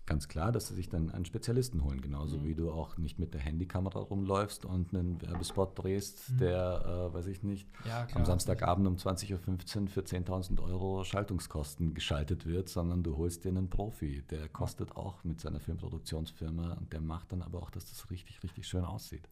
ganz 0.09 0.27
klar, 0.27 0.51
dass 0.51 0.67
sie 0.67 0.73
sich 0.73 0.89
dann 0.89 1.11
einen 1.11 1.23
Spezialisten 1.23 1.83
holen. 1.83 2.01
Genauso 2.01 2.39
mhm. 2.39 2.43
wie 2.43 2.55
du 2.55 2.71
auch 2.71 2.97
nicht 2.97 3.19
mit 3.19 3.33
der 3.33 3.41
Handykamera 3.41 3.99
rumläufst 3.99 4.65
und 4.65 4.93
einen 4.93 5.21
Werbespot 5.21 5.77
drehst, 5.81 6.31
mhm. 6.31 6.37
der, 6.39 7.09
äh, 7.11 7.13
weiß 7.13 7.27
ich 7.27 7.43
nicht, 7.43 7.69
ja, 7.85 8.07
am 8.13 8.25
Samstagabend 8.25 8.87
um 8.87 8.95
20.15 8.95 9.81
Uhr 9.81 9.87
für 9.87 10.01
10.000 10.01 10.61
Euro 10.61 11.03
Schaltungskosten 11.03 11.93
geschaltet 11.93 12.45
wird, 12.45 12.69
sondern 12.69 13.03
du 13.03 13.15
holst 13.17 13.45
dir 13.45 13.49
einen 13.49 13.69
Profi. 13.69 14.23
Der 14.29 14.49
kostet 14.49 14.97
auch 14.97 15.23
mit 15.23 15.39
seiner 15.39 15.59
Filmproduktionsfirma 15.59 16.73
und 16.73 16.91
der 16.91 17.01
macht 17.01 17.31
dann 17.31 17.43
aber 17.43 17.61
auch, 17.61 17.69
dass 17.69 17.87
das 17.89 18.09
richtig, 18.09 18.43
richtig 18.43 18.67
schön 18.67 18.83
aussieht 18.83 19.29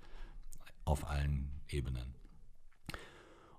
auf 0.86 1.10
allen 1.10 1.50
Ebenen. 1.68 2.16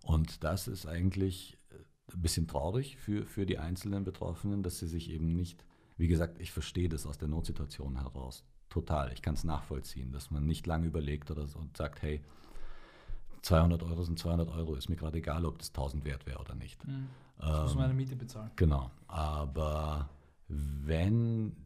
Und 0.03 0.45
das 0.45 0.69
ist 0.69 0.87
eigentlich 0.87 1.59
äh, 1.71 2.15
ein 2.15 2.23
bisschen 2.23 2.47
traurig 2.47 2.97
für, 2.97 3.27
für 3.27 3.45
die 3.45 3.59
einzelnen 3.59 4.05
Betroffenen, 4.05 4.63
dass 4.63 4.79
sie 4.79 4.87
sich 4.87 5.11
eben 5.11 5.35
nicht, 5.35 5.65
wie 5.99 6.09
gesagt, 6.09 6.41
ich 6.41 6.53
verstehe 6.53 6.89
das 6.89 7.07
aus 7.07 7.19
der 7.19 7.29
Notsituation 7.29 8.01
heraus 8.01 8.45
total. 8.71 9.13
Ich 9.13 9.23
kann 9.23 9.35
es 9.35 9.45
nachvollziehen, 9.45 10.13
dass 10.13 10.31
man 10.31 10.47
nicht 10.47 10.67
lange 10.67 10.87
überlegt 10.87 11.31
oder 11.31 11.47
so 11.47 11.59
und 11.59 11.77
sagt, 11.77 12.03
hey, 12.03 12.23
200 13.43 13.83
Euro 13.83 14.05
sind 14.05 14.19
200 14.19 14.49
Euro, 14.51 14.75
ist 14.75 14.89
mir 14.89 14.97
gerade 14.97 15.19
egal, 15.19 15.45
ob 15.45 15.59
das 15.59 15.69
1000 15.69 16.05
wert 16.05 16.27
wäre 16.27 16.39
oder 16.39 16.55
nicht. 16.55 16.87
Mhm. 16.87 17.09
Ich 17.39 17.47
ähm, 17.47 17.63
muss 17.63 17.75
meine 17.75 17.95
Miete 17.95 18.17
bezahlen. 18.17 18.51
Genau, 18.57 18.91
aber 19.07 20.09
wenn 20.49 21.57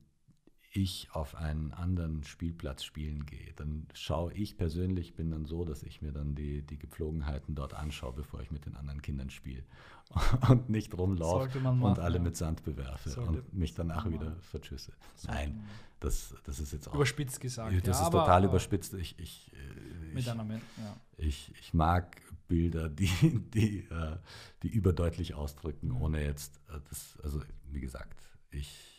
ich 0.75 1.09
auf 1.13 1.35
einen 1.35 1.73
anderen 1.73 2.25
Spielplatz 2.25 2.83
spielen 2.83 3.27
gehe, 3.27 3.53
dann 3.57 3.87
schaue 3.93 4.33
ich 4.33 4.57
persönlich, 4.57 5.15
bin 5.15 5.31
dann 5.31 5.45
so, 5.45 5.65
dass 5.65 5.83
ich 5.83 6.01
mir 6.01 6.13
dann 6.13 6.35
die, 6.35 6.63
die 6.63 6.79
Gepflogenheiten 6.79 7.55
dort 7.55 7.75
anschaue, 7.75 8.15
bevor 8.15 8.41
ich 8.41 8.51
mit 8.51 8.65
den 8.65 8.75
anderen 8.77 9.03
Kindern 9.03 9.29
spiele 9.29 9.63
und 10.49 10.71
nicht 10.71 10.97
rumlaufe 10.97 11.59
und 11.59 11.99
alle 11.99 12.17
ja. 12.17 12.23
mit 12.23 12.37
Sand 12.37 12.65
bewerfe 12.65 13.11
Sollte, 13.11 13.31
und 13.31 13.55
mich 13.55 13.75
danach 13.75 14.09
wieder 14.09 14.37
verschüsse. 14.41 14.93
Nein, 15.27 15.63
das, 16.01 16.35
das 16.45 16.59
ist 16.59 16.73
jetzt 16.73 16.89
auch... 16.89 16.95
Überspitzt 16.95 17.41
gesagt. 17.41 17.87
Das 17.87 17.99
ja, 17.99 18.07
ist 18.07 18.11
total 18.11 18.45
überspitzt. 18.45 18.95
Ich, 18.95 19.19
ich, 19.19 19.53
äh, 19.53 20.19
ich, 20.19 20.27
ja. 20.27 20.37
ich, 21.19 21.53
ich 21.61 21.75
mag 21.75 22.21
Bilder, 22.49 22.89
die, 22.89 23.11
die, 23.55 23.81
äh, 23.81 24.17
die 24.63 24.69
überdeutlich 24.69 25.35
ausdrücken, 25.35 25.89
mhm. 25.89 26.03
ohne 26.03 26.25
jetzt, 26.25 26.57
äh, 26.71 26.81
das, 26.89 27.19
also 27.23 27.43
wie 27.71 27.81
gesagt, 27.81 28.23
ich 28.51 28.93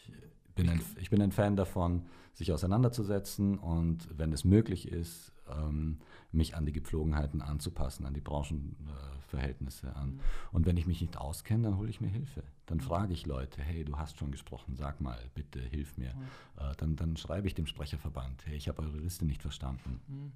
bin 0.55 0.69
ein, 0.69 0.81
ich 0.99 1.09
bin 1.09 1.21
ein 1.21 1.31
Fan 1.31 1.55
davon, 1.55 2.03
sich 2.33 2.51
auseinanderzusetzen 2.51 3.59
und 3.59 4.07
wenn 4.17 4.33
es 4.33 4.43
möglich 4.43 4.87
ist, 4.87 5.31
ähm, 5.49 5.99
mich 6.31 6.55
an 6.55 6.65
die 6.65 6.71
Gepflogenheiten 6.71 7.41
anzupassen, 7.41 8.05
an 8.05 8.13
die 8.13 8.21
Branchenverhältnisse 8.21 9.87
äh, 9.87 9.91
an. 9.91 10.09
Mhm. 10.13 10.19
Und 10.51 10.65
wenn 10.65 10.77
ich 10.77 10.87
mich 10.87 11.01
nicht 11.01 11.17
auskenne, 11.17 11.63
dann 11.63 11.77
hole 11.77 11.89
ich 11.89 12.01
mir 12.01 12.07
Hilfe. 12.07 12.43
Dann 12.65 12.79
mhm. 12.79 12.83
frage 12.83 13.13
ich 13.13 13.25
Leute, 13.25 13.61
hey, 13.61 13.85
du 13.85 13.97
hast 13.97 14.17
schon 14.17 14.31
gesprochen, 14.31 14.75
sag 14.75 15.01
mal, 15.01 15.19
bitte 15.35 15.59
hilf 15.59 15.97
mir. 15.97 16.13
Mhm. 16.13 16.21
Äh, 16.57 16.75
dann, 16.77 16.95
dann 16.95 17.17
schreibe 17.17 17.47
ich 17.47 17.53
dem 17.53 17.67
Sprecherverband, 17.67 18.45
hey, 18.45 18.55
ich 18.55 18.67
habe 18.67 18.81
eure 18.81 18.97
Liste 18.97 19.25
nicht 19.25 19.41
verstanden. 19.41 20.01
Mhm. 20.07 20.31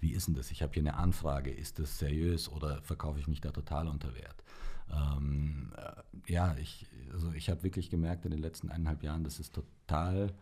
Wie 0.00 0.12
ist 0.12 0.28
denn 0.28 0.34
das? 0.34 0.50
Ich 0.50 0.62
habe 0.62 0.72
hier 0.72 0.82
eine 0.82 0.94
Anfrage, 0.94 1.50
ist 1.50 1.78
das 1.78 1.98
seriös 1.98 2.48
oder 2.48 2.80
verkaufe 2.82 3.18
ich 3.18 3.26
mich 3.26 3.40
da 3.40 3.50
total 3.50 3.88
unter 3.88 4.14
Wert? 4.14 4.44
Ähm, 4.90 5.72
äh, 5.76 6.32
ja, 6.32 6.56
ich, 6.60 6.86
also 7.12 7.32
ich 7.32 7.48
habe 7.50 7.62
wirklich 7.62 7.90
gemerkt 7.90 8.24
in 8.24 8.30
den 8.30 8.40
letzten 8.40 8.70
eineinhalb 8.70 9.02
Jahren, 9.02 9.24
das 9.24 9.38
ist 9.40 9.54
total, 9.54 10.32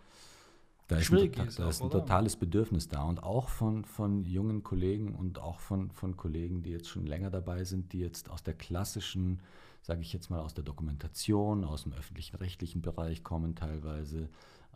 da 0.89 0.97
ist, 0.97 1.13
ein, 1.13 1.33
da 1.33 1.69
ist 1.69 1.83
ein 1.83 1.91
totales 1.91 2.37
Bedürfnis 2.37 2.89
da 2.89 3.05
und 3.05 3.23
auch 3.23 3.49
von, 3.49 3.85
von 3.85 4.25
jungen 4.25 4.63
Kollegen 4.63 5.15
und 5.15 5.39
auch 5.39 5.61
von, 5.61 5.91
von 5.91 6.17
Kollegen, 6.17 6.63
die 6.63 6.71
jetzt 6.71 6.89
schon 6.89 7.07
länger 7.07 7.31
dabei 7.31 7.65
sind, 7.65 7.93
die 7.93 8.01
jetzt 8.01 8.29
aus 8.29 8.43
der 8.43 8.55
klassischen, 8.55 9.41
sage 9.83 10.03
ich 10.03 10.13
jetzt 10.13 10.29
mal, 10.29 10.41
aus 10.41 10.53
der 10.53 10.65
Dokumentation, 10.65 11.65
aus 11.65 11.85
dem 11.85 11.95
öffentlichen 11.95 12.37
rechtlichen 12.37 12.83
Bereich 12.83 13.25
kommen 13.25 13.55
teilweise. 13.55 14.29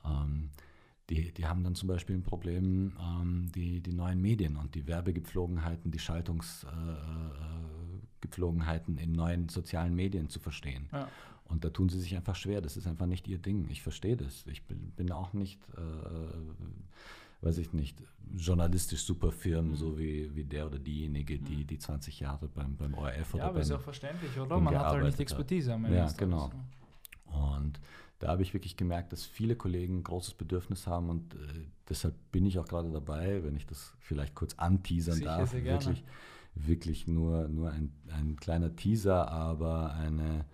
Ähm, 0.05 0.51
die, 1.11 1.33
die 1.33 1.47
haben 1.47 1.65
dann 1.65 1.75
zum 1.75 1.89
Beispiel 1.89 2.17
ein 2.17 2.23
Problem, 2.23 2.97
ähm, 3.01 3.51
die, 3.55 3.81
die 3.81 3.93
neuen 3.93 4.21
Medien 4.21 4.57
und 4.57 4.75
die 4.75 4.87
Werbegepflogenheiten, 4.87 5.91
die 5.91 5.99
Schaltungsgepflogenheiten 5.99 7.65
äh, 7.65 7.68
in 8.99 9.13
neuen 9.13 9.49
sozialen 9.49 9.95
Medien 9.95 10.29
zu 10.29 10.41
verstehen. 10.41 10.89
Ja. 10.93 11.09
Und 11.45 11.65
da 11.65 11.71
tun 11.71 11.89
sie 11.89 11.99
sich 11.99 12.15
einfach 12.15 12.37
schwer. 12.37 12.61
Das 12.61 12.77
ist 12.77 12.87
einfach 12.87 13.07
nicht 13.07 13.27
ihr 13.27 13.39
Ding. 13.39 13.69
Ich 13.71 13.83
verstehe 13.83 14.17
das. 14.17 14.45
Ich 14.47 14.65
bin, 14.65 15.13
auch 15.13 15.33
nicht, 15.33 15.61
äh, 15.77 17.45
weiß 17.45 17.59
ich 17.59 17.73
nicht, 17.73 18.03
journalistisch 18.37 19.03
super 19.03 19.33
firm, 19.33 19.71
mhm. 19.71 19.77
so 19.77 19.99
wie, 19.99 20.35
wie 20.35 20.45
der 20.45 20.67
oder 20.67 20.79
diejenige, 20.79 21.39
die, 21.39 21.57
mhm. 21.57 21.67
die 21.67 21.79
20 21.79 22.21
Jahre 22.21 22.49
beim, 22.49 22.77
beim 22.77 22.95
ORF 22.95 23.35
oder 23.35 23.45
ja, 23.45 23.49
aber 23.49 23.61
ist 23.61 23.71
auch 23.71 23.81
verständlich, 23.81 24.39
oder? 24.39 24.61
Man 24.61 24.79
hat 24.79 24.87
halt 24.87 25.05
nicht 25.05 25.21
Expertise 25.21 25.73
am 25.73 25.87
Ende. 25.87 25.97
Ja, 25.97 26.13
genau. 26.13 26.53
Und 27.25 27.81
da 28.19 28.29
habe 28.29 28.43
ich 28.43 28.53
wirklich 28.53 28.77
gemerkt, 28.77 29.13
dass 29.13 29.25
viele 29.25 29.57
Kollegen 29.57 30.03
großes 30.03 30.35
Bedürfnis 30.35 30.87
haben 30.87 31.09
und 31.09 31.35
äh, 31.35 31.39
deshalb 31.89 32.15
bin 32.33 32.45
ich 32.47 32.59
auch 32.59 32.67
gerade 32.67 32.91
dabei, 32.91 33.45
wenn 33.45 33.57
ich 33.57 33.67
das 33.67 33.95
vielleicht 34.01 34.35
kurz 34.35 34.55
anteasern 34.55 35.15
Sicher, 35.15 35.39
darf, 35.39 35.53
wirklich, 35.53 36.05
wirklich 36.55 37.07
nur, 37.07 37.49
nur 37.49 37.71
ein, 37.71 37.93
ein 38.13 38.37
kleiner 38.37 38.75
Teaser, 38.75 39.31
aber 39.31 39.95
eine 39.95 40.45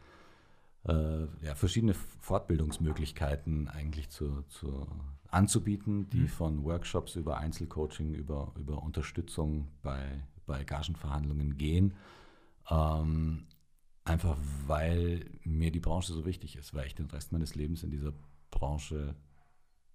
äh, 0.87 1.27
ja, 1.45 1.55
verschiedene 1.55 1.95
Fortbildungsmöglichkeiten 1.95 3.69
eigentlich 3.69 4.11
zu, 4.11 4.43
zu 4.49 4.87
anzubieten, 5.31 6.09
die 6.11 6.21
mhm. 6.21 6.29
von 6.29 6.65
Workshops 6.65 7.17
über 7.17 7.39
Einzelcoaching, 7.39 8.15
über, 8.15 8.53
über 8.59 8.83
Unterstützung 8.83 9.69
bei, 9.83 10.23
bei 10.47 10.65
Gagenverhandlungen 10.65 11.57
gehen. 11.57 11.95
Ähm, 12.71 13.47
einfach 14.05 14.37
weil 14.67 15.31
mir 15.43 15.71
die 15.71 15.81
Branche 15.81 16.13
so 16.13 16.25
wichtig 16.25 16.57
ist, 16.57 16.75
weil 16.75 16.87
ich 16.87 16.95
den 16.95 17.07
Rest 17.07 17.33
meines 17.33 17.55
Lebens 17.55 17.83
in 17.83 17.91
dieser 17.91 18.13
Branche 18.51 19.17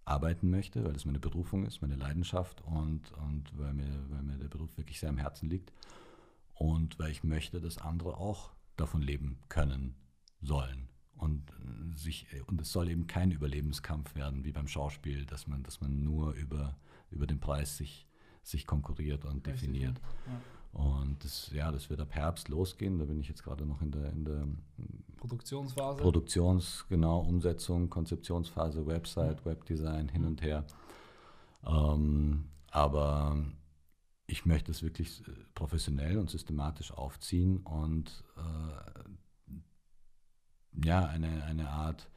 arbeiten 0.10 0.50
möchte, 0.50 0.84
weil 0.84 0.96
es 0.96 1.06
meine 1.06 1.20
Berufung 1.20 1.66
ist, 1.66 1.82
meine 1.82 1.96
Leidenschaft 1.96 2.62
und, 2.62 3.12
und 3.14 3.58
weil, 3.58 3.74
mir, 3.74 4.06
weil 4.10 4.24
mir 4.24 4.38
der 4.38 4.48
Beruf 4.48 4.78
wirklich 4.78 5.00
sehr 5.00 5.10
am 5.10 5.18
Herzen 5.18 5.50
liegt 5.50 5.72
und 6.56 6.98
weil 7.00 7.12
ich 7.12 7.24
möchte, 7.24 7.62
dass 7.62 7.78
andere 7.78 8.18
auch 8.18 8.52
davon 8.76 9.02
leben 9.02 9.40
können 9.50 9.96
sollen. 10.42 10.90
Und, 11.16 11.44
sich, 11.96 12.28
und 12.48 12.62
es 12.62 12.72
soll 12.72 12.90
eben 12.90 13.06
kein 13.06 13.32
Überlebenskampf 13.32 14.16
werden 14.16 14.46
wie 14.46 14.54
beim 14.54 14.68
Schauspiel, 14.68 15.26
dass 15.26 15.48
man, 15.48 15.64
dass 15.64 15.82
man 15.82 16.04
nur 16.04 16.32
über, 16.34 16.78
über 17.12 17.28
den 17.28 17.42
Preis 17.42 17.76
sich, 17.76 18.08
sich 18.42 18.66
konkurriert 18.66 19.26
und 19.26 19.46
definiert. 19.46 20.00
Ja. 20.26 20.42
Und 20.72 21.24
das, 21.24 21.52
ja, 21.52 21.72
das 21.72 21.90
wird 21.90 22.00
ab 22.00 22.14
Herbst 22.14 22.48
losgehen. 22.48 23.00
Da 23.00 23.06
bin 23.06 23.20
ich 23.20 23.28
jetzt 23.28 23.44
gerade 23.44 23.66
noch 23.66 23.82
in 23.82 23.92
der, 23.92 24.12
in 24.12 24.26
der 24.26 24.48
Produktionsphase. 25.18 26.02
Produktions, 26.02 26.86
genau, 26.88 27.20
Umsetzung, 27.20 27.90
Konzeptionsphase, 27.90 28.86
Website. 28.86 29.46
Webdesign, 29.46 30.10
hin 30.10 30.26
und 30.26 30.42
her. 30.42 30.66
Ähm, 31.66 32.46
aber 32.72 33.36
ich 34.28 34.46
möchte 34.46 34.72
es 34.72 34.84
wirklich 34.84 35.28
äh, 35.28 35.32
professionell 35.56 36.18
und 36.18 36.30
systematisch 36.30 36.92
aufziehen 36.92 37.58
und 37.58 38.24
äh, 38.38 39.00
ja, 40.86 41.06
eine, 41.08 41.44
eine 41.46 41.70
Art 41.70 42.10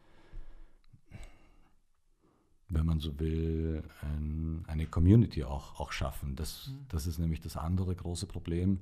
wenn 2.72 2.86
man 2.86 3.00
so 3.00 3.18
will, 3.18 3.82
ein, 4.00 4.64
eine 4.66 4.86
Community 4.86 5.44
auch, 5.44 5.78
auch 5.78 5.92
schaffen. 5.92 6.36
Das, 6.36 6.68
mhm. 6.68 6.86
das 6.88 7.06
ist 7.06 7.18
nämlich 7.18 7.40
das 7.40 7.56
andere 7.56 7.94
große 7.94 8.26
Problem, 8.26 8.80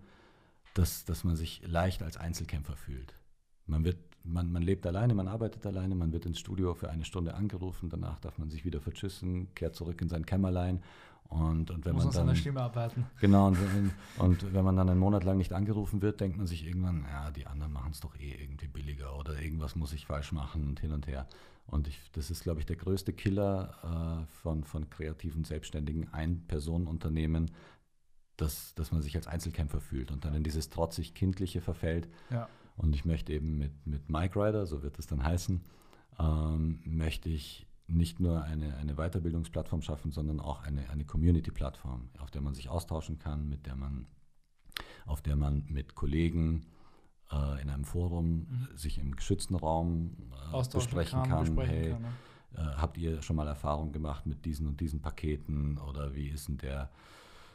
dass, 0.74 1.04
dass 1.04 1.24
man 1.24 1.36
sich 1.36 1.62
leicht 1.66 2.02
als 2.02 2.16
Einzelkämpfer 2.16 2.76
fühlt. 2.76 3.14
Man, 3.66 3.84
wird, 3.84 3.98
man, 4.24 4.50
man 4.52 4.62
lebt 4.62 4.86
alleine, 4.86 5.14
man 5.14 5.28
arbeitet 5.28 5.66
alleine, 5.66 5.94
man 5.94 6.12
wird 6.12 6.26
ins 6.26 6.38
Studio 6.38 6.74
für 6.74 6.90
eine 6.90 7.04
Stunde 7.04 7.34
angerufen, 7.34 7.88
danach 7.88 8.18
darf 8.20 8.38
man 8.38 8.50
sich 8.50 8.64
wieder 8.64 8.80
vertschüssen, 8.80 9.48
kehrt 9.54 9.74
zurück 9.74 10.00
in 10.00 10.08
sein 10.08 10.26
Kämmerlein 10.26 10.82
und, 11.28 11.70
und 11.70 11.84
wenn 11.84 11.94
Muss 11.94 12.04
man 12.04 12.12
dann, 12.12 12.26
seiner 12.26 12.34
Stimme 12.34 12.60
arbeiten. 12.60 13.06
Genau, 13.20 13.46
und, 13.48 13.58
und, 14.18 14.52
wenn 14.52 14.64
man 14.64 14.76
dann 14.76 14.88
einen 14.88 14.98
Monat 14.98 15.22
lang 15.22 15.38
nicht 15.38 15.52
angerufen 15.52 16.02
wird, 16.02 16.20
denkt 16.20 16.36
man 16.36 16.48
sich 16.48 16.66
irgendwann, 16.66 17.06
ja, 17.08 17.30
die 17.30 17.46
anderen 17.46 17.72
machen 17.72 17.92
es 17.92 18.00
doch 18.00 18.16
eh 18.18 18.32
irgendwie 18.32 18.66
billiger 18.66 19.16
oder 19.16 19.40
irgendwas 19.40 19.76
muss 19.76 19.92
ich 19.92 20.06
falsch 20.06 20.32
machen 20.32 20.68
und 20.68 20.80
hin 20.80 20.92
und 20.92 21.06
her. 21.06 21.26
Und 21.70 21.86
ich, 21.86 22.10
das 22.12 22.30
ist, 22.30 22.42
glaube 22.42 22.58
ich, 22.58 22.66
der 22.66 22.76
größte 22.76 23.12
Killer 23.12 24.24
äh, 24.24 24.26
von, 24.42 24.64
von 24.64 24.90
kreativen, 24.90 25.44
selbstständigen 25.44 26.12
Ein-Personen-Unternehmen, 26.12 27.52
dass, 28.36 28.74
dass 28.74 28.90
man 28.90 29.02
sich 29.02 29.14
als 29.14 29.28
Einzelkämpfer 29.28 29.80
fühlt 29.80 30.10
und 30.10 30.24
dann 30.24 30.34
in 30.34 30.42
dieses 30.42 30.70
trotzig 30.70 31.14
Kindliche 31.14 31.60
verfällt. 31.60 32.08
Ja. 32.30 32.48
Und 32.76 32.94
ich 32.94 33.04
möchte 33.04 33.32
eben 33.32 33.56
mit, 33.58 33.86
mit 33.86 34.10
Mike 34.10 34.40
Rider, 34.40 34.66
so 34.66 34.82
wird 34.82 34.98
es 34.98 35.06
dann 35.06 35.22
heißen, 35.22 35.60
ähm, 36.18 36.80
möchte 36.84 37.28
ich 37.28 37.66
nicht 37.86 38.18
nur 38.18 38.42
eine, 38.42 38.76
eine 38.76 38.94
Weiterbildungsplattform 38.94 39.82
schaffen, 39.82 40.10
sondern 40.10 40.40
auch 40.40 40.62
eine, 40.62 40.90
eine 40.90 41.04
Community-Plattform, 41.04 42.08
auf 42.18 42.30
der 42.30 42.40
man 42.40 42.54
sich 42.54 42.68
austauschen 42.68 43.18
kann, 43.18 43.48
mit 43.48 43.66
der 43.66 43.76
man, 43.76 44.06
auf 45.06 45.22
der 45.22 45.36
man 45.36 45.64
mit 45.68 45.94
Kollegen 45.94 46.66
äh, 47.32 47.62
in 47.62 47.70
einem 47.70 47.84
Forum 47.84 48.46
mhm. 48.48 48.68
sich 48.76 48.98
im 48.98 49.16
geschützten 49.16 49.54
Raum 49.54 50.16
äh, 50.52 50.62
besprechen 50.72 51.22
kann. 51.22 51.56
kann 51.56 51.66
hey, 51.66 51.90
kann, 51.90 52.02
ne? 52.02 52.08
äh, 52.56 52.76
habt 52.76 52.98
ihr 52.98 53.22
schon 53.22 53.36
mal 53.36 53.46
Erfahrung 53.46 53.92
gemacht 53.92 54.26
mit 54.26 54.44
diesen 54.44 54.66
und 54.66 54.80
diesen 54.80 55.00
Paketen 55.00 55.78
oder 55.78 56.14
wie 56.14 56.28
ist 56.28 56.48
denn 56.48 56.58
der 56.58 56.90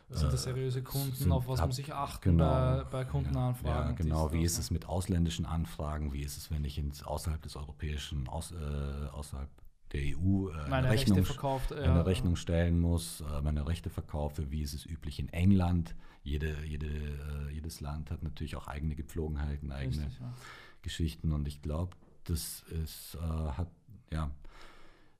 sind 0.09 0.31
das 0.31 0.43
seriöse 0.43 0.83
Kunden, 0.83 1.15
sind, 1.15 1.31
auf 1.31 1.47
was 1.47 1.59
hab, 1.59 1.69
man 1.69 1.75
sich 1.75 1.91
achten 1.91 2.37
genau, 2.37 2.45
bei, 2.45 2.83
bei 2.91 3.05
Kundenanfragen? 3.05 3.89
Ja, 3.89 3.95
genau. 3.95 4.31
Wie 4.31 4.43
ist 4.43 4.59
es 4.59 4.69
mit 4.69 4.85
ausländischen 4.85 5.47
Anfragen? 5.47 6.13
Wie 6.13 6.21
ist 6.21 6.37
es, 6.37 6.51
wenn 6.51 6.63
ich 6.63 6.77
ins, 6.77 7.03
außerhalb 7.03 7.41
des 7.41 7.55
europäischen, 7.55 8.27
aus, 8.27 8.51
äh, 8.51 9.07
außerhalb 9.11 9.49
der 9.91 10.01
EU 10.01 10.49
äh, 10.49 10.71
eine, 10.71 10.89
Rechnung, 10.89 11.23
verkauft, 11.23 11.71
ja. 11.71 11.77
eine 11.77 12.05
Rechnung 12.05 12.35
stellen 12.35 12.79
muss, 12.79 13.21
äh, 13.21 13.41
meine 13.41 13.67
Rechte 13.67 13.89
verkaufe, 13.89 14.51
wie 14.51 14.61
ist 14.61 14.73
es 14.73 14.85
üblich 14.85 15.19
in 15.19 15.29
England. 15.29 15.95
Jede, 16.23 16.55
jede, 16.65 16.87
äh, 16.87 17.51
jedes 17.53 17.81
Land 17.81 18.09
hat 18.11 18.23
natürlich 18.23 18.55
auch 18.55 18.67
eigene 18.67 18.95
Gepflogenheiten, 18.95 19.71
eigene 19.71 20.05
Richtig, 20.05 20.19
ja. 20.19 20.33
Geschichten 20.81 21.31
und 21.31 21.47
ich 21.47 21.61
glaube, 21.61 21.95
das 22.23 22.63
ist, 22.83 23.15
äh, 23.15 23.19
hat, 23.19 23.69
ja, 24.11 24.31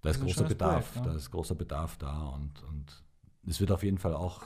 da 0.02 0.10
ist, 0.10 0.18
ist 0.18 0.24
großer 0.24 0.44
Bedarf, 0.46 0.92
Projekt, 0.92 1.06
ja. 1.06 1.12
da 1.12 1.18
ist 1.18 1.32
großer 1.32 1.56
Bedarf 1.56 1.98
da 1.98 2.28
und, 2.30 2.64
und 2.64 3.04
es 3.48 3.60
wird 3.60 3.72
auf 3.72 3.84
jeden 3.84 4.00
Fall 4.00 4.16
auch 4.16 4.44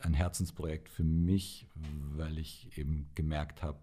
ein 0.00 0.14
Herzensprojekt 0.14 0.88
für 0.88 1.04
mich, 1.04 1.66
weil 2.14 2.38
ich 2.38 2.76
eben 2.78 3.10
gemerkt 3.14 3.62
habe, 3.62 3.78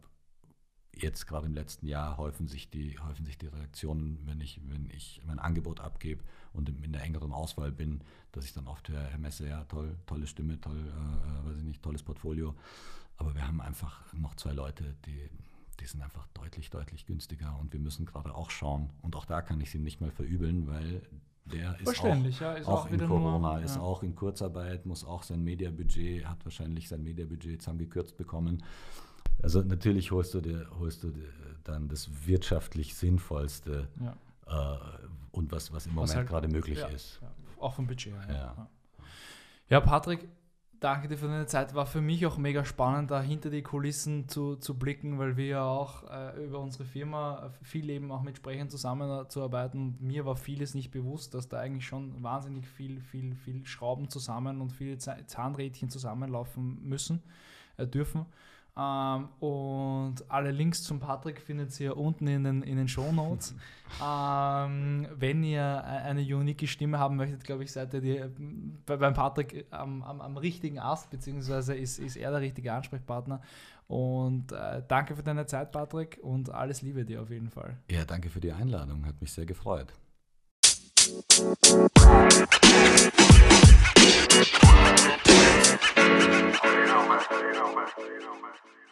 jetzt 0.96 1.28
gerade 1.28 1.48
im 1.48 1.54
letzten 1.54 1.88
Jahr 1.88 2.18
häufen 2.18 2.48
sich 2.48 2.70
die, 2.70 2.98
häufen 3.00 3.26
sich 3.26 3.38
die 3.38 3.48
Reaktionen, 3.48 4.20
wenn 4.26 4.41
ich, 4.41 4.62
wenn 4.68 4.89
ich 4.91 5.22
mein 5.26 5.39
Angebot 5.39 5.80
abgebe 5.80 6.24
und 6.54 6.70
in 6.70 6.91
der 6.91 7.04
engeren 7.04 7.34
Auswahl 7.34 7.72
bin, 7.72 8.02
dass 8.32 8.46
ich 8.46 8.54
dann 8.54 8.68
oft 8.68 8.89
höre, 8.89 9.04
Herr 9.04 9.18
Messe, 9.18 9.48
ja, 9.48 9.64
toll, 9.66 9.96
tolle 10.06 10.28
Stimme, 10.28 10.60
toll, 10.60 10.78
äh, 10.78 11.50
weiß 11.50 11.58
ich 11.58 11.64
nicht, 11.64 11.84
tolles 11.84 12.04
Portfolio. 12.04 12.56
Aber 13.18 13.34
wir 13.36 13.48
haben 13.48 13.62
einfach 13.62 14.02
noch 14.14 14.36
zwei 14.36 14.52
Leute, 14.52 14.96
die, 15.06 15.30
die 15.80 15.86
sind 15.86 16.02
einfach 16.02 16.28
deutlich, 16.34 16.70
deutlich 16.70 17.06
günstiger 17.06 17.58
und 17.60 17.74
wir 17.74 17.80
müssen 17.80 18.06
gerade 18.06 18.34
auch 18.34 18.50
schauen. 18.50 18.89
Und 19.02 19.16
auch 19.16 19.26
da 19.26 19.41
kann 19.41 19.62
ich 19.62 19.72
sie 19.72 19.80
nicht 19.80 20.02
mal 20.02 20.12
verübeln, 20.12 20.68
weil 20.68 21.02
der 21.46 21.80
ist 21.80 22.00
auch, 22.00 22.06
ja, 22.06 22.54
ist 22.54 22.68
auch, 22.68 22.86
auch 22.86 22.91
in 22.91 23.00
Corona, 23.08 23.50
nur, 23.50 23.60
ja. 23.60 23.66
ist 23.66 23.78
auch 23.78 24.02
in 24.02 24.16
Kurzarbeit, 24.16 24.86
muss 24.86 25.06
auch 25.06 25.24
sein 25.24 25.43
Mediabudget, 25.43 26.26
hat 26.26 26.43
wahrscheinlich 26.43 26.88
sein 26.88 27.04
Mediabudget 27.04 27.62
zusammengekürzt 27.62 28.18
bekommen. 28.18 28.64
Also 29.42 29.62
natürlich 29.62 30.12
holst 30.12 30.34
du 30.34 30.42
dir, 30.42 30.68
holst 30.80 31.04
du 31.04 31.10
dir 31.10 31.30
dann 31.64 31.88
das 31.88 32.10
wirtschaftlich 32.26 32.96
Sinnvollste 32.96 33.88
ja. 34.00 34.16
äh, 34.48 34.80
und 35.32 35.52
was, 35.52 35.74
was 35.74 35.86
im 35.86 35.96
was 35.96 35.96
Moment 35.96 36.16
halt, 36.18 36.28
gerade 36.28 36.48
möglich 36.48 36.80
ja, 36.80 36.88
ist. 36.88 37.20
Ja, 37.22 37.32
auch 37.60 37.74
vom 37.74 37.88
Budget. 37.88 38.14
Ja. 38.30 38.70
ja, 39.70 39.82
Patrick, 39.82 40.28
danke 40.80 41.08
dir 41.08 41.18
für 41.18 41.28
deine 41.28 41.48
Zeit. 41.48 41.74
War 41.74 41.86
für 41.86 42.02
mich 42.02 42.26
auch 42.26 42.38
mega 42.38 42.64
spannend, 42.64 43.12
da 43.12 43.22
hinter 43.22 43.50
die 43.50 43.64
Kulissen 43.64 44.30
zu, 44.30 44.56
zu 44.56 44.78
blicken, 44.78 45.18
weil 45.18 45.36
wir 45.38 45.46
ja 45.48 45.64
auch 45.64 46.10
äh, 46.10 46.46
über 46.46 46.60
unsere 46.60 46.86
Firma 46.86 47.52
viel 47.64 47.90
eben 47.90 48.12
auch 48.12 48.22
mit 48.22 48.38
Sprechern 48.38 48.70
zusammenzuarbeiten. 48.70 49.98
Mir 50.00 50.26
war 50.26 50.36
vieles 50.36 50.76
nicht 50.76 50.92
bewusst, 50.92 51.34
dass 51.34 51.50
da 51.50 51.60
eigentlich 51.60 51.88
schon 51.88 52.22
wahnsinnig 52.24 52.68
viel, 52.68 53.02
viel, 53.02 53.36
viel 53.36 53.66
Schrauben 53.66 54.10
zusammen 54.10 54.62
und 54.62 54.72
viele 54.72 54.98
Zahnrädchen 54.98 55.90
zusammenlaufen 55.90 56.88
müssen, 56.88 57.24
äh, 57.78 57.88
dürfen. 57.88 58.26
Ähm, 58.78 59.30
und 59.39 60.15
alle 60.28 60.51
Links 60.51 60.84
zum 60.84 60.99
Patrick 60.99 61.39
findet 61.39 61.80
ihr 61.80 61.95
unten 61.95 62.28
in 62.28 62.43
den, 62.43 62.61
in 62.61 62.76
den 62.76 62.88
Show 62.88 63.11
Notes. 63.11 63.55
ähm, 64.03 65.07
wenn 65.15 65.43
ihr 65.43 65.84
eine 65.86 66.21
unique 66.21 66.67
Stimme 66.67 66.99
haben 66.99 67.15
möchtet, 67.15 67.43
glaube 67.45 67.63
ich, 67.63 67.71
seid 67.71 67.93
ihr 67.93 68.01
die, 68.01 68.23
bei, 68.86 68.97
beim 68.97 69.13
Patrick 69.13 69.65
am, 69.71 70.03
am, 70.03 70.19
am, 70.19 70.38
richtigen 70.38 70.80
Ast, 70.80 71.09
beziehungsweise 71.09 71.73
ist, 71.73 71.99
ist 71.99 72.17
er 72.17 72.32
der 72.32 72.41
richtige 72.41 72.73
Ansprechpartner. 72.73 73.41
Und 73.88 74.51
äh, 74.51 74.82
danke 74.88 75.15
für 75.15 75.23
deine 75.23 75.45
Zeit, 75.45 75.71
Patrick, 75.71 76.19
und 76.21 76.49
alles 76.49 76.82
Liebe 76.82 77.05
dir 77.05 77.21
auf 77.21 77.30
jeden 77.30 77.49
Fall. 77.49 77.78
Ja, 77.89 78.03
danke 78.03 78.30
für 78.30 78.41
die 78.41 78.51
Einladung, 78.51 79.05
hat 79.05 79.21
mich 79.21 79.32
sehr 79.32 79.45
gefreut. 79.45 79.93
más. 88.42 88.85